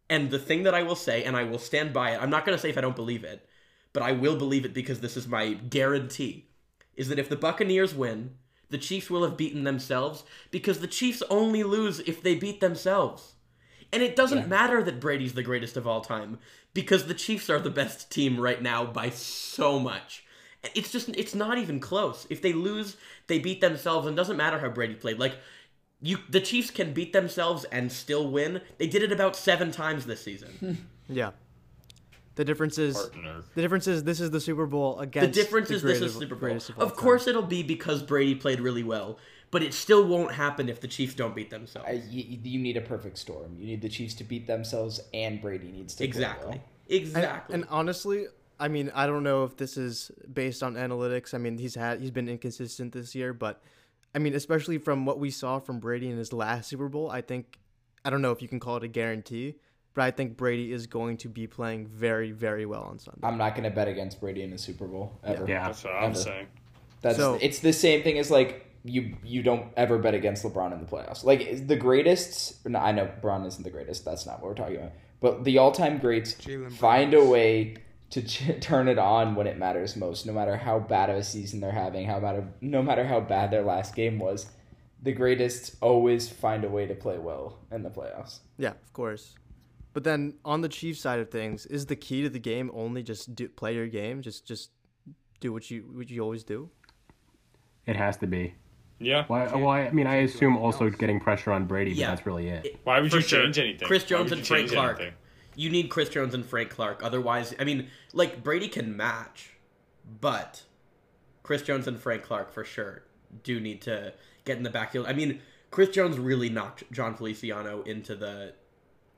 and 0.10 0.30
the 0.30 0.40
thing 0.40 0.64
that 0.64 0.76
I 0.76 0.84
will 0.84 0.96
say 0.96 1.24
and 1.24 1.36
I 1.36 1.44
will 1.44 1.60
stand 1.60 1.94
by 1.94 2.12
it. 2.12 2.22
I'm 2.22 2.30
not 2.30 2.46
going 2.46 2.56
to 2.56 2.62
say 2.62 2.70
if 2.70 2.78
I 2.78 2.82
don't 2.82 2.96
believe 2.96 3.24
it, 3.24 3.48
but 3.94 4.04
I 4.04 4.12
will 4.12 4.36
believe 4.36 4.66
it 4.66 4.74
because 4.74 5.00
this 5.00 5.18
is 5.18 5.28
my 5.28 5.54
guarantee. 5.54 6.50
Is 6.96 7.10
that 7.10 7.20
if 7.20 7.30
the 7.30 7.36
Buccaneers 7.36 7.94
win, 7.94 8.36
the 8.70 8.78
Chiefs 8.78 9.10
will 9.10 9.24
have 9.24 9.38
beaten 9.38 9.64
themselves 9.64 10.24
because 10.52 10.80
the 10.80 10.88
Chiefs 10.88 11.24
only 11.30 11.64
lose 11.64 12.00
if 12.02 12.22
they 12.22 12.36
beat 12.36 12.62
themselves. 12.62 13.34
And 13.92 14.02
it 14.04 14.16
doesn't 14.16 14.48
matter 14.48 14.84
that 14.84 15.00
Brady's 15.00 15.34
the 15.34 15.44
greatest 15.44 15.78
of 15.78 15.88
all 15.88 16.02
time 16.02 16.40
because 16.74 17.06
the 17.06 17.14
Chiefs 17.14 17.50
are 17.50 17.60
the 17.60 17.70
best 17.70 18.12
team 18.12 18.40
right 18.40 18.62
now 18.62 18.86
by 18.86 19.10
so 19.10 19.80
much. 19.80 20.24
It's 20.74 20.92
just 20.92 21.10
it's 21.10 21.36
not 21.36 21.58
even 21.58 21.80
close. 21.80 22.26
If 22.30 22.42
they 22.42 22.54
lose, 22.54 22.98
they 23.28 23.40
beat 23.40 23.62
themselves 23.62 24.08
and 24.08 24.16
it 24.16 24.18
doesn't 24.18 24.38
matter 24.38 24.60
how 24.60 24.70
Brady 24.70 24.96
played. 24.96 25.20
Like 25.20 25.36
you 26.02 26.18
the 26.30 26.40
Chiefs 26.42 26.70
can 26.72 26.94
beat 26.94 27.14
themselves 27.14 27.64
and 27.66 27.92
still 27.92 28.30
win. 28.30 28.62
They 28.78 28.88
did 28.88 29.02
it 29.04 29.12
about 29.12 29.36
7 29.36 29.72
times 29.72 30.06
this 30.06 30.22
season. 30.22 30.88
Yeah. 31.08 31.32
The 32.34 32.44
difference 32.44 32.78
is 32.80 32.96
partner. 32.98 33.44
the 33.54 33.62
difference 33.62 33.88
is 33.88 34.04
this 34.04 34.20
is 34.20 34.32
the 34.32 34.42
Super 34.42 34.66
Bowl 34.66 35.00
against 35.00 35.14
The 35.14 35.20
against 35.20 35.40
difference 35.40 35.70
is 35.72 35.82
this 35.84 36.00
greatest- 36.00 36.16
is 36.16 36.20
Super 36.20 36.36
Bowl. 36.36 36.40
greatest 36.50 36.70
of 36.70 36.78
all 36.80 36.84
Of 36.86 36.90
time. 36.94 36.98
course, 37.00 37.28
it'll 37.28 37.42
be 37.44 37.62
because 37.64 38.02
Brady 38.04 38.34
played 38.36 38.60
really 38.60 38.84
well, 38.84 39.20
but 39.52 39.62
it 39.64 39.74
still 39.74 40.06
won't 40.06 40.34
happen 40.34 40.68
if 40.68 40.82
the 40.82 40.88
Chiefs 40.88 41.14
don't 41.14 41.34
beat 41.36 41.50
themselves. 41.52 41.88
I, 41.88 42.02
you, 42.10 42.40
you 42.44 42.60
need 42.60 42.76
a 42.76 42.82
perfect 42.82 43.18
storm. 43.20 43.56
You 43.58 43.68
need 43.68 43.82
the 43.82 43.88
Chiefs 43.88 44.16
to 44.16 44.24
beat 44.26 44.48
themselves, 44.48 45.00
and 45.14 45.40
Brady 45.42 45.72
needs 45.72 45.94
to 45.94 46.00
play 46.00 46.08
exactly. 46.08 46.46
well. 46.48 46.54
And- 46.54 46.62
Exactly. 46.88 47.54
And, 47.56 47.66
honestly, 47.70 48.26
I 48.60 48.68
mean, 48.68 48.92
I 48.94 49.08
don't 49.08 49.24
know 49.24 49.44
if 49.44 49.56
this 49.58 49.76
is 49.78 50.12
based 50.34 50.62
on 50.62 50.74
analytics. 50.76 51.34
I 51.34 51.38
mean, 51.38 51.58
he's 51.58 51.74
had 51.76 52.00
he's 52.02 52.12
been 52.12 52.28
inconsistent 52.30 52.94
this 52.94 53.16
year, 53.16 53.32
but 53.34 53.62
I 54.16 54.20
mean, 54.20 54.34
especially 54.34 54.78
from 54.78 55.06
what 55.06 55.20
we 55.20 55.30
saw 55.30 55.60
from 55.60 55.80
Brady 55.80 56.10
in 56.10 56.18
his 56.18 56.32
last 56.32 56.70
Super 56.70 56.88
Bowl, 56.88 57.12
I 57.12 57.22
think 57.22 57.60
I 58.06 58.10
don't 58.10 58.22
know 58.22 58.32
if 58.32 58.42
you 58.42 58.48
can 58.48 58.60
call 58.62 58.78
it 58.78 58.84
a 58.84 58.88
guarantee, 58.88 59.56
but 59.94 60.04
I 60.06 60.12
think 60.12 60.38
Brady 60.38 60.72
is 60.72 60.88
going 60.88 61.18
to 61.18 61.28
be 61.30 61.48
playing 61.48 61.88
very, 61.88 62.32
very 62.32 62.66
well 62.66 62.84
on 62.84 62.98
Sunday. 62.98 63.20
I'm 63.24 63.38
not 63.38 63.56
going 63.56 63.64
to 63.70 63.76
bet 63.76 63.88
against 63.90 64.22
Brady 64.22 64.42
in 64.42 64.52
the 64.52 64.58
Super 64.58 64.88
Bowl 64.88 65.20
ever. 65.24 65.46
Yeah. 65.48 65.68
That's 65.68 65.84
what 65.84 65.94
I'm 65.94 66.04
Ever. 66.12 66.16
saying. 66.16 66.48
That's 67.02 67.18
So- 67.18 67.38
it's 67.42 67.60
the 67.60 67.74
same 67.74 68.04
thing 68.04 68.18
as 68.18 68.32
like 68.32 68.66
you 68.86 69.16
you 69.24 69.42
don't 69.44 69.66
ever 69.76 69.98
bet 69.98 70.14
against 70.14 70.44
LeBron 70.44 70.72
in 70.72 70.80
the 70.80 70.86
playoffs. 70.86 71.24
Like 71.24 71.68
the 71.68 71.76
greatest, 71.76 72.66
no, 72.66 72.80
I 72.80 72.92
know 72.94 73.10
LeBron 73.22 73.46
isn't 73.48 73.64
the 73.64 73.70
greatest. 73.72 74.06
That's 74.06 74.26
not 74.26 74.40
what 74.42 74.50
we're 74.50 74.56
talking 74.56 74.78
about. 74.78 74.92
But 75.20 75.44
the 75.44 75.58
all-time 75.58 75.98
greats 75.98 76.36
Jalen 76.36 76.72
find 76.72 77.14
a 77.14 77.24
way 77.24 77.78
to 78.12 78.22
ch- 78.28 78.52
turn 78.62 78.88
it 78.88 78.98
on 78.98 79.36
when 79.36 79.48
it 79.48 79.58
matters 79.58 79.96
most, 79.96 80.26
no 80.26 80.34
matter 80.34 80.56
how 80.58 80.80
bad 80.80 81.10
of 81.10 81.18
a 81.18 81.24
season 81.24 81.60
they're 81.60 81.72
having, 81.72 82.06
how 82.08 82.20
bad 82.20 82.36
of, 82.38 82.46
no 82.62 82.82
matter 82.84 83.06
how 83.06 83.20
bad 83.20 83.52
their 83.52 83.64
last 83.64 83.96
game 83.96 84.20
was. 84.20 84.48
The 85.04 85.12
greatest 85.12 85.76
always 85.82 86.30
find 86.30 86.64
a 86.64 86.70
way 86.70 86.88
to 86.88 86.96
play 86.96 87.20
well 87.20 87.60
in 87.72 87.84
the 87.84 87.90
playoffs. 87.92 88.40
Yeah, 88.58 88.72
of 88.72 88.94
course. 88.94 89.36
But 89.94 90.04
then 90.04 90.36
on 90.44 90.62
the 90.62 90.70
Chiefs 90.70 91.00
side 91.00 91.20
of 91.20 91.30
things, 91.30 91.66
is 91.68 91.86
the 91.86 91.96
key 91.96 92.24
to 92.24 92.30
the 92.30 92.40
game 92.40 92.72
only 92.74 93.04
just 93.04 93.36
do, 93.36 93.48
play 93.48 93.76
your 93.76 93.88
game, 93.88 94.22
just 94.24 94.48
just 94.48 94.72
do 95.42 95.54
what 95.54 95.70
you 95.70 95.82
what 95.94 96.10
you 96.10 96.22
always 96.22 96.44
do? 96.44 96.70
It 97.86 97.96
has 97.96 98.18
to 98.18 98.28
be. 98.28 98.56
Yeah. 99.00 99.26
Well, 99.30 99.48
I, 99.54 99.56
well, 99.56 99.70
I 99.70 99.92
mean, 99.92 100.08
I 100.08 100.16
assume 100.18 100.58
also 100.58 100.90
getting 100.90 101.20
pressure 101.20 101.52
on 101.52 101.66
Brady, 101.66 101.92
but 101.92 101.98
Yeah. 102.00 102.08
that's 102.08 102.26
really 102.26 102.48
it. 102.48 102.80
Why 102.84 103.00
would 103.00 103.12
For 103.12 103.18
you 103.18 103.24
sure. 103.24 103.44
change 103.44 103.60
anything? 103.60 103.88
Chris 103.88 104.06
Jones 104.06 104.32
and 104.32 104.40
you 104.40 104.46
Frank 104.46 104.72
Clark. 104.72 105.00
anything? 105.00 105.18
You 105.56 105.70
need 105.70 105.90
Chris 105.90 106.10
Jones 106.10 106.34
and 106.34 106.46
Frank 106.46 106.70
Clark. 106.70 107.04
Otherwise, 107.04 107.54
I 107.60 107.64
mean, 107.64 107.88
like 108.14 108.44
Brady 108.44 108.68
can 108.68 108.96
match, 108.96 109.52
but 110.20 110.64
Chris 111.44 111.62
Jones 111.62 111.88
and 111.88 112.00
Frank 112.00 112.24
Clark 112.24 112.52
for 112.52 112.64
sure 112.64 113.04
do 113.44 113.60
need 113.60 113.82
to 113.84 114.14
get 114.46 114.58
in 114.58 114.64
the 114.64 114.70
backfield. 114.70 115.08
I 115.08 115.14
mean, 115.14 115.42
Chris 115.72 115.90
Jones 115.90 116.18
really 116.18 116.50
knocked 116.50 116.90
Jon 116.92 117.16
Feliciano 117.16 117.82
into 117.84 118.16
the 118.16 118.54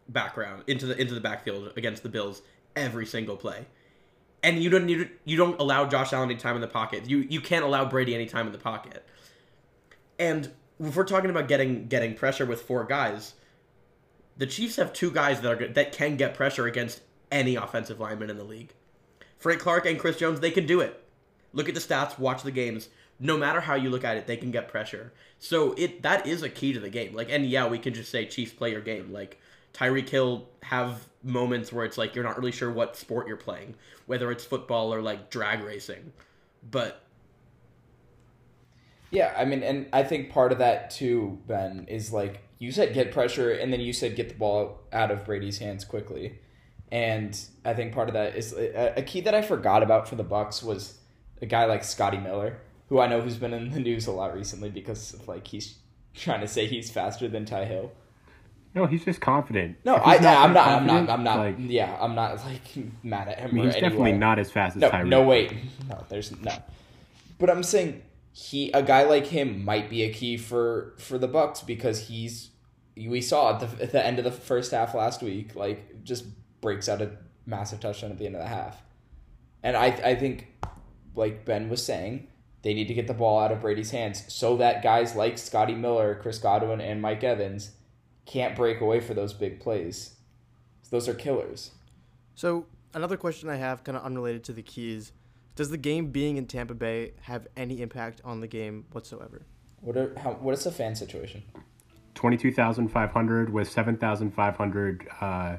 background, 0.10 0.64
into 0.68 0.86
the 0.86 1.00
into 1.00 1.14
the 1.14 1.22
backfield 1.22 1.74
against 1.78 2.04
the 2.04 2.10
Bills 2.10 2.42
every 2.76 3.06
single 3.06 3.38
play. 3.38 3.68
And 4.44 4.62
you 4.62 4.70
don't 4.70 4.88
you, 4.88 5.10
you 5.26 5.38
don't 5.38 5.60
allow 5.60 5.86
Josh 5.86 6.14
Allen 6.14 6.30
any 6.30 6.40
time 6.40 6.56
in 6.56 6.62
the 6.62 6.68
pocket. 6.68 7.10
You 7.10 7.20
you 7.30 7.42
can't 7.42 7.66
allow 7.66 7.86
Brady 7.86 8.16
any 8.16 8.26
time 8.26 8.46
in 8.46 8.52
the 8.52 8.60
pocket. 8.60 9.06
And 10.20 10.52
if 10.80 10.96
we're 10.96 11.04
talking 11.04 11.30
about 11.30 11.48
getting 11.48 11.88
getting 11.88 12.16
pressure 12.16 12.46
with 12.46 12.62
four 12.62 12.84
guys, 12.86 13.34
the 14.38 14.46
Chiefs 14.46 14.76
have 14.76 14.94
two 14.94 15.12
guys 15.12 15.42
that 15.42 15.62
are 15.62 15.68
that 15.68 15.92
can 15.92 16.16
get 16.16 16.34
pressure 16.34 16.68
against 16.68 17.02
any 17.32 17.56
offensive 17.56 18.00
lineman 18.00 18.30
in 18.30 18.38
the 18.38 18.44
league. 18.44 18.74
Frank 19.38 19.62
Clark 19.62 19.86
and 19.86 20.00
Chris 20.00 20.18
Jones, 20.18 20.40
they 20.40 20.52
can 20.52 20.66
do 20.66 20.80
it. 20.82 21.04
Look 21.54 21.70
at 21.70 21.76
the 21.76 21.82
stats, 21.82 22.18
watch 22.18 22.44
the 22.44 22.52
games. 22.52 22.90
No 23.20 23.38
matter 23.38 23.62
how 23.62 23.76
you 23.76 23.90
look 23.90 24.04
at 24.04 24.18
it, 24.18 24.28
they 24.28 24.38
can 24.38 24.52
get 24.52 24.68
pressure. 24.68 25.12
So 25.40 25.74
it 25.74 26.04
that 26.04 26.28
is 26.28 26.44
a 26.44 26.50
key 26.50 26.74
to 26.74 26.80
the 26.80 26.90
game. 26.90 27.14
Like, 27.16 27.30
and 27.32 27.46
yeah, 27.46 27.68
we 27.68 27.80
can 27.80 27.94
just 27.94 28.12
say 28.12 28.26
Chiefs 28.26 28.54
play 28.54 28.72
your 28.72 28.82
game. 28.82 29.12
Like 29.12 29.40
Tyreek 29.74 30.10
Hill 30.10 30.48
have 30.64 31.08
moments 31.24 31.74
where 31.74 31.86
it's 31.86 31.98
like 31.98 32.16
you're 32.16 32.24
not 32.24 32.38
really 32.38 32.52
sure 32.52 32.72
what 32.72 32.96
sport 32.96 33.28
you're 33.28 33.38
playing, 33.38 33.76
whether 34.06 34.32
it's 34.32 34.46
football 34.46 34.94
or 34.94 35.02
like 35.02 35.30
drag 35.30 35.64
racing. 35.64 36.14
But 36.70 37.04
Yeah, 39.10 39.34
I 39.38 39.46
mean, 39.46 39.64
and 39.64 39.88
I 39.94 40.04
think 40.04 40.32
part 40.32 40.52
of 40.52 40.60
that 40.60 40.92
too, 40.92 41.40
Ben, 41.48 41.86
is 41.90 42.12
like 42.12 42.47
you 42.60 42.72
said, 42.72 42.94
get 42.94 43.12
pressure, 43.12 43.52
and 43.52 43.72
then 43.72 43.80
you 43.80 43.94
said 43.94 44.16
get 44.16 44.30
the 44.30 44.36
ball 44.36 44.80
out 44.92 45.12
of 45.12 45.26
Brady's 45.26 45.60
hands 45.60 45.86
quickly, 45.86 46.40
and 46.92 47.40
I 47.64 47.74
think 47.74 47.94
part 47.94 48.08
of 48.10 48.14
that 48.14 48.36
is 48.36 48.54
a, 48.54 48.94
a 48.98 49.02
key 49.02 49.22
that 49.22 49.36
I 49.36 49.42
forgot 49.42 49.84
about 49.84 50.08
for 50.08 50.16
the 50.16 50.24
Bucks 50.24 50.64
was 50.64 50.98
a 51.42 51.46
guy 51.46 51.66
like 51.66 51.84
Scotty 51.84 52.18
Miller, 52.18 52.58
who 52.90 53.00
I 53.00 53.08
know 53.08 53.22
who's 53.22 53.38
been 53.38 53.54
in 53.54 53.72
the 53.72 53.80
news 53.80 54.08
a 54.08 54.12
lot 54.12 54.34
recently 54.34 54.70
because 54.70 55.14
of, 55.14 55.28
like 55.28 55.48
he's 55.48 55.76
trying 56.14 56.42
to 56.42 56.48
say 56.48 56.66
he's 56.66 56.90
faster 56.90 57.28
than 57.28 57.46
Ty 57.46 57.66
Hill. 57.66 57.92
No, 58.74 58.86
he's 58.86 59.04
just 59.04 59.22
confident. 59.22 59.78
No, 59.86 59.96
I, 59.96 60.18
he's 60.18 60.24
yeah, 60.24 60.44
I'm 60.44 60.54
that 60.54 60.66
not, 60.66 60.68
I'm 60.68 60.88
not, 60.88 61.10
I'm 61.10 61.24
not. 61.24 61.38
Like, 61.40 61.56
yeah, 61.60 61.98
I'm 62.00 62.16
not 62.16 62.38
like 62.46 62.62
mad 63.04 63.28
at 63.28 63.40
him. 63.40 63.50
I 63.50 63.54
mean, 63.54 63.66
he's 63.66 63.74
definitely 63.76 64.14
not 64.14 64.40
as 64.40 64.52
fast 64.52 64.76
as 64.76 64.82
No, 64.82 65.04
no, 65.04 65.24
wait, 65.24 65.54
no, 65.90 66.04
there's 66.10 66.32
no. 66.40 66.56
But 67.40 67.50
I'm 67.50 67.64
saying 67.64 68.02
he, 68.38 68.70
a 68.72 68.84
guy 68.84 69.04
like 69.04 69.26
him, 69.26 69.66
might 69.66 69.90
be 69.90 70.04
a 70.04 70.14
key 70.14 70.38
for 70.38 70.94
for 71.00 71.18
the 71.18 71.28
Bucks 71.28 71.62
because 71.62 72.08
he's. 72.08 72.52
We 72.96 73.20
saw 73.20 73.54
at 73.54 73.60
the, 73.60 73.84
at 73.84 73.92
the 73.92 74.04
end 74.06 74.20
of 74.20 74.26
the 74.26 74.32
first 74.32 74.72
half 74.72 74.94
last 74.94 75.24
week, 75.24 75.56
like 75.56 76.04
just 76.04 76.26
breaks 76.62 76.88
out 76.88 77.02
a 77.02 77.18
massive 77.48 77.80
touchdown 77.80 78.12
at 78.12 78.20
the 78.20 78.28
end 78.28 78.36
of 78.36 78.42
the 78.42 78.48
half, 78.48 78.84
and 79.64 79.76
I 79.76 79.86
I 79.86 80.16
think, 80.16 80.48
like 81.16 81.46
Ben 81.46 81.68
was 81.68 81.84
saying, 81.84 82.28
they 82.62 82.76
need 82.76 82.88
to 82.90 82.94
get 82.94 83.08
the 83.08 83.14
ball 83.16 83.40
out 83.40 83.52
of 83.52 83.62
Brady's 83.62 83.90
hands 83.90 84.24
so 84.32 84.58
that 84.58 84.84
guys 84.84 85.16
like 85.16 85.40
Scotty 85.40 85.76
Miller, 85.76 86.20
Chris 86.22 86.38
Godwin, 86.38 86.80
and 86.80 87.02
Mike 87.02 87.24
Evans 87.24 87.72
can't 88.28 88.56
break 88.56 88.82
away 88.82 89.00
for 89.00 89.16
those 89.16 89.34
big 89.34 89.60
plays. 89.60 90.16
Those 90.92 91.08
are 91.08 91.14
killers. 91.16 91.72
So 92.36 92.68
another 92.94 93.18
question 93.18 93.50
I 93.50 93.56
have, 93.56 93.84
kind 93.84 93.98
of 93.98 94.04
unrelated 94.04 94.44
to 94.46 94.54
the 94.54 94.62
keys, 94.62 95.12
does 95.58 95.72
the 95.72 95.78
game 95.78 96.12
being 96.12 96.38
in 96.38 96.46
Tampa 96.46 96.76
Bay 96.76 97.14
have 97.22 97.48
any 97.58 97.82
impact 97.82 98.22
on 98.24 98.40
the 98.40 98.48
game 98.48 98.86
whatsoever? 98.92 99.42
What 99.82 99.98
are 99.98 100.18
how, 100.18 100.34
what 100.34 100.54
is 100.54 100.64
the 100.64 100.72
fan 100.72 100.96
situation? 100.96 101.44
22,500 102.16 103.52
with 103.52 103.70
7,500 103.70 105.08
uh, 105.20 105.58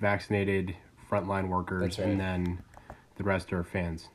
vaccinated 0.00 0.74
frontline 1.10 1.48
workers, 1.48 1.98
right. 1.98 2.08
and 2.08 2.20
then 2.20 2.62
the 3.16 3.24
rest 3.24 3.52
are 3.52 3.62
fans. 3.62 4.08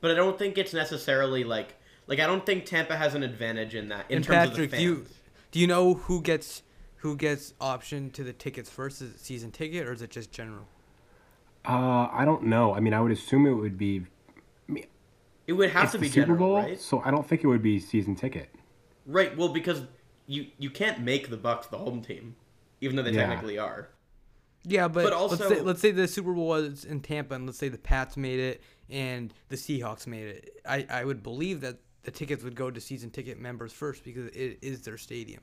but 0.00 0.10
I 0.10 0.14
don't 0.14 0.38
think 0.38 0.58
it's 0.58 0.74
necessarily 0.74 1.44
like 1.44 1.76
like 2.06 2.18
I 2.18 2.26
don't 2.26 2.44
think 2.44 2.64
Tampa 2.64 2.96
has 2.96 3.14
an 3.14 3.22
advantage 3.22 3.74
in 3.74 3.88
that 3.88 4.06
in 4.10 4.16
and 4.16 4.24
terms 4.24 4.50
Patrick, 4.50 4.66
of 4.66 4.70
the 4.72 4.76
fans. 4.76 4.78
do 4.78 4.82
you 4.82 5.06
do 5.52 5.60
you 5.60 5.66
know 5.66 5.94
who 5.94 6.22
gets 6.22 6.62
who 6.96 7.16
gets 7.16 7.52
option 7.60 8.10
to 8.10 8.24
the 8.24 8.32
tickets 8.32 8.70
first? 8.70 9.02
Is 9.02 9.14
it 9.14 9.20
season 9.20 9.50
ticket 9.50 9.86
or 9.86 9.92
is 9.92 10.02
it 10.02 10.10
just 10.10 10.32
general? 10.32 10.66
Uh, 11.64 12.08
I 12.10 12.24
don't 12.24 12.44
know. 12.44 12.74
I 12.74 12.80
mean, 12.80 12.94
I 12.94 13.00
would 13.00 13.12
assume 13.12 13.46
it 13.46 13.52
would 13.52 13.78
be 13.78 14.06
It 15.46 15.54
would 15.54 15.70
have 15.70 15.84
it's 15.84 15.92
to 15.92 15.98
be 15.98 16.08
Super 16.08 16.26
general, 16.26 16.38
Bowl, 16.38 16.56
right? 16.56 16.80
so 16.80 17.00
I 17.04 17.10
don't 17.10 17.26
think 17.26 17.42
it 17.42 17.46
would 17.46 17.62
be 17.62 17.80
season 17.80 18.14
ticket. 18.14 18.48
Right. 19.06 19.36
Well, 19.36 19.48
because 19.48 19.82
you 20.26 20.46
you 20.58 20.70
can't 20.70 21.00
make 21.00 21.30
the 21.30 21.36
Bucks 21.36 21.66
the 21.66 21.78
home 21.78 22.00
team, 22.02 22.36
even 22.80 22.96
though 22.96 23.02
they 23.02 23.10
Yeah. 23.12 23.26
technically 23.26 23.58
are. 23.58 23.88
Yeah, 24.64 24.86
but, 24.86 25.10
But 25.10 25.20
let's, 25.30 25.38
say, 25.38 25.44
also- 25.44 25.64
let's 25.64 25.80
say 25.80 25.90
the 25.90 26.06
Super 26.06 26.32
Bowl 26.32 26.46
was 26.46 26.84
in 26.84 27.00
Tampa, 27.00 27.34
and 27.34 27.46
let's 27.46 27.58
say 27.58 27.68
the 27.68 27.78
Pats 27.78 28.16
made 28.16 28.38
it 28.38 28.62
and 28.88 29.34
the 29.48 29.56
Seahawks 29.56 30.06
made 30.06 30.26
it. 30.28 30.50
I, 30.64 30.86
I 30.88 31.04
would 31.04 31.20
believe 31.24 31.62
that 31.62 31.78
the 32.04 32.12
tickets 32.12 32.44
would 32.44 32.54
go 32.54 32.70
to 32.70 32.80
season 32.80 33.10
ticket 33.10 33.40
members 33.40 33.72
first 33.72 34.04
because 34.04 34.26
it 34.28 34.58
is 34.62 34.82
their 34.82 34.96
stadium. 34.98 35.42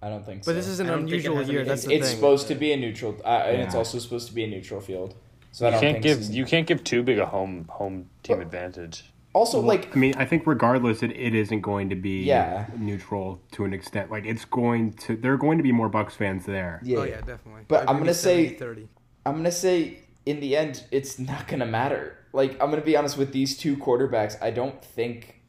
I 0.00 0.08
don't 0.08 0.24
think 0.24 0.40
But 0.40 0.44
so. 0.44 0.50
But 0.52 0.56
this 0.56 0.66
is 0.68 0.80
an 0.80 0.86
I 0.86 0.90
don't 0.90 1.08
think 1.10 1.24
it 1.24 1.30
unusual 1.30 1.52
year. 1.54 1.64
That's 1.64 1.80
it's 1.82 1.88
the 1.88 1.94
it's 1.94 2.06
thing. 2.08 2.16
supposed 2.16 2.48
to 2.48 2.54
be 2.54 2.72
a 2.72 2.76
neutral, 2.76 3.20
uh, 3.24 3.28
and 3.46 3.60
it's 3.60 3.74
also 3.74 3.98
supposed 3.98 4.28
to 4.28 4.34
be 4.34 4.44
a 4.44 4.46
neutral 4.46 4.80
field. 4.80 5.14
So 5.52 5.66
I 5.66 5.68
You 5.68 5.72
don't 5.72 5.80
can't 5.80 6.02
think 6.02 6.20
give 6.26 6.34
you 6.34 6.44
can't 6.44 6.66
give 6.66 6.84
too 6.84 7.02
big 7.02 7.18
a 7.18 7.26
home 7.26 7.66
home 7.70 8.08
team 8.22 8.36
But- 8.36 8.42
advantage. 8.46 9.04
also 9.32 9.60
like 9.60 9.94
I 9.96 9.98
mean, 9.98 10.14
I 10.16 10.24
think 10.24 10.46
regardless, 10.46 11.02
it, 11.02 11.10
it 11.12 11.34
isn't 11.34 11.60
going 11.60 11.88
to 11.90 11.96
be 11.96 12.22
Yeah. 12.24 12.66
neutral 12.76 13.40
to 13.52 13.64
an 13.64 13.72
extent. 13.72 14.10
Like 14.10 14.24
it's 14.24 14.44
going 14.44 14.92
to, 15.04 15.16
there 15.16 15.32
are 15.32 15.36
going 15.38 15.58
to 15.58 15.62
be 15.64 15.72
more 15.72 15.88
Bucks 15.88 16.14
fans 16.14 16.46
there. 16.46 16.80
yeah. 16.84 16.98
Oh 16.98 17.02
yeah, 17.04 17.20
definitely. 17.20 17.62
But 17.68 17.80
Like 17.86 17.90
I'm 17.90 17.98
gonna 17.98 18.14
say- 18.14 18.54
70-30. 18.56 18.88
I'm 19.26 19.36
gonna 19.36 19.50
say 19.52 19.98
in 20.26 20.40
the 20.40 20.56
end, 20.56 20.84
it's 20.90 21.18
not 21.18 21.48
gonna 21.48 21.66
matter. 21.66 22.16
Like 22.32 22.52
I'm 22.62 22.70
gonna 22.70 22.82
be 22.82 22.96
honest 22.96 23.16
with 23.16 23.32
these 23.32 23.56
two 23.56 23.76
quarterbacks. 23.76 24.36
I 24.42 24.50
don't 24.50 24.82
think 24.84 25.40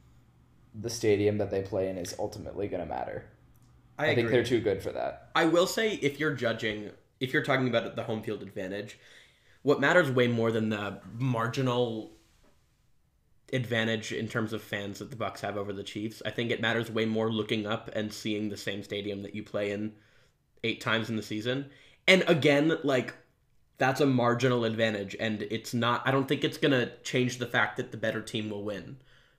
the 0.73 0.89
stadium 0.89 1.37
that 1.39 1.51
they 1.51 1.61
play 1.61 1.89
in 1.89 1.97
is 1.97 2.15
ultimately 2.19 2.67
gonna 2.67 2.85
matter. 2.85 3.25
I, 3.97 4.11
I, 4.11 4.15
think 4.15 4.29
they're 4.29 4.45
too 4.45 4.61
good 4.61 4.81
for 4.81 4.91
that. 4.93 5.29
I 5.35 5.45
will 5.45 5.67
say 5.67 5.95
if 5.95 6.21
you're 6.21 6.33
judging, 6.33 6.91
if 7.19 7.33
you're 7.33 7.43
talking 7.43 7.67
about 7.67 7.97
the 7.97 8.03
home 8.03 8.21
field 8.23 8.41
advantage, 8.41 8.97
what 9.61 9.79
matters 9.79 10.09
way 10.09 10.27
more 10.27 10.51
than 10.51 10.69
the 10.69 10.99
marginal 11.13 12.11
advantage 13.53 14.11
in 14.11 14.27
terms 14.27 14.53
of 14.53 14.61
fans 14.61 14.99
that 14.99 15.09
the 15.09 15.15
Bucks 15.15 15.41
have 15.41 15.57
over 15.57 15.73
the 15.73 15.83
Chiefs. 15.83 16.21
I 16.25 16.31
think 16.31 16.51
it 16.51 16.61
matters 16.61 16.91
way 16.91 17.05
more 17.05 17.31
looking 17.31 17.65
up 17.65 17.89
and 17.93 18.13
seeing 18.13 18.49
the 18.49 18.57
same 18.57 18.83
stadium 18.83 19.23
that 19.23 19.35
you 19.35 19.43
play 19.43 19.71
in 19.71 19.93
eight 20.63 20.81
times 20.81 21.09
in 21.09 21.15
the 21.15 21.23
season. 21.23 21.69
And 22.07 22.23
again, 22.27 22.77
like 22.83 23.15
that's 23.77 24.01
a 24.01 24.05
marginal 24.05 24.65
advantage 24.65 25.15
and 25.19 25.41
it's 25.43 25.73
not 25.73 26.01
I 26.05 26.11
don't 26.11 26.27
think 26.27 26.43
it's 26.43 26.57
going 26.57 26.73
to 26.73 26.91
change 27.03 27.37
the 27.37 27.47
fact 27.47 27.77
that 27.77 27.91
the 27.91 27.97
better 27.97 28.21
team 28.21 28.49
will 28.49 28.63
win. 28.63 28.97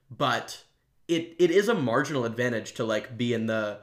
But 0.09 0.63
it 1.07 1.35
it 1.39 1.51
is 1.51 1.69
a 1.69 1.73
marginal 1.73 2.25
advantage 2.25 2.73
to 2.73 2.83
like 2.83 3.17
be 3.17 3.33
in 3.33 3.45
the 3.47 3.79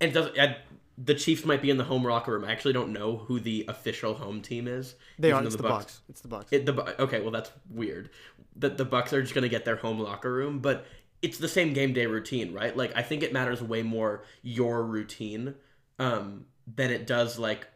and 0.00 0.10
it 0.10 0.14
doesn't 0.14 0.38
I, 0.38 0.58
the 0.98 1.14
Chiefs 1.14 1.44
might 1.44 1.60
be 1.60 1.70
in 1.70 1.76
the 1.76 1.84
home 1.84 2.04
locker 2.04 2.32
room. 2.32 2.44
I 2.44 2.52
actually 2.52 2.72
don't 2.72 2.92
know 2.92 3.18
who 3.18 3.38
the 3.38 3.64
official 3.68 4.14
home 4.14 4.40
team 4.40 4.66
is. 4.66 4.94
They 5.18 5.32
are. 5.32 5.42
It's 5.44 5.56
the 5.56 5.62
Bucks. 5.62 6.00
It's 6.08 6.20
the 6.20 6.28
Bucks. 6.28 6.52
It, 6.52 6.66
the 6.66 6.72
Bu- 6.72 6.92
okay, 6.98 7.20
well 7.20 7.30
that's 7.30 7.50
weird. 7.70 8.10
That 8.56 8.78
the 8.78 8.84
Bucks 8.84 9.12
are 9.12 9.20
just 9.20 9.34
gonna 9.34 9.48
get 9.48 9.64
their 9.64 9.76
home 9.76 9.98
locker 9.98 10.32
room, 10.32 10.60
but 10.60 10.86
it's 11.22 11.38
the 11.38 11.48
same 11.48 11.72
game 11.72 11.92
day 11.92 12.06
routine, 12.06 12.52
right? 12.54 12.76
Like 12.76 12.96
I 12.96 13.02
think 13.02 13.22
it 13.22 13.32
matters 13.32 13.62
way 13.62 13.82
more 13.82 14.24
your 14.42 14.84
routine 14.84 15.54
um, 15.98 16.46
than 16.74 16.90
it 16.90 17.06
does 17.06 17.38
like 17.38 17.66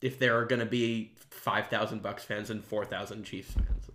if 0.00 0.18
there 0.18 0.38
are 0.38 0.44
gonna 0.44 0.66
be 0.66 1.14
five 1.30 1.66
thousand 1.66 2.02
Bucks 2.02 2.24
fans 2.24 2.50
and 2.50 2.64
four 2.64 2.84
thousand 2.84 3.24
Chiefs 3.24 3.52
fans. 3.52 3.90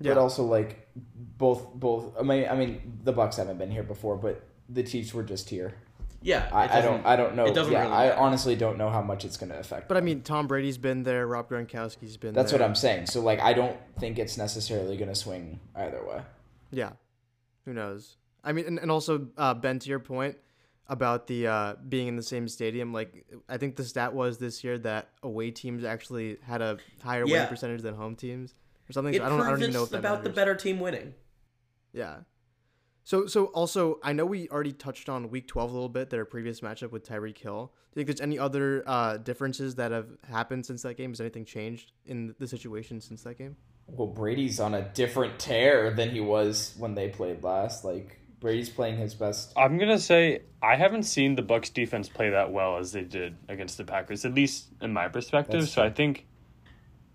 Yeah. 0.00 0.14
But 0.14 0.20
also 0.20 0.44
like 0.44 0.88
both 0.94 1.72
both. 1.74 2.14
I 2.18 2.22
mean, 2.22 2.48
I 2.48 2.56
mean 2.56 2.98
the 3.04 3.12
Bucks 3.12 3.36
haven't 3.36 3.58
been 3.58 3.70
here 3.70 3.84
before, 3.84 4.16
but 4.16 4.42
the 4.68 4.82
Chiefs 4.82 5.14
were 5.14 5.22
just 5.22 5.48
here. 5.50 5.74
Yeah, 6.22 6.48
I, 6.52 6.78
I 6.78 6.80
don't. 6.80 7.04
I 7.04 7.16
don't 7.16 7.34
know. 7.34 7.46
It 7.46 7.54
doesn't 7.54 7.72
yeah, 7.72 7.82
really 7.82 7.92
I 7.92 8.16
honestly 8.16 8.54
don't 8.56 8.78
know 8.78 8.90
how 8.90 9.02
much 9.02 9.24
it's 9.24 9.36
going 9.36 9.50
to 9.50 9.58
affect. 9.58 9.88
But 9.88 9.96
I 9.96 10.00
mean, 10.00 10.22
Tom 10.22 10.46
Brady's 10.46 10.78
been 10.78 11.02
there. 11.02 11.26
Rob 11.26 11.48
Gronkowski's 11.48 12.16
been 12.16 12.32
there 12.32 12.42
That's 12.42 12.52
there. 12.52 12.60
what 12.60 12.66
I'm 12.66 12.74
saying. 12.74 13.06
So 13.06 13.20
like, 13.20 13.40
I 13.40 13.52
don't 13.52 13.76
think 13.98 14.18
it's 14.18 14.36
necessarily 14.36 14.96
going 14.96 15.08
to 15.08 15.14
swing 15.14 15.60
either 15.74 16.04
way. 16.06 16.22
Yeah. 16.70 16.92
Who 17.64 17.72
knows? 17.72 18.16
I 18.44 18.52
mean, 18.52 18.66
and, 18.66 18.78
and 18.78 18.90
also, 18.90 19.28
uh, 19.36 19.54
Ben, 19.54 19.78
to 19.80 19.88
your 19.88 20.00
point 20.00 20.36
about 20.88 21.26
the 21.26 21.46
uh, 21.46 21.74
being 21.88 22.08
in 22.08 22.16
the 22.16 22.22
same 22.22 22.48
stadium, 22.48 22.92
like, 22.92 23.24
I 23.48 23.56
think 23.56 23.76
the 23.76 23.84
stat 23.84 24.14
was 24.14 24.38
this 24.38 24.64
year 24.64 24.78
that 24.78 25.08
away 25.22 25.50
teams 25.50 25.84
actually 25.84 26.38
had 26.42 26.60
a 26.60 26.78
higher 27.02 27.24
Yeah. 27.24 27.34
winning 27.34 27.48
percentage 27.48 27.82
than 27.82 27.94
home 27.94 28.16
teams 28.16 28.54
or 28.88 28.92
something. 28.92 29.14
It 29.14 29.22
I 29.22 29.28
don't, 29.28 29.40
I 29.40 29.50
don't 29.50 29.60
even 29.62 29.72
know 29.72 29.84
if 29.84 29.90
that 29.90 29.98
about 29.98 30.24
the 30.24 30.30
better 30.30 30.54
team 30.54 30.80
winning. 30.80 31.14
Yeah. 31.92 32.16
So, 33.04 33.26
so 33.26 33.46
also, 33.46 33.98
I 34.02 34.12
know 34.12 34.24
we 34.24 34.48
already 34.48 34.72
touched 34.72 35.08
on 35.08 35.30
Week 35.30 35.48
12 35.48 35.70
a 35.70 35.74
little 35.74 35.88
bit, 35.88 36.10
their 36.10 36.24
previous 36.24 36.60
matchup 36.60 36.92
with 36.92 37.06
Tyreek 37.06 37.38
Hill. 37.38 37.72
Do 37.92 38.00
you 38.00 38.04
think 38.04 38.06
there's 38.06 38.20
any 38.20 38.38
other 38.38 38.84
uh, 38.86 39.16
differences 39.18 39.74
that 39.74 39.90
have 39.90 40.06
happened 40.28 40.64
since 40.64 40.82
that 40.82 40.96
game? 40.96 41.10
Has 41.10 41.20
anything 41.20 41.44
changed 41.44 41.92
in 42.06 42.34
the 42.38 42.46
situation 42.46 43.00
since 43.00 43.22
that 43.24 43.38
game? 43.38 43.56
Well, 43.88 44.06
Brady's 44.06 44.60
on 44.60 44.74
a 44.74 44.82
different 44.82 45.38
tear 45.38 45.90
than 45.90 46.10
he 46.10 46.20
was 46.20 46.74
when 46.78 46.94
they 46.94 47.08
played 47.08 47.42
last. 47.42 47.84
Like 47.84 48.18
Brady's 48.40 48.70
playing 48.70 48.96
his 48.96 49.14
best. 49.14 49.52
I'm 49.56 49.78
gonna 49.78 49.98
say 49.98 50.42
I 50.62 50.76
haven't 50.76 51.02
seen 51.02 51.34
the 51.34 51.42
Bucs 51.42 51.72
defense 51.72 52.08
play 52.08 52.30
that 52.30 52.50
well 52.52 52.78
as 52.78 52.92
they 52.92 53.02
did 53.02 53.36
against 53.48 53.76
the 53.76 53.84
Packers, 53.84 54.24
at 54.24 54.34
least 54.34 54.68
in 54.80 54.92
my 54.92 55.08
perspective. 55.08 55.60
That's 55.60 55.72
so 55.72 55.82
I 55.82 55.90
think 55.90 56.26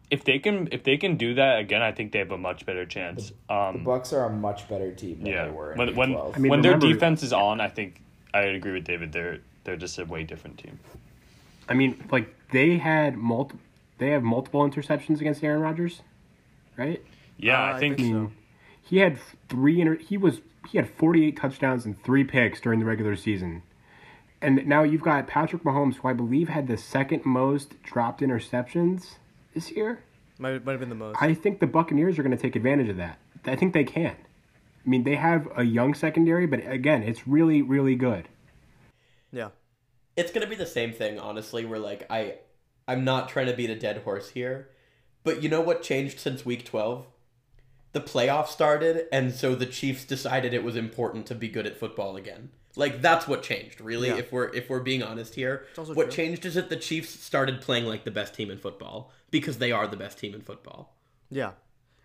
if 0.10 0.24
they 0.24 0.40
can 0.40 0.70
if 0.72 0.84
they 0.84 0.98
can 0.98 1.18
do 1.18 1.34
that 1.36 1.60
again, 1.60 1.82
I 1.82 1.92
think 1.92 2.12
they 2.12 2.20
have 2.20 2.32
a 2.32 2.38
much 2.38 2.66
better 2.66 2.86
chance. 2.86 3.34
The 3.48 3.54
Um, 3.54 3.86
Bucs 3.86 4.14
are 4.14 4.26
a 4.26 4.30
much 4.30 4.68
better 4.70 4.92
team 4.92 5.20
than 5.20 5.28
yeah, 5.28 5.46
they 5.46 5.52
were 5.52 5.74
in 5.74 5.78
when 5.78 5.96
when 5.96 6.16
I 6.36 6.40
mean, 6.40 6.50
when 6.50 6.62
their 6.62 6.78
defense 6.78 7.24
is 7.24 7.34
on, 7.34 7.60
I 7.60 7.68
think 7.68 8.02
I 8.34 8.42
agree 8.42 8.74
with 8.74 8.86
David. 8.86 9.12
They're 9.12 9.40
they're 9.64 9.76
just 9.78 10.00
a 10.00 10.06
way 10.06 10.24
different 10.24 10.58
team. 10.58 10.80
I 11.68 11.74
mean, 11.74 12.02
like 12.12 12.34
they 12.52 12.78
had 12.78 13.18
multiple, 13.18 13.60
they 13.98 14.12
have 14.12 14.24
multiple 14.24 14.62
interceptions 14.62 15.20
against 15.20 15.44
Aaron 15.44 15.62
Rodgers, 15.62 16.02
right? 16.78 17.04
Yeah, 17.38 17.62
Uh, 17.62 17.76
I 17.76 17.80
think, 17.80 18.00
so. 18.00 18.32
He 18.82 19.00
had 19.00 19.18
three. 19.50 19.82
Inter- 19.82 19.98
he 19.98 20.16
was 20.18 20.40
he 20.70 20.78
had 20.78 20.90
forty 20.90 21.26
eight 21.26 21.36
touchdowns 21.36 21.86
and 21.86 22.02
three 22.04 22.24
picks 22.24 22.62
during 22.62 22.80
the 22.80 22.86
regular 22.86 23.18
season, 23.18 23.64
and 24.42 24.66
now 24.66 24.84
you've 24.84 25.02
got 25.02 25.28
Patrick 25.28 25.64
Mahomes, 25.64 25.96
who 25.98 26.08
I 26.08 26.14
believe 26.14 26.48
had 26.48 26.68
the 26.68 26.78
second 26.78 27.26
most 27.26 27.82
dropped 27.84 28.22
interceptions 28.22 29.16
this 29.58 29.72
year. 29.72 30.04
Might, 30.38 30.64
might 30.64 30.74
have 30.74 30.80
been 30.80 30.90
the 30.90 30.96
most. 30.96 31.18
I 31.20 31.34
think 31.34 31.60
the 31.60 31.68
Buccaneers 31.68 32.20
are 32.20 32.24
going 32.24 32.36
to 32.36 32.42
take 32.42 32.56
advantage 32.56 32.90
of 32.90 32.98
that. 32.98 33.18
I 33.46 33.56
think 33.56 33.74
they 33.74 33.84
can. 33.84 34.16
I 34.16 34.90
mean, 34.90 35.04
they 35.04 35.16
have 35.16 35.48
a 35.58 35.64
young 35.64 35.96
secondary, 35.96 36.46
but 36.46 36.60
again, 36.70 37.02
it's 37.02 37.28
really, 37.28 37.62
really 37.62 37.96
good. 37.96 38.28
yeah. 39.32 39.50
it's 40.16 40.32
gonna 40.32 40.48
be 40.48 40.56
the 40.56 40.66
same 40.66 40.94
thing 40.94 41.20
honestly 41.20 41.66
where 41.66 41.80
like 41.80 42.06
i 42.10 42.36
i'm 42.88 43.04
not 43.04 43.28
trying 43.30 43.46
to 43.48 43.54
beat 43.54 43.70
a 43.70 43.76
dead 43.76 43.98
horse 44.04 44.30
here 44.30 44.70
but 45.24 45.44
you 45.44 45.50
know 45.50 45.62
what 45.62 45.84
changed 45.84 46.18
since 46.20 46.46
week 46.46 46.64
12 46.66 47.06
the 47.92 48.00
playoffs 48.02 48.48
started 48.48 49.06
and 49.12 49.34
so 49.34 49.54
the 49.54 49.66
chiefs 49.66 50.06
decided 50.06 50.54
it 50.54 50.64
was 50.64 50.76
important 50.76 51.26
to 51.26 51.36
be 51.36 51.50
good 51.50 51.68
at 51.68 51.78
football 51.78 52.16
again 52.16 52.50
like 52.78 53.02
that's 53.02 53.28
what 53.28 53.44
changed 53.44 53.82
really 53.82 54.08
Yeah. 54.08 54.18
if 54.18 54.32
we're 54.32 54.48
if 54.54 54.70
we're 54.70 54.80
being 54.80 55.04
honest 55.04 55.36
here 55.36 55.66
what 55.76 55.96
true. 56.06 56.12
changed 56.12 56.46
is 56.46 56.54
that 56.56 56.70
the 56.70 56.76
chiefs 56.76 57.10
started 57.20 57.60
playing 57.62 57.86
like 57.86 58.04
the 58.06 58.12
best 58.12 58.34
team 58.36 58.50
in 58.52 58.58
football 58.60 59.12
because 59.32 59.58
they 59.58 59.72
are 59.72 59.88
the 59.88 59.98
best 59.98 60.18
team 60.20 60.34
in 60.34 60.42
football 60.42 60.96
Yeah. 61.30 61.52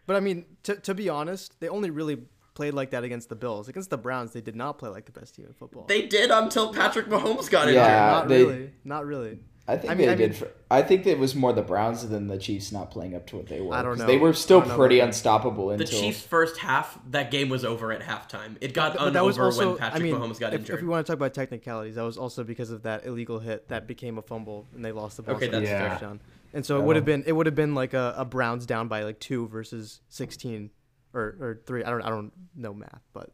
But 0.07 0.17
I 0.17 0.21
mean, 0.21 0.47
to, 0.65 0.75
to 0.77 0.95
be 0.95 1.09
honest, 1.09 1.61
they 1.61 1.69
only 1.69 1.91
really 1.91 2.23
played 2.55 2.75
like 2.75 2.91
that 2.91 3.05
against 3.05 3.29
the 3.29 3.37
Bills. 3.37 3.69
Against 3.69 3.89
the 3.91 3.97
Browns, 3.97 4.33
they 4.33 4.41
did 4.41 4.57
not 4.57 4.77
play 4.77 4.91
like 4.91 5.07
the 5.07 5.13
best 5.13 5.37
team 5.37 5.47
in 5.47 5.53
football. 5.53 5.85
they 5.87 6.03
did 6.09 6.31
until 6.33 6.73
patrick 6.75 7.07
mahomes 7.07 7.49
got 7.49 7.69
in 7.69 7.75
Yeah. 7.75 8.11
not 8.11 8.29
they- 8.29 8.45
really. 8.45 8.73
Not 8.85 9.07
really. 9.07 9.39
I 9.69 9.77
think 9.77 9.93
I 9.93 9.95
mean- 9.95 10.07
they 10.07 10.13
I 10.13 10.17
did. 10.17 10.31
mean- 10.31 10.39
for, 10.41 10.49
I 10.71 10.83
think 10.83 11.07
it 11.07 11.19
was 11.19 11.35
more 11.37 11.53
the 11.53 11.63
Browns 11.63 12.09
than 12.09 12.27
the 12.29 12.39
Chiefs 12.39 12.73
not 12.73 12.91
playing 12.91 13.15
up 13.15 13.27
to 13.29 13.37
what 13.37 13.47
they 13.47 13.61
were. 13.61 13.75
I 13.75 13.83
don't 13.83 13.93
'cause 13.93 14.01
know. 14.01 14.07
They 14.07 14.17
were 14.19 14.33
still 14.33 14.61
don't 14.61 14.71
know 14.71 14.77
pretty 14.77 14.99
about 14.99 15.05
that. 15.05 15.09
unstoppable 15.09 15.69
the 15.69 15.75
until 15.75 16.01
Chiefs' 16.01 16.23
first 16.23 16.59
half, 16.59 16.99
that 17.11 17.31
game 17.31 17.49
was 17.49 17.65
over 17.65 17.93
at 17.93 18.01
halftime. 18.01 18.57
It 18.61 18.73
got 18.75 18.97
But 18.97 19.13
that 19.13 19.25
was 19.25 19.37
unover 19.37 19.45
also, 19.45 19.69
when 19.71 19.79
Patrick 19.79 20.01
I 20.01 20.05
mean, 20.05 20.15
Mahomes 20.15 20.41
got 20.41 20.55
if, 20.55 20.61
injured. 20.61 20.77
if 20.77 20.83
we 20.83 20.89
want 20.89 21.07
to 21.07 21.11
talk 21.13 21.19
about 21.19 21.35
technicalities, 21.35 21.95
that 21.97 22.03
was 22.03 22.17
also 22.19 22.43
because 22.43 22.71
of 22.71 22.83
that 22.85 23.05
illegal 23.07 23.39
hit 23.39 23.69
that 23.69 23.87
became 23.87 24.17
a 24.19 24.23
fumble 24.23 24.67
and 24.75 24.85
they 24.85 24.93
lost 24.93 25.19
the 25.19 25.23
ball. 25.23 25.37
Okay, 25.37 25.47
so 25.47 25.53
that's 25.53 25.59
it 25.61 25.63
was 25.65 25.71
a 25.71 25.79
fair. 25.79 25.89
touchdown. 25.91 26.21
And 26.55 26.67
so 26.67 26.81
it 26.81 26.85
would 26.85 26.97
have 26.97 27.05
been 27.05 27.23
it 27.27 27.33
would 27.33 27.47
have 27.47 27.55
been 27.55 27.75
like 27.75 27.95
a, 27.95 28.15
a 28.17 28.25
Browns 28.25 28.67
down 28.67 28.89
by 28.89 29.05
like 29.05 29.19
two 29.21 29.47
versus 29.49 30.01
sixteen 30.09 30.71
or, 31.15 31.37
or 31.41 31.61
three. 31.67 31.85
I 31.85 31.91
don't 31.91 32.03
I 32.03 32.09
don't 32.11 32.33
know 32.57 32.75
math, 32.75 33.03
but 33.13 33.31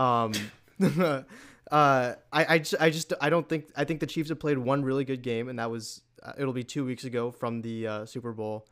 um, 0.00 0.32
uh, 1.70 2.14
I 2.32 2.54
I 2.54 2.58
just, 2.58 2.74
I 2.80 2.90
just 2.90 3.12
I 3.20 3.30
don't 3.30 3.48
think 3.48 3.70
I 3.76 3.84
think 3.84 4.00
the 4.00 4.06
Chiefs 4.06 4.28
have 4.28 4.40
played 4.40 4.58
one 4.58 4.84
really 4.84 5.04
good 5.04 5.22
game, 5.22 5.48
and 5.48 5.58
that 5.58 5.70
was 5.70 6.02
uh, 6.22 6.32
it'll 6.38 6.52
be 6.52 6.64
two 6.64 6.84
weeks 6.84 7.04
ago 7.04 7.30
from 7.30 7.62
the 7.62 7.86
uh, 7.86 8.06
Super 8.06 8.32
Bowl, 8.32 8.66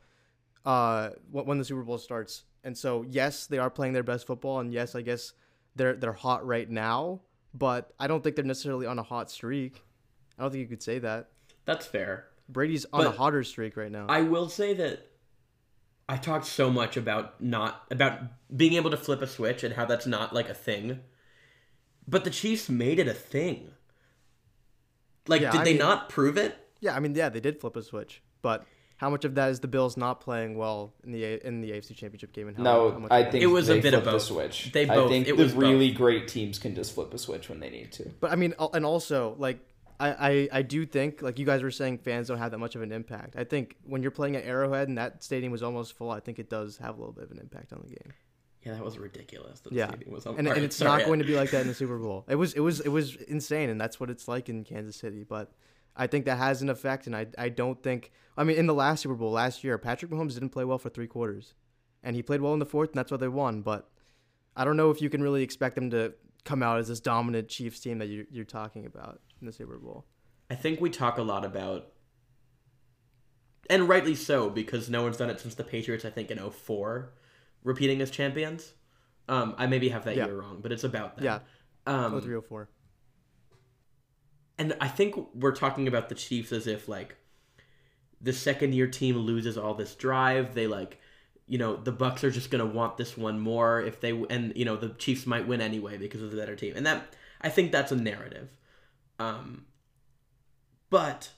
uh, 0.65 1.11
when 1.31 1.59
the 1.59 1.65
Super 1.65 1.83
Bowl 1.83 1.99
starts. 1.99 2.45
And 2.65 2.77
so 2.77 3.05
yes, 3.09 3.47
they 3.47 3.59
are 3.59 3.71
playing 3.71 3.93
their 3.93 4.03
best 4.03 4.27
football, 4.27 4.61
and 4.61 4.73
yes, 4.73 4.95
I 4.95 5.03
guess 5.03 5.33
they're 5.77 5.95
they're 5.95 6.13
hot 6.13 6.47
right 6.47 6.69
now, 6.69 7.21
but 7.55 7.93
I 7.99 8.07
don't 8.07 8.25
think 8.25 8.37
they're 8.37 8.45
necessarily 8.45 8.87
on 8.87 8.99
a 8.99 9.03
hot 9.03 9.31
streak. 9.31 9.83
I 10.39 10.43
don't 10.43 10.51
think 10.51 10.63
you 10.63 10.69
could 10.69 10.83
say 10.83 10.99
that. 11.01 11.29
That's 11.65 11.87
fair. 11.87 12.27
Brady's 12.49 12.87
on 12.93 13.03
a 13.03 13.05
But 13.07 13.17
hotter 13.17 13.43
streak 13.43 13.77
right 13.77 13.91
now. 13.91 14.07
I 14.09 14.23
will 14.23 14.49
say 14.49 14.75
that 14.75 15.07
I 16.09 16.17
talked 16.17 16.47
so 16.47 16.71
much 16.71 16.97
about 16.97 17.41
not 17.43 17.85
about 17.91 18.21
being 18.57 18.75
able 18.75 18.91
to 18.91 18.97
flip 18.97 19.23
a 19.23 19.27
switch 19.27 19.65
and 19.65 19.75
how 19.75 19.85
that's 19.85 20.07
not 20.07 20.33
like 20.33 20.49
a 20.49 20.55
thing. 20.55 21.01
But 22.09 22.25
the 22.25 22.31
Chiefs 22.31 22.69
made 22.69 22.99
it 22.99 23.09
a 23.09 23.15
thing. 23.15 23.71
Like, 25.29 25.41
Yeah, 25.43 25.53
did 25.53 25.61
I 25.61 25.65
they 25.65 25.71
mean- 25.73 25.79
not 25.81 26.09
prove 26.09 26.37
it? 26.37 26.57
yeah, 26.81 26.95
I 26.95 27.01
mean, 27.01 27.15
yeah, 27.15 27.29
they 27.29 27.41
did 27.41 27.61
flip 27.61 27.75
a 27.77 27.83
switch, 27.83 28.23
but 28.43 28.65
how 28.99 29.11
much 29.11 29.25
of 29.25 29.35
that 29.35 29.51
is 29.51 29.61
the 29.61 29.69
Bills 29.69 29.97
not 29.97 30.21
playing 30.21 30.57
well 30.57 30.95
in 31.05 31.11
the 31.13 31.25
A- 31.25 31.39
in 31.47 31.61
the 31.61 31.73
AFC 31.73 31.95
Championship 31.95 32.33
game? 32.33 32.49
And 32.49 32.57
how, 32.57 32.63
how 32.65 32.89
no, 32.91 33.01
much 33.01 33.11
I 33.13 33.25
think 33.29 33.43
It 33.43 33.49
was 33.49 33.69
a 33.69 33.75
bit 33.81 33.93
of 33.93 34.03
flipped 34.03 34.05
the 34.05 34.11
both. 34.13 34.23
switch. 34.23 34.73
They 34.73 34.89
I 34.89 35.09
think 35.09 35.27
it 35.29 35.37
the 35.37 35.43
was 35.43 35.53
really 35.53 35.91
great 35.91 36.29
teams 36.29 36.59
can 36.59 36.75
just 36.75 36.95
flip 36.95 37.13
a 37.13 37.19
switch 37.19 37.49
when 37.49 37.61
they 37.61 37.71
need 37.71 37.93
to. 37.93 38.09
But 38.21 38.31
I 38.33 38.37
mean, 38.37 38.55
and 38.73 38.87
also 38.87 39.35
like 39.39 39.59
I, 39.99 40.09
I 40.11 40.49
I 40.59 40.63
do 40.63 40.87
think 40.87 41.23
like 41.23 41.39
you 41.39 41.45
guys 41.47 41.63
were 41.63 41.71
saying 41.73 41.99
fans 41.99 42.29
don't 42.29 42.39
have 42.39 42.53
that 42.53 42.59
much 42.59 42.77
of 42.77 42.83
an 42.83 42.93
impact. 42.93 43.35
I 43.37 43.45
think 43.45 43.77
when 43.85 44.01
you're 44.03 44.11
playing 44.13 44.37
at 44.37 44.45
Arrowhead 44.45 44.89
and 44.89 44.97
that 44.99 45.25
stadium 45.25 45.51
was 45.53 45.63
almost 45.63 45.95
full, 45.97 46.11
I 46.11 46.21
think 46.21 46.39
it 46.39 46.49
does 46.49 46.77
have 46.79 46.97
a 46.97 46.99
little 46.99 47.13
bit 47.15 47.25
of 47.25 47.33
an 47.33 47.39
impact 47.39 47.73
on 47.73 47.81
the 47.83 47.89
game. 47.89 48.13
Yeah, 48.67 48.75
that 48.75 48.85
was 48.85 48.99
ridiculous. 48.99 49.61
That 49.61 49.73
Yeah, 49.73 49.93
was 50.09 50.27
and, 50.27 50.49
and 50.49 50.65
it's 50.65 50.75
sorry. 50.75 50.99
not 50.99 51.07
going 51.07 51.21
to 51.21 51.25
be 51.25 51.37
like 51.37 51.53
that 51.53 51.61
in 51.61 51.69
the 51.69 51.75
Super 51.75 51.99
Bowl. 51.99 52.25
It 52.29 52.35
was 52.35 52.53
it 52.55 52.61
was 52.61 52.81
it 52.81 52.89
was 52.89 53.15
insane, 53.15 53.71
and 53.71 53.81
that's 53.81 54.01
what 54.01 54.11
it's 54.11 54.27
like 54.27 54.49
in 54.49 54.65
Kansas 54.65 54.97
City. 54.97 55.23
But 55.23 55.53
I 55.95 56.09
think 56.09 56.25
that 56.25 56.37
has 56.39 56.63
an 56.63 56.69
effect, 56.69 57.07
and 57.07 57.15
I 57.15 57.29
I 57.39 57.49
don't 57.49 57.81
think 57.81 58.11
I 58.37 58.43
mean 58.43 58.57
in 58.57 58.67
the 58.67 58.75
last 58.75 59.03
Super 59.03 59.15
Bowl 59.15 59.31
last 59.31 59.63
year, 59.63 59.79
Patrick 59.79 60.11
Mahomes 60.11 60.35
didn't 60.35 60.49
play 60.49 60.65
well 60.65 60.79
for 60.79 60.89
three 60.89 61.07
quarters, 61.07 61.55
and 62.03 62.17
he 62.17 62.23
played 62.25 62.41
well 62.41 62.55
in 62.55 62.59
the 62.59 62.67
fourth, 62.67 62.91
and 62.91 62.99
that's 62.99 63.13
why 63.13 63.19
they 63.19 63.29
won. 63.29 63.63
But 63.63 63.89
I 64.57 64.65
don't 64.65 64.77
know 64.77 64.91
if 64.91 65.01
you 65.01 65.09
can 65.11 65.23
really 65.23 65.45
expect 65.45 65.77
them 65.77 65.89
to 65.91 66.15
come 66.45 66.61
out 66.61 66.81
as 66.81 66.89
this 66.89 66.99
dominant 66.99 67.47
Chiefs 67.49 67.79
team 67.79 67.99
that 67.99 68.07
you're, 68.09 68.25
you're 68.33 68.45
talking 68.45 68.85
about 68.85 69.21
in 69.41 69.47
the 69.47 69.53
Super 69.53 69.79
Bowl. 69.79 70.07
I 70.51 70.57
think 70.57 70.81
we 70.81 70.91
talk 70.91 71.19
a 71.19 71.23
lot 71.23 71.45
about, 71.45 71.93
and 73.71 73.89
rightly 73.89 74.17
so, 74.17 74.51
because 74.51 74.91
no 74.91 75.05
one's 75.05 75.17
done 75.19 75.31
it 75.31 75.39
since 75.41 75.55
the 75.55 75.65
Patriots, 75.65 76.05
I 76.05 76.11
think, 76.11 76.31
in 76.33 76.39
04, 76.39 77.13
repeating 77.67 78.01
as 78.01 78.11
champions. 78.11 78.73
Um, 79.29 79.55
I 79.59 79.67
maybe 79.67 79.89
have 79.91 80.05
that 80.05 80.17
Yeah. 80.17 80.27
year 80.27 80.37
wrong, 80.41 80.61
but 80.63 80.71
it's 80.73 80.85
about 80.85 81.17
that. 81.17 81.25
Yeah, 81.25 81.39
Um, 81.87 82.13
0304. 82.21 82.69
and 84.59 84.77
I 84.81 84.89
think 84.89 85.17
we're 85.35 85.55
talking 85.55 85.89
about 85.89 86.09
the 86.09 86.15
Chiefs 86.15 86.53
as 86.53 86.67
if, 86.67 86.89
like, 86.89 87.17
the 88.21 88.33
second 88.33 88.75
year 88.75 88.87
team 88.87 89.17
loses 89.19 89.59
all 89.59 89.75
this 89.75 89.95
drive. 89.97 90.55
They, 90.55 90.67
like, 90.67 90.99
you 91.47 91.59
know, 91.59 91.77
the 91.77 91.93
Bucs 91.93 92.23
are 92.25 92.31
just 92.31 92.51
going 92.51 92.67
to 92.67 92.73
want 92.73 92.97
this 92.97 93.17
one 93.17 93.39
more 93.41 93.81
if 93.83 94.01
they, 94.01 94.11
and, 94.31 94.53
you 94.57 94.65
know, 94.65 94.77
the 94.77 94.91
Chiefs 94.91 95.27
might 95.27 95.47
win 95.47 95.61
anyway 95.61 95.99
because 95.99 96.23
of 96.23 96.31
the 96.31 96.37
better 96.37 96.57
team. 96.57 96.75
And 96.77 96.87
that, 96.87 97.15
I 97.41 97.49
think 97.49 97.73
that's 97.73 97.93
a 97.93 97.97
narrative. 97.97 98.49
Um, 99.19 99.67
but 100.89 101.31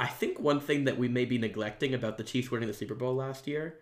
I 0.00 0.08
think 0.08 0.38
one 0.40 0.58
thing 0.60 0.84
that 0.84 0.98
we 0.98 1.08
may 1.08 1.24
be 1.24 1.38
neglecting 1.38 1.94
about 1.94 2.18
the 2.18 2.24
Chiefs 2.24 2.50
winning 2.50 2.66
the 2.68 2.74
Super 2.74 2.94
Bowl 2.96 3.14
last 3.14 3.46
year 3.46 3.78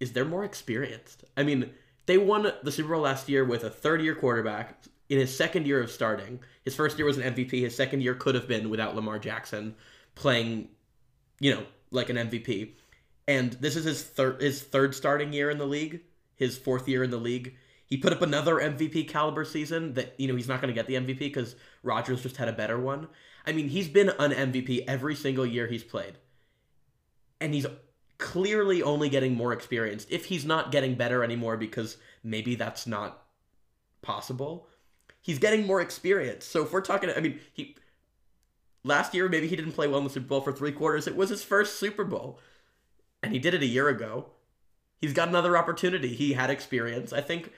is 0.00 0.12
they're 0.12 0.24
more 0.24 0.44
experienced. 0.44 1.24
I 1.36 1.42
mean, 1.42 1.70
they 2.06 2.18
won 2.18 2.50
the 2.62 2.72
Super 2.72 2.90
Bowl 2.90 3.02
last 3.02 3.28
year 3.28 3.44
with 3.44 3.62
a 3.62 3.70
third 3.70 4.02
year 4.02 4.14
quarterback, 4.14 4.82
in 5.10 5.18
his 5.18 5.36
second 5.36 5.66
year 5.66 5.82
of 5.82 5.90
starting. 5.90 6.40
His 6.64 6.74
first 6.74 6.96
year 6.96 7.04
was 7.04 7.18
an 7.18 7.34
MVP. 7.34 7.50
His 7.60 7.76
second 7.76 8.02
year 8.02 8.14
could 8.14 8.36
have 8.36 8.48
been 8.48 8.70
without 8.70 8.94
Lamar 8.94 9.18
Jackson 9.18 9.74
playing, 10.14 10.68
you 11.40 11.52
know, 11.52 11.64
like 11.90 12.08
an 12.08 12.16
MVP. 12.16 12.70
And 13.28 13.52
this 13.54 13.76
is 13.76 13.84
his 13.84 14.02
third 14.02 14.40
his 14.40 14.62
third 14.62 14.94
starting 14.94 15.32
year 15.32 15.50
in 15.50 15.58
the 15.58 15.66
league, 15.66 16.00
his 16.36 16.56
fourth 16.56 16.88
year 16.88 17.02
in 17.02 17.10
the 17.10 17.18
league. 17.18 17.56
He 17.84 17.96
put 17.96 18.12
up 18.12 18.22
another 18.22 18.54
MVP 18.54 19.08
caliber 19.08 19.44
season 19.44 19.94
that 19.94 20.14
you 20.16 20.28
know 20.28 20.36
he's 20.36 20.48
not 20.48 20.60
going 20.60 20.72
to 20.72 20.80
get 20.80 20.86
the 20.86 20.94
MVP 20.94 21.18
because 21.18 21.56
Rodgers 21.82 22.22
just 22.22 22.36
had 22.36 22.48
a 22.48 22.52
better 22.52 22.78
one. 22.78 23.08
I 23.46 23.52
mean, 23.52 23.68
he's 23.68 23.88
been 23.88 24.10
an 24.18 24.30
MVP 24.30 24.84
every 24.86 25.16
single 25.16 25.46
year 25.46 25.66
he's 25.66 25.82
played, 25.82 26.14
and 27.40 27.52
he's 27.52 27.66
clearly 28.20 28.82
only 28.82 29.08
getting 29.08 29.34
more 29.34 29.52
experienced. 29.52 30.08
If 30.10 30.26
he's 30.26 30.44
not 30.44 30.70
getting 30.70 30.94
better 30.94 31.24
anymore 31.24 31.56
because 31.56 31.96
maybe 32.22 32.54
that's 32.54 32.86
not 32.86 33.24
possible, 34.02 34.68
he's 35.20 35.38
getting 35.38 35.66
more 35.66 35.80
experience. 35.80 36.44
So 36.44 36.62
if 36.62 36.72
we're 36.72 36.82
talking, 36.82 37.10
I 37.16 37.20
mean, 37.20 37.40
he 37.52 37.76
last 38.84 39.14
year 39.14 39.28
maybe 39.28 39.48
he 39.48 39.56
didn't 39.56 39.72
play 39.72 39.88
well 39.88 39.98
in 39.98 40.04
the 40.04 40.10
Super 40.10 40.26
Bowl 40.26 40.40
for 40.40 40.52
three 40.52 40.72
quarters. 40.72 41.06
It 41.06 41.16
was 41.16 41.30
his 41.30 41.42
first 41.42 41.78
Super 41.78 42.04
Bowl, 42.04 42.38
and 43.22 43.32
he 43.32 43.38
did 43.38 43.54
it 43.54 43.62
a 43.62 43.66
year 43.66 43.88
ago. 43.88 44.26
He's 44.98 45.14
got 45.14 45.28
another 45.28 45.56
opportunity. 45.56 46.14
He 46.14 46.34
had 46.34 46.50
experience. 46.50 47.12
I 47.12 47.20
think. 47.20 47.52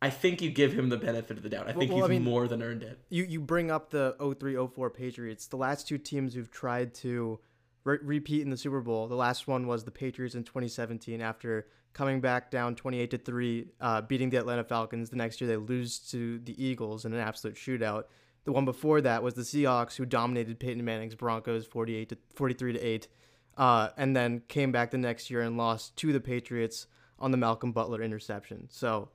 I 0.00 0.10
think 0.10 0.40
you 0.40 0.50
give 0.50 0.74
him 0.74 0.90
the 0.90 0.96
benefit 0.96 1.38
of 1.38 1.42
the 1.42 1.48
doubt. 1.48 1.66
I 1.66 1.72
think 1.72 1.90
well, 1.90 2.02
he's 2.02 2.04
I 2.04 2.08
mean- 2.10 2.22
more 2.22 2.46
than 2.46 2.62
earned 2.62 2.84
it. 2.84 3.00
You 3.08 3.24
you 3.24 3.40
bring 3.40 3.68
up 3.68 3.90
the 3.90 4.14
03-04 4.20 4.94
Patriots. 4.94 5.48
The 5.48 5.56
last 5.56 5.88
two 5.88 5.98
teams 5.98 6.34
who've 6.34 6.48
tried 6.48 6.94
to 7.02 7.40
re- 7.88 7.98
repeat 8.02 8.42
in 8.42 8.50
the 8.50 8.56
Super 8.56 8.80
Bowl. 8.80 9.08
The 9.08 9.16
last 9.16 9.48
one 9.48 9.66
was 9.66 9.84
the 9.84 9.90
Patriots 9.90 10.34
in 10.34 10.44
2017 10.44 11.20
after 11.20 11.66
coming 11.94 12.20
back 12.20 12.50
down 12.50 12.74
28 12.74 13.10
to 13.10 13.18
3, 13.18 13.66
uh, 13.80 14.00
beating 14.02 14.30
the 14.30 14.36
Atlanta 14.36 14.64
Falcons. 14.64 15.10
The 15.10 15.16
next 15.16 15.40
year 15.40 15.48
they 15.48 15.56
lose 15.56 15.98
to 16.10 16.38
the 16.40 16.62
Eagles 16.62 17.04
in 17.04 17.12
an 17.12 17.20
absolute 17.20 17.56
shootout. 17.56 18.04
The 18.44 18.52
one 18.52 18.64
before 18.64 19.00
that 19.00 19.22
was 19.22 19.34
the 19.34 19.42
Seahawks 19.42 19.96
who 19.96 20.04
dominated 20.04 20.60
Peyton 20.60 20.84
Manning's 20.84 21.14
Broncos 21.14 21.66
48 21.66 22.10
to 22.10 22.18
43 22.34 22.74
to 22.74 22.80
8. 22.80 23.08
Uh, 23.56 23.88
and 23.96 24.14
then 24.14 24.42
came 24.46 24.70
back 24.70 24.92
the 24.92 24.98
next 24.98 25.30
year 25.30 25.40
and 25.40 25.56
lost 25.56 25.96
to 25.96 26.12
the 26.12 26.20
Patriots 26.20 26.86
on 27.18 27.32
the 27.32 27.36
Malcolm 27.36 27.72
Butler 27.72 28.00
interception. 28.02 28.68
So, 28.70 29.08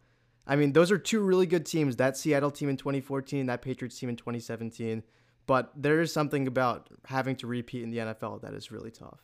I 0.45 0.57
mean, 0.57 0.73
those 0.73 0.91
are 0.91 0.97
two 0.97 1.21
really 1.21 1.45
good 1.45 1.65
teams. 1.65 1.95
That 1.95 2.17
Seattle 2.17 2.51
team 2.51 2.67
in 2.67 2.75
2014, 2.75 3.45
that 3.45 3.61
Patriots 3.61 3.97
team 3.97 4.09
in 4.09 4.17
2017. 4.17 5.03
But 5.45 5.71
there 5.75 6.01
is 6.01 6.13
something 6.13 6.47
about 6.47 6.89
having 7.05 7.35
to 7.37 7.47
repeat 7.47 7.83
in 7.83 7.91
the 7.91 7.97
NFL 7.97 8.41
that 8.41 8.53
is 8.53 8.71
really 8.71 8.91
tough. 8.91 9.19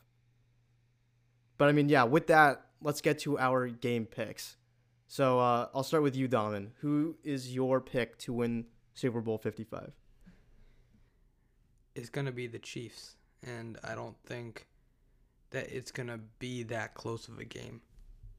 But 1.58 1.70
I 1.70 1.72
mean, 1.72 1.90
yeah, 1.90 2.04
with 2.04 2.28
that, 2.28 2.66
let's 2.82 3.02
get 3.02 3.20
to 3.20 3.38
our 3.40 3.68
game 3.68 4.06
picks. 4.06 4.58
So 5.08 5.40
uh, 5.40 5.68
I'll 5.74 5.84
start 5.84 6.04
with 6.04 6.16
you, 6.16 6.28
Donovan. 6.28 6.72
Who 6.82 7.18
is 7.24 7.54
your 7.54 7.82
pick 7.82 8.18
to 8.20 8.34
win 8.34 8.66
Super 8.94 9.22
Bowl 9.22 9.38
55? 9.38 9.92
It's 11.96 12.10
gonna 12.10 12.32
be 12.32 12.48
the 12.48 12.60
Chiefs, 12.60 13.16
and 13.44 13.78
I 13.84 13.96
don't 13.96 14.16
think 14.26 14.68
that 15.50 15.70
it's 15.70 15.92
gonna 15.92 16.20
be 16.38 16.64
that 16.64 16.94
close 16.94 17.28
of 17.28 17.40
a 17.40 17.46
game. 17.46 17.82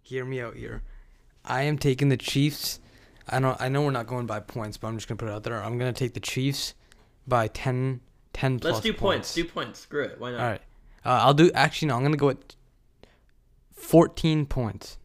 Hear 0.02 0.24
me 0.24 0.40
out 0.40 0.54
here. 0.54 0.82
I 1.44 1.62
am 1.62 1.76
taking 1.76 2.08
the 2.08 2.16
Chiefs. 2.16 2.78
I 3.28 3.38
know 3.38 3.56
I 3.58 3.68
know 3.68 3.82
we're 3.82 3.90
not 3.90 4.06
going 4.06 4.26
by 4.26 4.40
points, 4.40 4.76
but 4.76 4.88
I'm 4.88 4.96
just 4.96 5.08
gonna 5.08 5.18
put 5.18 5.28
it 5.28 5.32
out 5.32 5.42
there. 5.42 5.62
I'm 5.62 5.76
gonna 5.76 5.92
take 5.92 6.14
the 6.14 6.20
Chiefs 6.20 6.74
by 7.30 7.48
10, 7.48 8.02
10 8.34 8.58
plus 8.58 8.72
Let's 8.74 8.84
do 8.84 8.92
points. 8.92 9.34
Do 9.34 9.44
points. 9.46 9.78
Screw 9.80 10.02
it. 10.04 10.20
Why 10.20 10.32
not? 10.32 10.40
All 10.40 10.46
right. 10.46 10.60
Uh, 11.06 11.20
I'll 11.22 11.32
do. 11.34 11.50
Actually, 11.54 11.88
no. 11.88 11.96
I'm 11.96 12.02
gonna 12.02 12.18
go 12.18 12.28
at 12.28 12.56
14 13.72 14.44
points. 14.44 14.98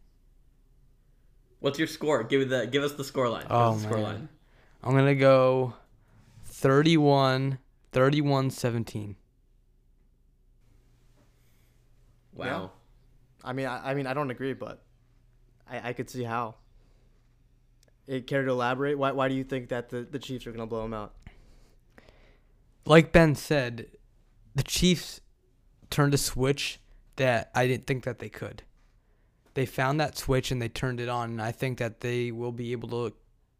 What's 1.60 1.78
your 1.78 1.88
score? 1.88 2.22
Give 2.22 2.40
me 2.40 2.46
the 2.46 2.66
give 2.66 2.82
us 2.84 2.92
the 2.92 3.04
score 3.04 3.30
line. 3.30 3.42
Give 3.42 3.50
Oh, 3.52 3.70
us 3.70 3.76
the 3.76 3.82
score 3.84 3.96
man. 3.96 4.04
line. 4.04 4.28
I'm 4.84 4.92
gonna 4.94 5.14
go 5.14 5.72
31, 6.44 7.58
31, 7.92 8.50
17. 8.50 9.16
Wow. 12.34 12.72
I 13.42 13.52
mean, 13.52 13.66
I, 13.66 13.90
I 13.90 13.94
mean, 13.94 14.06
I 14.06 14.12
don't 14.14 14.30
agree, 14.30 14.52
but 14.52 14.82
I, 15.70 15.88
I 15.88 15.92
could 15.94 16.10
see 16.10 16.24
how. 16.24 16.56
Eh, 18.08 18.20
care 18.20 18.44
to 18.44 18.50
elaborate? 18.50 18.98
Why, 18.98 19.12
why 19.12 19.28
do 19.28 19.34
you 19.34 19.42
think 19.44 19.70
that 19.70 19.88
the, 19.88 20.02
the 20.02 20.18
Chiefs 20.18 20.46
are 20.46 20.50
going 20.52 20.60
to 20.60 20.66
blow 20.66 20.82
them 20.82 20.94
out? 20.94 21.14
Like 22.86 23.12
Ben 23.12 23.34
said, 23.34 23.86
the 24.54 24.62
Chiefs 24.62 25.20
turned 25.90 26.14
a 26.14 26.18
switch 26.18 26.80
that 27.16 27.50
I 27.54 27.66
didn't 27.66 27.86
think 27.86 28.04
that 28.04 28.18
they 28.18 28.28
could. 28.28 28.62
They 29.54 29.66
found 29.66 30.00
that 30.00 30.16
switch 30.16 30.50
and 30.50 30.60
they 30.60 30.68
turned 30.68 31.00
it 31.00 31.08
on, 31.08 31.30
and 31.30 31.42
I 31.42 31.52
think 31.52 31.78
that 31.78 32.00
they 32.00 32.30
will 32.30 32.52
be 32.52 32.72
able 32.72 32.88
to 32.90 33.14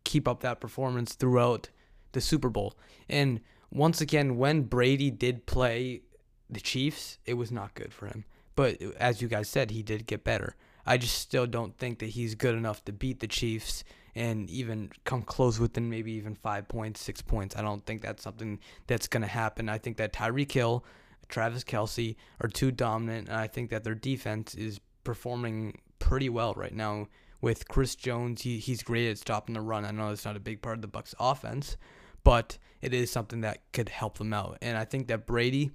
keep 0.05 0.29
up 0.29 0.41
that 0.41 0.61
performance 0.61 1.15
throughout 1.15 1.71
the 2.13 2.21
Super 2.21 2.49
Bowl. 2.49 2.75
And 3.09 3.41
once 3.71 4.01
again, 4.01 4.37
when 4.37 4.63
Brady 4.63 5.11
did 5.11 5.47
play 5.47 6.03
the 6.49 6.61
Chiefs, 6.61 7.19
it 7.27 7.35
was 7.35 7.51
not 7.51 7.75
good 7.75 7.93
for 7.93 8.07
him. 8.07 8.25
But 8.55 8.81
as 8.99 9.21
you 9.21 9.29
guys 9.29 9.49
said, 9.49 9.71
he 9.71 9.83
did 9.83 10.07
get 10.07 10.25
better. 10.25 10.55
I 10.87 10.99
just 10.99 11.19
still 11.19 11.47
don't 11.47 11.77
think 11.77 11.99
that 11.99 12.11
he's 12.11 12.35
good 12.35 12.55
enough 12.55 12.85
to 12.85 12.93
beat 12.93 13.21
the 13.21 13.27
Chiefs 13.27 13.83
and 14.17 14.49
even 14.49 14.91
come 15.05 15.21
close 15.21 15.61
within 15.61 15.91
maybe 15.91 16.11
even 16.13 16.35
five 16.35 16.67
points, 16.67 17.03
six 17.03 17.21
points. 17.21 17.55
I 17.55 17.61
don't 17.61 17.85
think 17.85 18.01
that's 18.01 18.23
something 18.23 18.59
that's 18.87 19.07
going 19.07 19.21
to 19.21 19.29
happen. 19.29 19.69
I 19.69 19.77
think 19.77 19.99
that 19.99 20.15
Tyreek 20.15 20.51
Hill, 20.51 20.87
Travis 21.29 21.63
Kelce 21.63 22.17
are 22.41 22.49
too 22.49 22.71
dominant, 22.71 23.29
and 23.29 23.37
I 23.37 23.47
think 23.47 23.69
that 23.71 23.85
their 23.85 23.95
defense 23.95 24.55
is 24.55 24.81
performing 25.05 25.83
pretty 25.99 26.31
well 26.31 26.55
right 26.55 26.75
now. 26.75 27.09
With 27.43 27.69
Chris 27.69 27.95
Jones, 27.95 28.41
he, 28.41 28.59
he's 28.59 28.83
great 28.83 29.11
at 29.11 29.19
stopping 29.19 29.55
the 29.55 29.61
run. 29.61 29.85
I 29.85 29.91
know 29.91 30.09
it's 30.09 30.25
not 30.25 30.35
a 30.35 30.41
big 30.41 30.63
part 30.63 30.77
of 30.77 30.83
the 30.83 30.89
Bucs 30.89 31.15
offense, 31.21 31.77
but 32.25 32.57
it 32.81 32.95
is 32.95 33.11
something 33.11 33.43
that 33.43 33.71
could 33.75 33.91
help 33.91 34.17
them 34.17 34.33
out. 34.33 34.57
And 34.63 34.79
I 34.79 34.87
think 34.87 35.09
that 35.09 35.27
Brady 35.27 35.73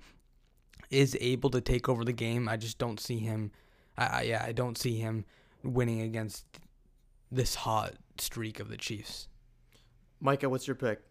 is 0.89 1.15
able 1.21 1.51
to 1.51 1.61
take 1.61 1.87
over 1.87 2.03
the 2.03 2.11
game. 2.11 2.49
I 2.49 2.57
just 2.57 2.79
don't 2.79 2.99
see 2.99 3.19
him. 3.19 3.51
I, 3.99 4.05
I 4.05 4.21
yeah, 4.23 4.43
I 4.43 4.51
don't 4.51 4.79
see 4.79 4.97
him 4.97 5.25
winning 5.63 6.01
against 6.01 6.45
this 7.31 7.55
hot 7.55 7.93
streak 8.17 8.59
of 8.59 8.69
the 8.69 8.77
Chiefs. 8.77 9.27
Micah, 10.19 10.49
what's 10.49 10.67
your 10.67 10.75
pick? 10.75 11.01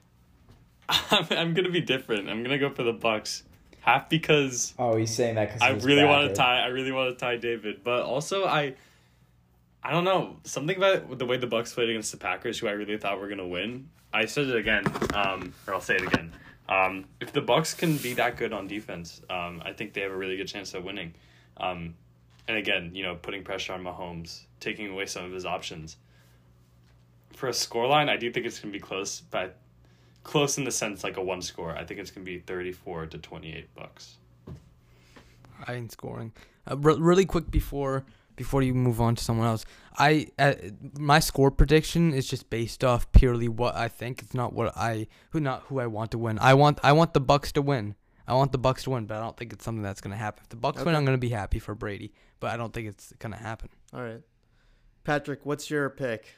I'm, 0.88 1.26
I'm 1.30 1.54
gonna 1.54 1.70
be 1.70 1.80
different. 1.80 2.28
I'm 2.28 2.42
gonna 2.42 2.58
go 2.58 2.70
for 2.70 2.82
the 2.82 2.94
Bucs, 2.94 3.42
half 3.80 4.08
because 4.08 4.74
Oh, 4.78 4.96
he's 4.96 5.14
saying 5.14 5.36
that 5.36 5.48
because 5.52 5.62
I 5.62 5.70
really 5.86 6.04
want 6.04 6.28
to 6.28 6.34
tie. 6.34 6.60
I 6.60 6.66
really 6.68 6.92
want 6.92 7.10
to 7.10 7.16
tie 7.16 7.36
David, 7.36 7.82
but 7.84 8.02
also 8.02 8.44
I, 8.46 8.74
I 9.82 9.92
don't 9.92 10.04
know 10.04 10.36
something 10.44 10.76
about 10.76 11.18
the 11.18 11.26
way 11.26 11.36
the 11.36 11.46
Bucs 11.46 11.74
played 11.74 11.90
against 11.90 12.10
the 12.12 12.18
Packers, 12.18 12.58
who 12.58 12.66
I 12.66 12.72
really 12.72 12.96
thought 12.96 13.20
were 13.20 13.28
gonna 13.28 13.46
win. 13.46 13.88
I 14.12 14.24
said 14.26 14.46
it 14.48 14.56
again, 14.56 14.84
um, 15.14 15.54
or 15.66 15.74
I'll 15.74 15.80
say 15.80 15.96
it 15.96 16.02
again. 16.02 16.32
Um, 16.68 17.04
if 17.20 17.32
the 17.32 17.42
Bucs 17.42 17.76
can 17.76 17.96
be 17.96 18.14
that 18.14 18.36
good 18.36 18.52
on 18.52 18.66
defense, 18.66 19.20
um, 19.30 19.62
I 19.64 19.72
think 19.72 19.92
they 19.92 20.00
have 20.02 20.12
a 20.12 20.16
really 20.16 20.36
good 20.36 20.48
chance 20.48 20.72
of 20.74 20.84
winning. 20.84 21.14
Um, 21.56 21.94
and 22.48 22.56
again, 22.56 22.90
you 22.94 23.02
know, 23.02 23.14
putting 23.14 23.44
pressure 23.44 23.72
on 23.72 23.82
Mahomes, 23.82 24.44
taking 24.60 24.90
away 24.90 25.06
some 25.06 25.24
of 25.24 25.32
his 25.32 25.46
options. 25.46 25.96
For 27.32 27.48
a 27.48 27.52
scoreline, 27.52 28.08
I 28.08 28.16
do 28.16 28.30
think 28.30 28.46
it's 28.46 28.58
gonna 28.58 28.72
be 28.72 28.80
close, 28.80 29.20
but 29.20 29.58
close 30.22 30.58
in 30.58 30.64
the 30.64 30.70
sense 30.70 31.04
like 31.04 31.16
a 31.16 31.22
one 31.22 31.42
score. 31.42 31.76
I 31.76 31.84
think 31.84 32.00
it's 32.00 32.10
gonna 32.10 32.24
be 32.24 32.38
thirty 32.38 32.72
four 32.72 33.06
to 33.06 33.18
twenty 33.18 33.54
eight 33.54 33.74
Bucs. 33.74 34.14
I 35.66 35.74
ain't 35.74 35.92
scoring. 35.92 36.32
Uh, 36.70 36.76
re- 36.76 36.96
really 36.98 37.24
quick 37.24 37.50
before 37.50 38.04
before 38.36 38.62
you 38.62 38.72
move 38.72 39.02
on 39.02 39.14
to 39.14 39.22
someone 39.22 39.46
else, 39.46 39.66
I 39.98 40.28
uh, 40.38 40.54
my 40.98 41.20
score 41.20 41.50
prediction 41.50 42.14
is 42.14 42.26
just 42.26 42.48
based 42.48 42.82
off 42.82 43.10
purely 43.12 43.48
what 43.48 43.76
I 43.76 43.88
think. 43.88 44.22
It's 44.22 44.34
not 44.34 44.52
what 44.52 44.74
I 44.76 45.08
who 45.30 45.40
not 45.40 45.64
who 45.64 45.78
I 45.78 45.86
want 45.86 46.10
to 46.12 46.18
win. 46.18 46.38
I 46.38 46.54
want 46.54 46.78
I 46.82 46.92
want 46.92 47.12
the 47.12 47.20
Bucs 47.20 47.52
to 47.52 47.62
win. 47.62 47.96
I 48.26 48.34
want 48.34 48.52
the 48.52 48.58
Bucs 48.58 48.84
to 48.84 48.90
win, 48.90 49.06
but 49.06 49.16
I 49.18 49.20
don't 49.20 49.36
think 49.36 49.52
it's 49.52 49.64
something 49.64 49.82
that's 49.82 50.00
gonna 50.00 50.16
happen. 50.16 50.42
If 50.44 50.48
the 50.48 50.56
Bucs 50.56 50.84
win, 50.84 50.94
I'm 50.94 51.04
gonna 51.04 51.18
be 51.18 51.30
happy 51.30 51.58
for 51.58 51.74
Brady, 51.74 52.12
but 52.40 52.50
I 52.50 52.56
don't 52.56 52.72
think 52.72 52.88
it's 52.88 53.12
gonna 53.18 53.36
happen. 53.36 53.68
All 53.94 54.02
right. 54.02 54.22
Patrick, 55.04 55.44
what's 55.44 55.70
your 55.70 55.88
pick? 55.90 56.34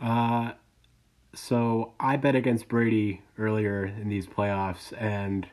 Uh, 0.00 0.52
so 1.34 1.92
I 2.00 2.16
bet 2.16 2.34
against 2.34 2.68
Brady 2.68 3.22
earlier 3.38 3.84
in 3.84 4.08
these 4.08 4.26
playoffs, 4.26 4.92
and 4.98 5.46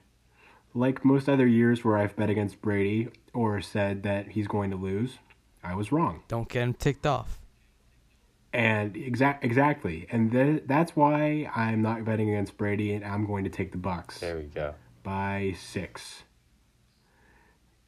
like 0.73 1.03
most 1.03 1.27
other 1.29 1.47
years 1.47 1.83
where 1.83 1.97
I've 1.97 2.15
bet 2.15 2.29
against 2.29 2.61
Brady 2.61 3.09
or 3.33 3.61
said 3.61 4.03
that 4.03 4.29
he's 4.29 4.47
going 4.47 4.71
to 4.71 4.77
lose, 4.77 5.17
I 5.63 5.75
was 5.75 5.91
wrong. 5.91 6.21
Don't 6.27 6.47
get 6.49 6.63
him 6.63 6.73
ticked 6.73 7.05
off. 7.05 7.39
And 8.53 8.95
exact 8.95 9.43
exactly, 9.43 10.07
and 10.11 10.31
th- 10.31 10.63
that's 10.65 10.95
why 10.95 11.49
I'm 11.55 11.81
not 11.81 12.05
betting 12.05 12.29
against 12.29 12.55
Brady, 12.57 12.93
and 12.93 13.03
I'm 13.03 13.25
going 13.25 13.43
to 13.43 13.49
take 13.49 13.71
the 13.73 13.77
Bucs 13.77 14.19
There 14.19 14.37
we 14.37 14.43
go. 14.43 14.75
by 15.03 15.55
six. 15.59 16.23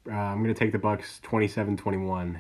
Uh, 0.10 0.14
I'm 0.16 0.42
going 0.44 0.54
to 0.54 0.60
take 0.60 0.72
the 0.72 0.78
Bucs 0.80 1.20
27-21 1.22 2.40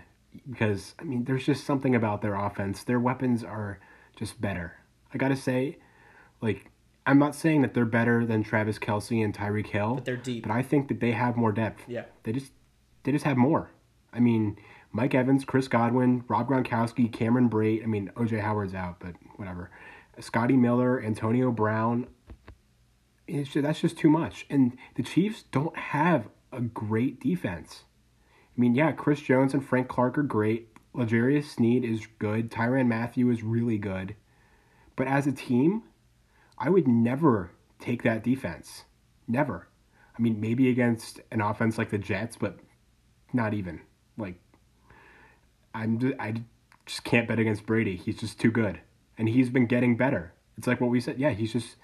because 0.49 0.93
I 0.99 1.03
mean, 1.03 1.23
there's 1.25 1.45
just 1.45 1.65
something 1.65 1.95
about 1.95 2.21
their 2.21 2.35
offense. 2.35 2.83
Their 2.83 2.99
weapons 2.99 3.43
are 3.43 3.79
just 4.15 4.39
better. 4.39 4.77
I 5.13 5.17
got 5.17 5.29
to 5.29 5.35
say, 5.35 5.77
like, 6.41 6.69
I'm 7.05 7.19
not 7.19 7.35
saying 7.35 7.61
that 7.61 7.73
they're 7.73 7.85
better 7.85 8.25
than 8.25 8.43
Travis 8.43 8.77
Kelce 8.77 9.23
and 9.23 9.33
Tyreek 9.35 9.67
Hill, 9.67 9.95
But 9.95 10.05
they're 10.05 10.17
deep. 10.17 10.43
but 10.43 10.51
I 10.51 10.61
think 10.61 10.89
that 10.89 10.99
they 10.99 11.11
have 11.11 11.37
more 11.37 11.51
depth. 11.51 11.83
Yeah. 11.87 12.03
They 12.23 12.33
just 12.33 12.51
they 13.03 13.11
just 13.11 13.23
have 13.25 13.37
more. 13.37 13.71
I 14.13 14.19
mean, 14.19 14.57
Mike 14.91 15.15
Evans, 15.15 15.45
Chris 15.45 15.67
Godwin, 15.67 16.23
Rob 16.27 16.49
Gronkowski, 16.49 17.11
Cameron 17.11 17.49
Brate. 17.49 17.83
I 17.83 17.85
mean, 17.87 18.11
OJ 18.15 18.41
Howard's 18.41 18.73
out, 18.73 18.99
but 18.99 19.13
whatever. 19.37 19.69
Scotty 20.19 20.57
Miller, 20.57 21.01
Antonio 21.01 21.51
Brown. 21.51 22.07
It's 23.27 23.49
just, 23.51 23.63
that's 23.63 23.79
just 23.81 23.97
too 23.97 24.09
much. 24.09 24.45
And 24.49 24.77
the 24.95 25.03
Chiefs 25.03 25.43
don't 25.51 25.75
have 25.77 26.27
a 26.51 26.61
great 26.61 27.19
defense. 27.19 27.83
I 28.57 28.61
mean, 28.61 28.75
yeah, 28.75 28.91
Chris 28.91 29.21
Jones 29.21 29.53
and 29.53 29.65
Frank 29.65 29.87
Clark 29.87 30.17
are 30.17 30.23
great. 30.23 30.69
L'Jarius 30.93 31.45
Sneed 31.45 31.85
is 31.85 32.07
good. 32.17 32.49
Tyrann 32.49 32.87
Mathieu 32.87 33.29
is 33.29 33.43
really 33.43 33.77
good. 33.77 34.15
But 34.95 35.07
as 35.07 35.27
a 35.27 35.31
team, 35.31 35.83
I 36.57 36.69
would 36.69 36.87
never 36.87 37.51
take 37.79 38.03
that 38.03 38.23
defense. 38.23 38.85
Never. 39.27 39.67
I 40.17 40.21
mean, 40.21 40.41
maybe 40.41 40.69
against 40.69 41.19
an 41.31 41.41
offense 41.41 41.77
like 41.77 41.91
the 41.91 41.99
Jets, 41.99 42.35
but 42.35 42.57
not 43.31 43.53
even. 43.53 43.81
Like, 44.17 44.39
I'm 45.75 46.15
I 46.19 46.41
just 46.87 47.03
can't 47.03 47.27
bet 47.27 47.37
against 47.37 47.67
Brady. 47.67 47.95
He's 47.95 48.17
just 48.17 48.39
too 48.39 48.49
good, 48.49 48.79
and 49.17 49.29
he's 49.29 49.49
been 49.49 49.67
getting 49.67 49.95
better. 49.95 50.33
It's 50.57 50.65
like 50.65 50.81
what 50.81 50.89
we 50.89 50.99
said. 50.99 51.19
Yeah, 51.19 51.31
he's 51.31 51.53
just 51.53 51.75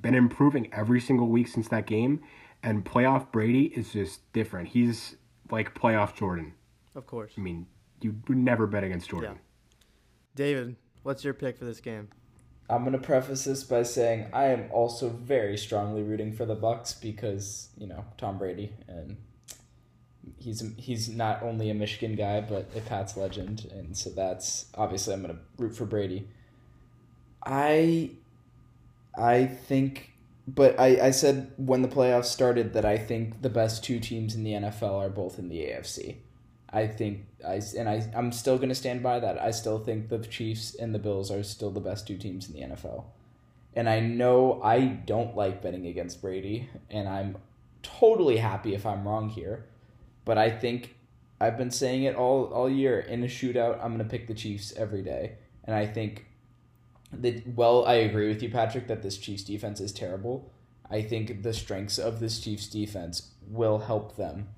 been 0.00 0.14
improving 0.14 0.72
every 0.72 1.00
single 1.00 1.26
week 1.26 1.48
since 1.48 1.68
that 1.68 1.86
game, 1.86 2.22
and 2.62 2.84
playoff 2.84 3.30
Brady 3.32 3.66
is 3.66 3.92
just 3.92 4.32
different. 4.32 4.68
He's 4.68 5.16
like 5.50 5.74
playoff 5.74 6.14
Jordan. 6.14 6.52
Of 6.94 7.06
course. 7.06 7.32
I 7.36 7.40
mean, 7.40 7.66
you 8.00 8.16
would 8.28 8.38
never 8.38 8.66
bet 8.66 8.84
against 8.84 9.10
Jordan. 9.10 9.32
Yeah. 9.34 9.38
David, 10.34 10.76
what's 11.02 11.24
your 11.24 11.34
pick 11.34 11.58
for 11.58 11.64
this 11.64 11.80
game? 11.80 12.08
I'm 12.68 12.84
gonna 12.84 12.98
preface 12.98 13.44
this 13.44 13.64
by 13.64 13.82
saying 13.82 14.26
I 14.32 14.46
am 14.46 14.70
also 14.70 15.08
very 15.08 15.56
strongly 15.56 16.02
rooting 16.02 16.32
for 16.32 16.44
the 16.44 16.54
Bucs 16.54 17.00
because 17.00 17.68
you 17.76 17.88
know 17.88 18.04
Tom 18.16 18.38
Brady 18.38 18.72
and 18.86 19.16
he's 20.38 20.62
he's 20.76 21.08
not 21.08 21.42
only 21.42 21.70
a 21.70 21.74
Michigan 21.74 22.14
guy 22.14 22.40
but 22.40 22.70
a 22.76 22.80
Pats 22.80 23.16
legend, 23.16 23.68
and 23.72 23.96
so 23.96 24.10
that's 24.10 24.66
obviously 24.76 25.14
I'm 25.14 25.22
gonna 25.22 25.40
root 25.58 25.74
for 25.74 25.84
Brady. 25.84 26.28
I 27.44 28.10
I 29.16 29.46
think, 29.46 30.09
but 30.54 30.78
I 30.80 31.08
I 31.08 31.10
said 31.10 31.52
when 31.56 31.82
the 31.82 31.88
playoffs 31.88 32.26
started 32.26 32.72
that 32.72 32.84
I 32.84 32.98
think 32.98 33.42
the 33.42 33.50
best 33.50 33.84
two 33.84 34.00
teams 34.00 34.34
in 34.34 34.42
the 34.42 34.52
NFL 34.52 34.98
are 34.98 35.08
both 35.08 35.38
in 35.38 35.48
the 35.48 35.58
AFC. 35.58 36.16
I 36.72 36.86
think 36.86 37.26
I 37.46 37.60
and 37.78 37.88
I 37.88 38.10
I'm 38.14 38.32
still 38.32 38.56
going 38.56 38.68
to 38.68 38.74
stand 38.74 39.02
by 39.02 39.20
that. 39.20 39.40
I 39.40 39.52
still 39.52 39.78
think 39.78 40.08
the 40.08 40.18
Chiefs 40.18 40.74
and 40.74 40.94
the 40.94 40.98
Bills 40.98 41.30
are 41.30 41.42
still 41.42 41.70
the 41.70 41.80
best 41.80 42.06
two 42.06 42.16
teams 42.16 42.48
in 42.48 42.54
the 42.54 42.74
NFL. 42.74 43.04
And 43.74 43.88
I 43.88 44.00
know 44.00 44.60
I 44.62 44.80
don't 44.80 45.36
like 45.36 45.62
betting 45.62 45.86
against 45.86 46.20
Brady 46.20 46.68
and 46.90 47.08
I'm 47.08 47.36
totally 47.82 48.38
happy 48.38 48.74
if 48.74 48.84
I'm 48.84 49.06
wrong 49.06 49.28
here. 49.28 49.66
But 50.24 50.38
I 50.38 50.50
think 50.50 50.96
I've 51.40 51.56
been 51.56 51.70
saying 51.70 52.04
it 52.04 52.16
all 52.16 52.46
all 52.46 52.68
year 52.68 52.98
in 52.98 53.22
a 53.22 53.28
shootout 53.28 53.82
I'm 53.82 53.96
going 53.96 53.98
to 53.98 54.04
pick 54.04 54.26
the 54.26 54.34
Chiefs 54.34 54.72
every 54.76 55.02
day. 55.02 55.36
And 55.64 55.76
I 55.76 55.86
think 55.86 56.26
that 57.12 57.46
well 57.46 57.84
I 57.86 57.94
agree 57.94 58.28
with 58.28 58.42
you 58.42 58.50
Patrick 58.50 58.86
that 58.88 59.02
this 59.02 59.18
Chiefs 59.18 59.44
defense 59.44 59.80
is 59.80 59.92
terrible. 59.92 60.50
I 60.90 61.02
think 61.02 61.42
the 61.42 61.52
strengths 61.52 61.98
of 61.98 62.20
this 62.20 62.40
Chiefs 62.40 62.66
defense 62.66 63.30
will 63.48 63.78
help 63.78 64.16
them 64.16 64.48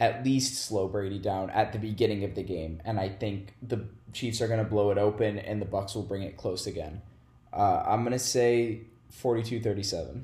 at 0.00 0.24
least 0.24 0.54
slow 0.64 0.88
Brady 0.88 1.18
down 1.18 1.50
at 1.50 1.72
the 1.72 1.78
beginning 1.78 2.24
of 2.24 2.34
the 2.34 2.42
game, 2.42 2.80
and 2.84 2.98
I 2.98 3.10
think 3.10 3.54
the 3.62 3.84
Chiefs 4.12 4.40
are 4.40 4.48
going 4.48 4.64
to 4.64 4.68
blow 4.68 4.90
it 4.90 4.98
open, 4.98 5.38
and 5.38 5.60
the 5.60 5.66
Bucs 5.66 5.94
will 5.94 6.02
bring 6.02 6.22
it 6.22 6.38
close 6.38 6.66
again. 6.66 7.02
Uh, 7.52 7.84
I'm 7.86 8.00
going 8.00 8.12
to 8.12 8.18
say 8.18 8.80
42-37. 9.12 10.22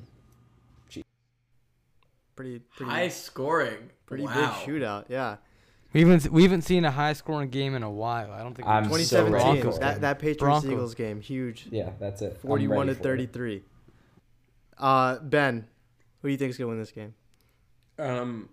Pretty, 2.35 2.59
pretty, 2.59 2.91
High 2.91 3.07
scoring. 3.07 3.89
pretty 4.05 4.23
wow. 4.23 4.33
big 4.33 4.81
shootout. 4.81 5.05
Yeah. 5.09 5.37
We 5.93 6.01
haven't 6.01 6.31
we 6.31 6.43
haven't 6.43 6.63
seen 6.63 6.85
a 6.85 6.91
high 6.91 7.13
scoring 7.13 7.49
game 7.49 7.73
in 7.75 7.83
a 7.83 7.89
while. 7.89 8.31
I 8.31 8.43
don't 8.43 8.53
think. 8.53 8.67
I'm 8.67 8.89
we've- 8.89 9.03
so 9.03 9.25
2017. 9.25 9.79
That 9.79 10.01
that 10.01 10.19
Patriots 10.19 10.39
Broncos. 10.39 10.71
Eagles 10.71 10.95
game, 10.95 11.21
huge. 11.21 11.67
Yeah, 11.71 11.91
that's 11.99 12.21
it. 12.21 12.37
41 12.41 12.87
to 12.87 12.93
for 12.95 12.99
it. 12.99 13.03
33. 13.03 13.63
Uh, 14.77 15.19
Ben, 15.19 15.65
who 16.21 16.27
do 16.27 16.31
you 16.31 16.37
think 16.37 16.51
is 16.51 16.57
going 16.57 16.67
to 16.67 16.69
win 16.69 16.79
this 16.79 16.91
game? 16.91 17.13
Um, 17.97 18.49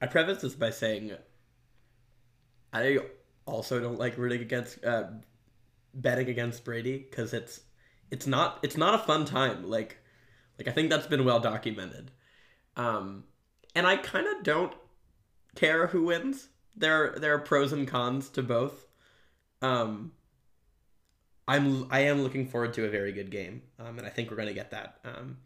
I 0.00 0.06
preface 0.06 0.40
this 0.42 0.54
by 0.54 0.70
saying 0.70 1.12
I 2.72 2.98
also 3.46 3.80
don't 3.80 3.98
like 3.98 4.16
rooting 4.18 4.40
against 4.40 4.84
uh, 4.84 5.04
betting 5.94 6.28
against 6.28 6.64
Brady 6.64 6.98
because 6.98 7.32
it's 7.32 7.60
it's 8.10 8.26
not 8.26 8.58
it's 8.62 8.76
not 8.76 8.94
a 8.94 8.98
fun 8.98 9.24
time. 9.24 9.68
Like 9.68 9.98
like 10.58 10.68
I 10.68 10.72
think 10.72 10.90
that's 10.90 11.06
been 11.06 11.24
well 11.24 11.40
documented. 11.40 12.10
Um, 12.76 13.24
and 13.74 13.86
I 13.86 13.96
kind 13.96 14.26
of 14.26 14.42
don't 14.42 14.72
care 15.54 15.88
who 15.88 16.04
wins. 16.04 16.48
There 16.76 17.16
there 17.18 17.34
are 17.34 17.38
pros 17.38 17.72
and 17.72 17.88
cons 17.88 18.28
to 18.30 18.42
both. 18.42 18.86
Um, 19.62 20.12
I'm 21.46 21.88
I 21.90 22.00
am 22.00 22.22
looking 22.22 22.46
forward 22.46 22.74
to 22.74 22.84
a 22.84 22.90
very 22.90 23.12
good 23.12 23.30
game, 23.30 23.62
um, 23.78 23.98
and 23.98 24.06
I 24.06 24.10
think 24.10 24.30
we're 24.30 24.36
gonna 24.36 24.52
get 24.52 24.70
that. 24.70 24.98
Um, 25.04 25.38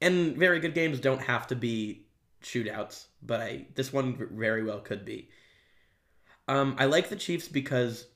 and 0.00 0.36
very 0.36 0.60
good 0.60 0.74
games 0.74 1.00
don't 1.00 1.22
have 1.22 1.46
to 1.48 1.56
be 1.56 2.06
shootouts, 2.42 3.06
but 3.22 3.40
I 3.40 3.66
this 3.74 3.92
one 3.92 4.28
very 4.32 4.62
well 4.62 4.80
could 4.80 5.04
be. 5.04 5.30
Um, 6.46 6.76
I 6.78 6.84
like 6.84 7.08
the 7.08 7.16
Chiefs 7.16 7.48
because 7.48 8.06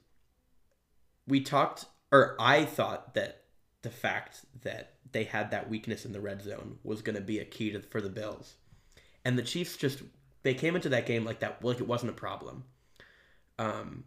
we 1.26 1.40
talked, 1.40 1.86
or 2.12 2.36
I 2.38 2.64
thought 2.64 3.14
that 3.14 3.44
the 3.82 3.90
fact 3.90 4.40
that 4.62 4.94
they 5.12 5.24
had 5.24 5.50
that 5.50 5.70
weakness 5.70 6.04
in 6.04 6.12
the 6.12 6.20
red 6.20 6.42
zone 6.42 6.78
was 6.84 7.00
going 7.00 7.16
to 7.16 7.22
be 7.22 7.38
a 7.38 7.44
key 7.44 7.70
to 7.70 7.80
for 7.80 8.00
the 8.00 8.10
Bills, 8.10 8.56
and 9.24 9.38
the 9.38 9.42
Chiefs 9.42 9.76
just 9.76 10.02
they 10.48 10.54
came 10.54 10.74
into 10.74 10.88
that 10.88 11.04
game 11.04 11.26
like 11.26 11.40
that 11.40 11.62
like 11.62 11.78
it 11.78 11.86
wasn't 11.86 12.10
a 12.10 12.14
problem. 12.14 12.64
Um, 13.58 14.04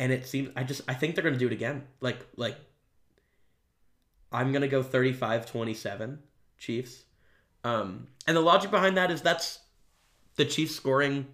and 0.00 0.10
it 0.10 0.26
seems 0.26 0.50
I 0.56 0.64
just 0.64 0.80
I 0.88 0.94
think 0.94 1.14
they're 1.14 1.22
to 1.34 1.38
do 1.38 1.48
it 1.48 1.52
again. 1.52 1.84
Like 2.00 2.26
like 2.34 2.56
I'm 4.32 4.52
to 4.62 4.68
go 4.68 4.82
35-27 4.82 6.16
Chiefs. 6.56 7.04
Um, 7.62 8.06
and 8.26 8.34
the 8.34 8.40
logic 8.40 8.70
behind 8.70 8.96
that 8.96 9.10
is 9.10 9.20
that's 9.20 9.58
the 10.36 10.46
Chiefs 10.46 10.74
scoring 10.74 11.26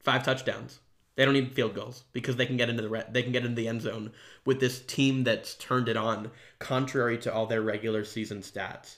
five 0.00 0.24
touchdowns. 0.24 0.80
They 1.14 1.24
don't 1.24 1.34
need 1.34 1.54
field 1.54 1.76
goals 1.76 2.02
because 2.12 2.34
they 2.34 2.46
can 2.46 2.56
get 2.56 2.68
into 2.68 2.82
the 2.82 2.88
re- 2.88 3.06
they 3.08 3.22
can 3.22 3.30
get 3.30 3.44
into 3.44 3.54
the 3.54 3.68
end 3.68 3.82
zone 3.82 4.10
with 4.44 4.58
this 4.58 4.80
team 4.80 5.22
that's 5.22 5.54
turned 5.54 5.88
it 5.88 5.96
on, 5.96 6.32
contrary 6.58 7.18
to 7.18 7.32
all 7.32 7.46
their 7.46 7.62
regular 7.62 8.04
season 8.04 8.40
stats. 8.40 8.96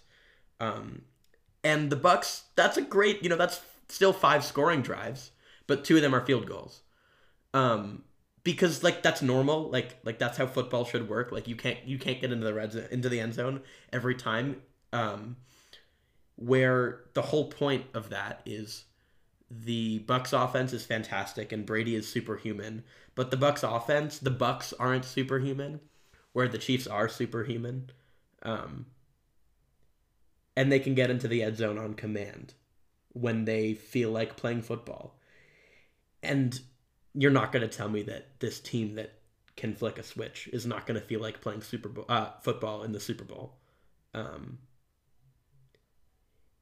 Um, 0.60 1.02
and 1.62 1.90
the 1.90 1.96
Bucs, 1.96 2.44
that's 2.54 2.78
a 2.78 2.82
great, 2.82 3.22
you 3.22 3.28
know, 3.28 3.36
that's 3.36 3.60
still 3.88 4.12
five 4.12 4.44
scoring 4.44 4.82
drives, 4.82 5.32
but 5.66 5.84
two 5.84 5.96
of 5.96 6.02
them 6.02 6.14
are 6.14 6.24
field 6.24 6.46
goals. 6.46 6.82
Um, 7.54 8.04
because 8.44 8.84
like 8.84 9.02
that's 9.02 9.22
normal, 9.22 9.70
like 9.70 9.96
like 10.04 10.18
that's 10.18 10.38
how 10.38 10.46
football 10.46 10.84
should 10.84 11.08
work. 11.08 11.32
Like 11.32 11.48
you 11.48 11.56
can't 11.56 11.78
you 11.84 11.98
can't 11.98 12.20
get 12.20 12.32
into 12.32 12.44
the 12.44 12.54
red 12.54 12.72
zone, 12.72 12.86
into 12.90 13.08
the 13.08 13.20
end 13.20 13.34
zone 13.34 13.60
every 13.92 14.14
time. 14.14 14.62
Um, 14.92 15.36
where 16.36 17.00
the 17.14 17.22
whole 17.22 17.48
point 17.48 17.86
of 17.94 18.10
that 18.10 18.42
is 18.44 18.84
the 19.50 20.00
Bucs 20.06 20.32
offense 20.32 20.72
is 20.72 20.84
fantastic 20.84 21.50
and 21.50 21.66
Brady 21.66 21.94
is 21.94 22.08
superhuman, 22.08 22.84
but 23.14 23.30
the 23.30 23.36
Bucs 23.36 23.64
offense, 23.64 24.18
the 24.18 24.30
Bucs 24.30 24.74
aren't 24.78 25.04
superhuman, 25.04 25.80
where 26.32 26.48
the 26.48 26.58
Chiefs 26.58 26.86
are 26.86 27.08
superhuman. 27.08 27.90
Um, 28.42 28.86
and 30.56 30.70
they 30.70 30.78
can 30.78 30.94
get 30.94 31.10
into 31.10 31.26
the 31.26 31.42
end 31.42 31.56
zone 31.56 31.78
on 31.78 31.94
command 31.94 32.54
when 33.16 33.44
they 33.44 33.74
feel 33.74 34.10
like 34.10 34.36
playing 34.36 34.62
football. 34.62 35.18
And 36.22 36.58
you're 37.14 37.30
not 37.30 37.50
going 37.50 37.68
to 37.68 37.76
tell 37.76 37.88
me 37.88 38.02
that 38.02 38.40
this 38.40 38.60
team 38.60 38.94
that 38.96 39.14
can 39.56 39.74
flick 39.74 39.98
a 39.98 40.02
switch 40.02 40.48
is 40.52 40.66
not 40.66 40.86
going 40.86 41.00
to 41.00 41.06
feel 41.06 41.20
like 41.20 41.40
playing 41.40 41.62
Super 41.62 41.88
Bowl 41.88 42.04
uh, 42.08 42.30
football 42.42 42.82
in 42.82 42.92
the 42.92 43.00
Super 43.00 43.24
Bowl. 43.24 43.56
Um, 44.12 44.58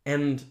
and 0.07 0.45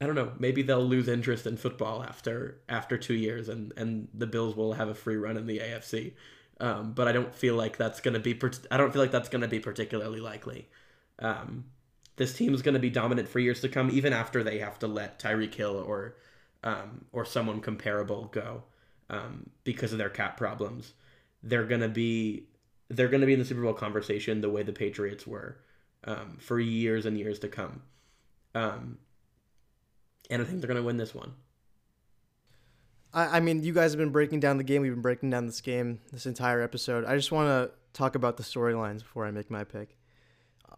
I 0.00 0.06
don't 0.06 0.16
know, 0.16 0.32
maybe 0.38 0.62
they'll 0.62 0.84
lose 0.84 1.06
interest 1.06 1.46
in 1.46 1.56
football 1.56 2.02
after 2.02 2.60
after 2.68 2.98
two 2.98 3.14
years, 3.14 3.48
and 3.48 3.72
and 3.76 4.08
the 4.12 4.26
Bills 4.26 4.56
will 4.56 4.72
have 4.72 4.88
a 4.88 4.94
free 4.94 5.16
run 5.16 5.36
in 5.36 5.46
the 5.46 5.60
AFC. 5.60 6.14
Um, 6.60 6.92
but 6.92 7.06
I 7.06 7.12
don't 7.12 7.34
feel 7.34 7.54
like 7.54 7.76
that's 7.76 8.00
gonna 8.00 8.18
be. 8.18 8.38
I 8.70 8.76
don't 8.76 8.92
feel 8.92 9.02
like 9.02 9.12
that's 9.12 9.28
gonna 9.28 9.48
be 9.48 9.60
particularly 9.60 10.20
likely. 10.20 10.68
Um, 11.20 11.66
this 12.16 12.34
team 12.34 12.54
is 12.54 12.62
gonna 12.62 12.78
be 12.78 12.90
dominant 12.90 13.28
for 13.28 13.38
years 13.38 13.60
to 13.62 13.68
come, 13.68 13.90
even 13.90 14.12
after 14.12 14.42
they 14.42 14.58
have 14.58 14.78
to 14.80 14.86
let 14.86 15.18
Tyreek 15.18 15.54
Hill 15.54 15.76
or 15.76 16.16
um, 16.64 17.06
or 17.12 17.24
someone 17.24 17.60
comparable 17.60 18.26
go 18.32 18.62
um, 19.10 19.50
because 19.64 19.92
of 19.92 19.98
their 19.98 20.10
cap 20.10 20.36
problems. 20.36 20.92
They're 21.42 21.66
gonna 21.66 21.88
be 21.88 22.44
they're 22.88 23.08
gonna 23.08 23.26
be 23.26 23.32
in 23.32 23.38
the 23.38 23.44
Super 23.44 23.62
Bowl 23.62 23.74
conversation 23.74 24.40
the 24.40 24.50
way 24.50 24.62
the 24.62 24.72
Patriots 24.72 25.26
were 25.26 25.58
um, 26.04 26.36
for 26.40 26.58
years 26.58 27.06
and 27.06 27.18
years 27.18 27.38
to 27.40 27.48
come. 27.48 27.82
Um, 28.54 28.98
and 30.30 30.42
I 30.42 30.44
think 30.44 30.60
they're 30.60 30.68
going 30.68 30.80
to 30.80 30.86
win 30.86 30.96
this 30.96 31.14
one. 31.14 31.32
I, 33.12 33.36
I 33.36 33.40
mean, 33.40 33.62
you 33.62 33.72
guys 33.72 33.92
have 33.92 33.98
been 33.98 34.10
breaking 34.10 34.40
down 34.40 34.56
the 34.56 34.64
game. 34.64 34.82
We've 34.82 34.92
been 34.92 35.02
breaking 35.02 35.30
down 35.30 35.46
this 35.46 35.60
game 35.60 36.00
this 36.12 36.26
entire 36.26 36.62
episode. 36.62 37.04
I 37.04 37.16
just 37.16 37.32
want 37.32 37.48
to 37.48 37.76
talk 37.92 38.14
about 38.14 38.36
the 38.36 38.42
storylines 38.42 39.00
before 39.00 39.26
I 39.26 39.30
make 39.30 39.50
my 39.50 39.64
pick. 39.64 39.96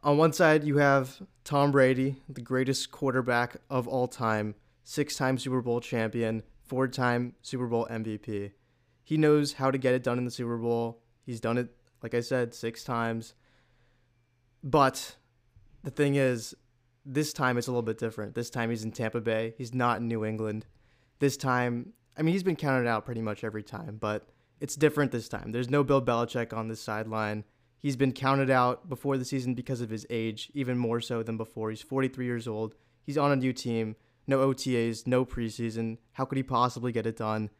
On 0.03 0.16
one 0.16 0.32
side, 0.32 0.64
you 0.64 0.78
have 0.78 1.22
Tom 1.45 1.70
Brady, 1.70 2.16
the 2.28 2.40
greatest 2.40 2.90
quarterback 2.90 3.57
of 3.70 3.86
all 3.86 4.09
time, 4.09 4.55
six 4.82 5.16
time 5.16 5.38
Super 5.38 5.61
Bowl 5.61 5.80
champion, 5.80 6.42
four 6.64 6.88
time 6.88 7.34
Super 7.42 7.66
Bowl 7.66 7.86
MVP. 7.90 8.53
He 9.03 9.16
knows 9.16 9.55
how 9.55 9.70
to 9.70 9.78
get 9.78 9.95
it 9.95 10.03
done 10.03 10.18
in 10.18 10.24
the 10.24 10.30
Super 10.30 10.57
Bowl. 10.57 11.03
He's 11.24 11.40
done 11.40 11.59
it, 11.59 11.68
like 12.03 12.14
I 12.14 12.20
said, 12.20 12.55
six 12.55 12.84
times. 12.84 13.34
But 14.62 15.16
the 15.82 15.90
thing 15.90 16.14
is, 16.14 16.55
this 17.05 17.32
time 17.32 17.59
it's 17.59 17.66
a 17.66 17.70
little 17.70 17.82
bit 17.82 17.99
different. 17.99 18.34
This 18.34 18.49
time 18.49 18.70
he's 18.70 18.84
in 18.84 18.92
Tampa 18.92 19.20
Bay. 19.20 19.55
He's 19.59 19.74
not 19.74 19.99
in 19.99 20.09
New 20.09 20.24
England. 20.24 20.66
This 21.18 21.36
time, 21.36 21.92
I 22.16 22.22
mean, 22.22 22.32
he's 22.32 22.42
been 22.42 22.57
counted 22.57 22.88
out 22.88 23.05
pretty 23.05 23.20
much 23.20 23.45
every 23.45 23.62
time, 23.62 23.99
but 24.01 24.26
it's 24.61 24.76
different 24.76 25.12
this 25.12 25.28
time. 25.28 25.53
There's 25.53 25.68
no 25.68 25.84
Bill 25.84 26.01
Belichick 26.01 26.57
on 26.57 26.68
this 26.68 26.80
sideline. 26.80 27.45
He's 27.85 27.97
been 27.97 28.12
counted 28.12 28.49
out 28.49 28.89
before 28.89 29.18
the 29.18 29.26
season 29.26 29.53
because 29.53 29.82
of 29.82 29.91
his 29.91 30.07
age, 30.09 30.51
even 30.55 30.78
more 30.78 31.03
so 31.03 31.22
than 31.22 31.37
before. 31.37 31.68
He's 31.68 31.82
43 31.82 32.24
years 32.24 32.49
old. 32.49 32.74
He's 33.03 33.18
on 33.18 33.30
a 33.30 33.37
new 33.37 33.53
team. 33.53 33.97
No 34.26 34.39
OTAs, 34.39 35.07
no 35.07 35.26
preseason. 35.26 35.99
How 36.12 36.24
could 36.24 36.39
he 36.39 36.43
possibly 36.43 36.93
get 36.93 37.05
it 37.05 37.18
done? 37.18 37.51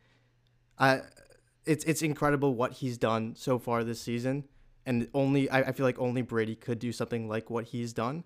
I, 0.79 1.01
it's 1.67 1.85
it's 1.85 2.01
incredible 2.01 2.55
what 2.55 2.73
he's 2.73 2.97
done 2.97 3.35
so 3.37 3.59
far 3.59 3.85
this 3.85 4.01
season, 4.01 4.45
and 4.87 5.11
only 5.13 5.51
I, 5.51 5.61
I 5.61 5.73
feel 5.73 5.85
like 5.85 5.99
only 5.99 6.23
Brady 6.23 6.57
could 6.57 6.79
do 6.79 6.91
something 6.91 7.29
like 7.29 7.51
what 7.51 7.67
he's 7.67 7.93
done, 7.93 8.25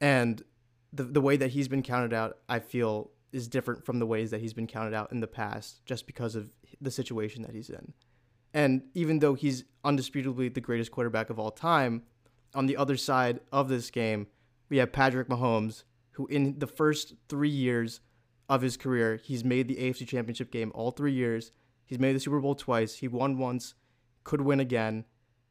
and 0.00 0.44
the 0.92 1.02
the 1.02 1.20
way 1.20 1.36
that 1.36 1.50
he's 1.50 1.66
been 1.66 1.82
counted 1.82 2.12
out, 2.12 2.38
I 2.48 2.60
feel 2.60 3.10
is 3.32 3.48
different 3.48 3.84
from 3.84 3.98
the 3.98 4.06
ways 4.06 4.30
that 4.30 4.40
he's 4.40 4.54
been 4.54 4.68
counted 4.68 4.94
out 4.94 5.10
in 5.10 5.18
the 5.18 5.26
past, 5.26 5.84
just 5.86 6.06
because 6.06 6.36
of 6.36 6.52
the 6.80 6.92
situation 6.92 7.42
that 7.42 7.50
he's 7.52 7.68
in. 7.68 7.94
And 8.56 8.84
even 8.94 9.18
though 9.18 9.34
he's 9.34 9.64
undisputably 9.84 10.52
the 10.52 10.62
greatest 10.62 10.90
quarterback 10.90 11.28
of 11.28 11.38
all 11.38 11.50
time, 11.50 12.04
on 12.54 12.64
the 12.64 12.78
other 12.78 12.96
side 12.96 13.40
of 13.52 13.68
this 13.68 13.90
game, 13.90 14.28
we 14.70 14.78
have 14.78 14.92
Patrick 14.92 15.28
Mahomes, 15.28 15.84
who 16.12 16.26
in 16.28 16.58
the 16.58 16.66
first 16.66 17.16
three 17.28 17.50
years 17.50 18.00
of 18.48 18.62
his 18.62 18.78
career, 18.78 19.20
he's 19.22 19.44
made 19.44 19.68
the 19.68 19.76
AFC 19.76 20.08
Championship 20.08 20.50
game 20.50 20.72
all 20.74 20.90
three 20.90 21.12
years. 21.12 21.50
He's 21.84 21.98
made 21.98 22.16
the 22.16 22.20
Super 22.20 22.40
Bowl 22.40 22.54
twice. 22.54 22.94
He 22.94 23.08
won 23.08 23.36
once, 23.36 23.74
could 24.24 24.40
win 24.40 24.58
again. 24.58 25.04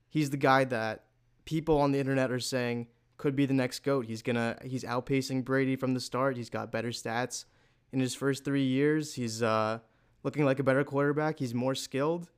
He's 0.09 0.31
the 0.31 0.37
guy 0.37 0.63
that 0.63 1.03
people 1.45 1.77
on 1.77 1.91
the 1.91 1.99
internet 1.99 2.31
are 2.31 2.39
saying 2.39 2.87
could 3.17 3.35
be 3.35 3.45
the 3.45 3.53
next 3.53 3.83
GOAT. 3.83 4.07
He's 4.07 4.23
gonna 4.23 4.57
he's 4.65 4.83
outpacing 4.83 5.45
Brady 5.45 5.75
from 5.75 5.93
the 5.93 5.99
start. 5.99 6.37
He's 6.37 6.49
got 6.49 6.71
better 6.71 6.89
stats 6.89 7.45
in 7.91 7.99
his 7.99 8.15
first 8.15 8.43
three 8.43 8.65
years. 8.65 9.13
He's 9.13 9.43
uh, 9.43 9.77
looking 10.23 10.43
like 10.43 10.57
a 10.57 10.63
better 10.63 10.83
quarterback. 10.83 11.37
He's 11.37 11.53
more 11.53 11.75
skilled. 11.75 12.31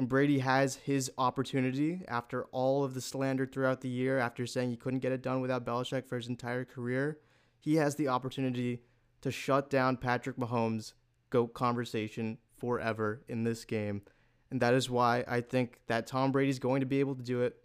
And 0.00 0.08
Brady 0.08 0.38
has 0.38 0.76
his 0.76 1.12
opportunity 1.18 2.00
after 2.08 2.44
all 2.52 2.84
of 2.84 2.94
the 2.94 3.02
slander 3.02 3.44
throughout 3.44 3.82
the 3.82 3.90
year, 3.90 4.16
after 4.16 4.46
saying 4.46 4.70
he 4.70 4.76
couldn't 4.78 5.00
get 5.00 5.12
it 5.12 5.20
done 5.20 5.42
without 5.42 5.66
Belichick 5.66 6.06
for 6.06 6.16
his 6.16 6.26
entire 6.26 6.64
career. 6.64 7.18
He 7.58 7.74
has 7.74 7.96
the 7.96 8.08
opportunity 8.08 8.80
to 9.20 9.30
shut 9.30 9.68
down 9.68 9.98
Patrick 9.98 10.38
Mahomes' 10.38 10.94
GOAT 11.28 11.52
conversation 11.52 12.38
forever 12.56 13.20
in 13.28 13.44
this 13.44 13.66
game. 13.66 14.00
And 14.50 14.62
that 14.62 14.72
is 14.72 14.88
why 14.88 15.22
I 15.28 15.42
think 15.42 15.80
that 15.88 16.06
Tom 16.06 16.32
Brady's 16.32 16.58
going 16.58 16.80
to 16.80 16.86
be 16.86 17.00
able 17.00 17.16
to 17.16 17.22
do 17.22 17.42
it. 17.42 17.62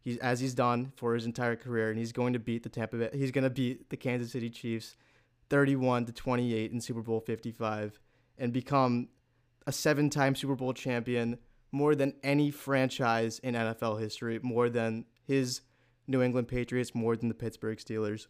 He's 0.00 0.16
as 0.16 0.40
he's 0.40 0.54
done 0.54 0.94
for 0.96 1.12
his 1.12 1.26
entire 1.26 1.56
career, 1.56 1.90
and 1.90 1.98
he's 1.98 2.12
going 2.12 2.32
to 2.32 2.38
beat 2.38 2.62
the 2.62 2.70
Tampa 2.70 2.96
Bay. 2.96 3.10
He's 3.12 3.32
going 3.32 3.44
to 3.44 3.50
beat 3.50 3.90
the 3.90 3.98
Kansas 3.98 4.32
City 4.32 4.48
Chiefs, 4.48 4.96
31 5.50 6.06
to 6.06 6.12
28 6.12 6.72
in 6.72 6.80
Super 6.80 7.02
Bowl 7.02 7.20
55, 7.20 8.00
and 8.38 8.50
become 8.50 9.08
a 9.66 9.72
seven-time 9.72 10.34
Super 10.34 10.54
Bowl 10.54 10.72
champion, 10.72 11.36
more 11.72 11.94
than 11.94 12.14
any 12.22 12.50
franchise 12.50 13.38
in 13.40 13.54
NFL 13.54 14.00
history, 14.00 14.38
more 14.42 14.68
than 14.68 15.04
his 15.24 15.62
New 16.06 16.22
England 16.22 16.48
Patriots, 16.48 16.94
more 16.94 17.16
than 17.16 17.28
the 17.28 17.34
Pittsburgh 17.34 17.78
Steelers. 17.78 18.26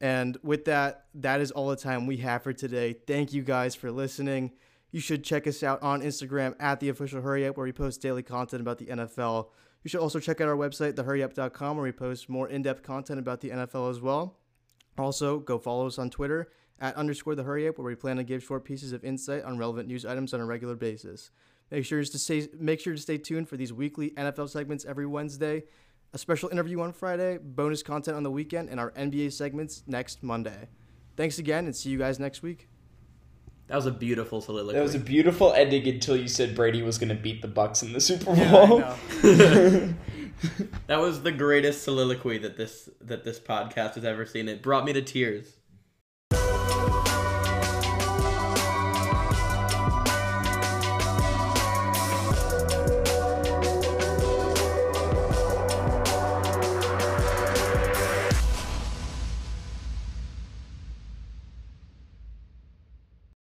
And 0.00 0.36
with 0.42 0.64
that, 0.66 1.06
that 1.14 1.40
is 1.40 1.50
all 1.50 1.68
the 1.68 1.76
time 1.76 2.06
we 2.06 2.18
have 2.18 2.42
for 2.42 2.52
today. 2.52 2.92
Thank 3.06 3.32
you 3.32 3.42
guys 3.42 3.74
for 3.74 3.90
listening. 3.90 4.52
You 4.90 5.00
should 5.00 5.24
check 5.24 5.46
us 5.46 5.62
out 5.62 5.82
on 5.82 6.02
Instagram 6.02 6.54
at 6.60 6.80
the 6.80 6.88
official 6.88 7.22
Hurry 7.22 7.46
Up, 7.46 7.56
where 7.56 7.64
we 7.64 7.72
post 7.72 8.02
daily 8.02 8.22
content 8.22 8.60
about 8.60 8.78
the 8.78 8.86
NFL. 8.86 9.48
You 9.82 9.88
should 9.88 10.00
also 10.00 10.20
check 10.20 10.40
out 10.40 10.48
our 10.48 10.56
website, 10.56 10.94
thehurryup.com, 10.94 11.76
where 11.76 11.84
we 11.84 11.92
post 11.92 12.28
more 12.28 12.48
in 12.48 12.62
depth 12.62 12.82
content 12.82 13.18
about 13.18 13.40
the 13.40 13.50
NFL 13.50 13.90
as 13.90 14.00
well. 14.00 14.38
Also, 14.98 15.38
go 15.38 15.58
follow 15.58 15.86
us 15.86 15.98
on 15.98 16.10
Twitter 16.10 16.48
at 16.78 16.94
underscore 16.96 17.34
the 17.34 17.44
Hurry 17.44 17.68
Up, 17.68 17.78
where 17.78 17.86
we 17.86 17.94
plan 17.94 18.16
to 18.16 18.24
give 18.24 18.42
short 18.42 18.64
pieces 18.64 18.92
of 18.92 19.04
insight 19.04 19.44
on 19.44 19.58
relevant 19.58 19.88
news 19.88 20.04
items 20.04 20.34
on 20.34 20.40
a 20.40 20.46
regular 20.46 20.74
basis. 20.74 21.30
Make 21.70 21.84
sure 21.84 22.02
to 22.02 22.18
stay 22.18 22.48
make 22.58 22.80
sure 22.80 22.94
to 22.94 23.00
stay 23.00 23.18
tuned 23.18 23.48
for 23.48 23.56
these 23.56 23.72
weekly 23.72 24.10
NFL 24.10 24.48
segments 24.50 24.84
every 24.84 25.06
Wednesday, 25.06 25.64
a 26.12 26.18
special 26.18 26.48
interview 26.48 26.80
on 26.80 26.92
Friday, 26.92 27.38
bonus 27.42 27.82
content 27.82 28.16
on 28.16 28.22
the 28.22 28.30
weekend, 28.30 28.68
and 28.68 28.78
our 28.78 28.92
NBA 28.92 29.32
segments 29.32 29.82
next 29.86 30.22
Monday. 30.22 30.68
Thanks 31.16 31.38
again, 31.38 31.64
and 31.64 31.74
see 31.74 31.90
you 31.90 31.98
guys 31.98 32.20
next 32.20 32.42
week. 32.42 32.68
That 33.66 33.74
was 33.76 33.86
a 33.86 33.90
beautiful 33.90 34.40
soliloquy. 34.40 34.76
That 34.78 34.82
was 34.84 34.94
a 34.94 35.00
beautiful 35.00 35.52
ending 35.52 35.88
until 35.88 36.16
you 36.16 36.28
said 36.28 36.54
Brady 36.54 36.82
was 36.82 36.98
going 36.98 37.08
to 37.08 37.16
beat 37.16 37.42
the 37.42 37.48
Bucs 37.48 37.82
in 37.82 37.92
the 37.92 38.00
Super 38.00 38.32
Yeah, 38.32 38.54
I 38.62 38.66
Bowl. 38.66 38.78
know. 38.78 38.96
that 40.86 41.00
was 41.00 41.22
the 41.22 41.32
greatest 41.32 41.82
soliloquy 41.82 42.38
that 42.38 42.56
this 42.56 42.88
that 43.00 43.24
this 43.24 43.40
podcast 43.40 43.96
has 43.96 44.04
ever 44.04 44.24
seen. 44.24 44.48
It 44.48 44.62
brought 44.62 44.84
me 44.84 44.92
to 44.92 45.02
tears. 45.02 45.55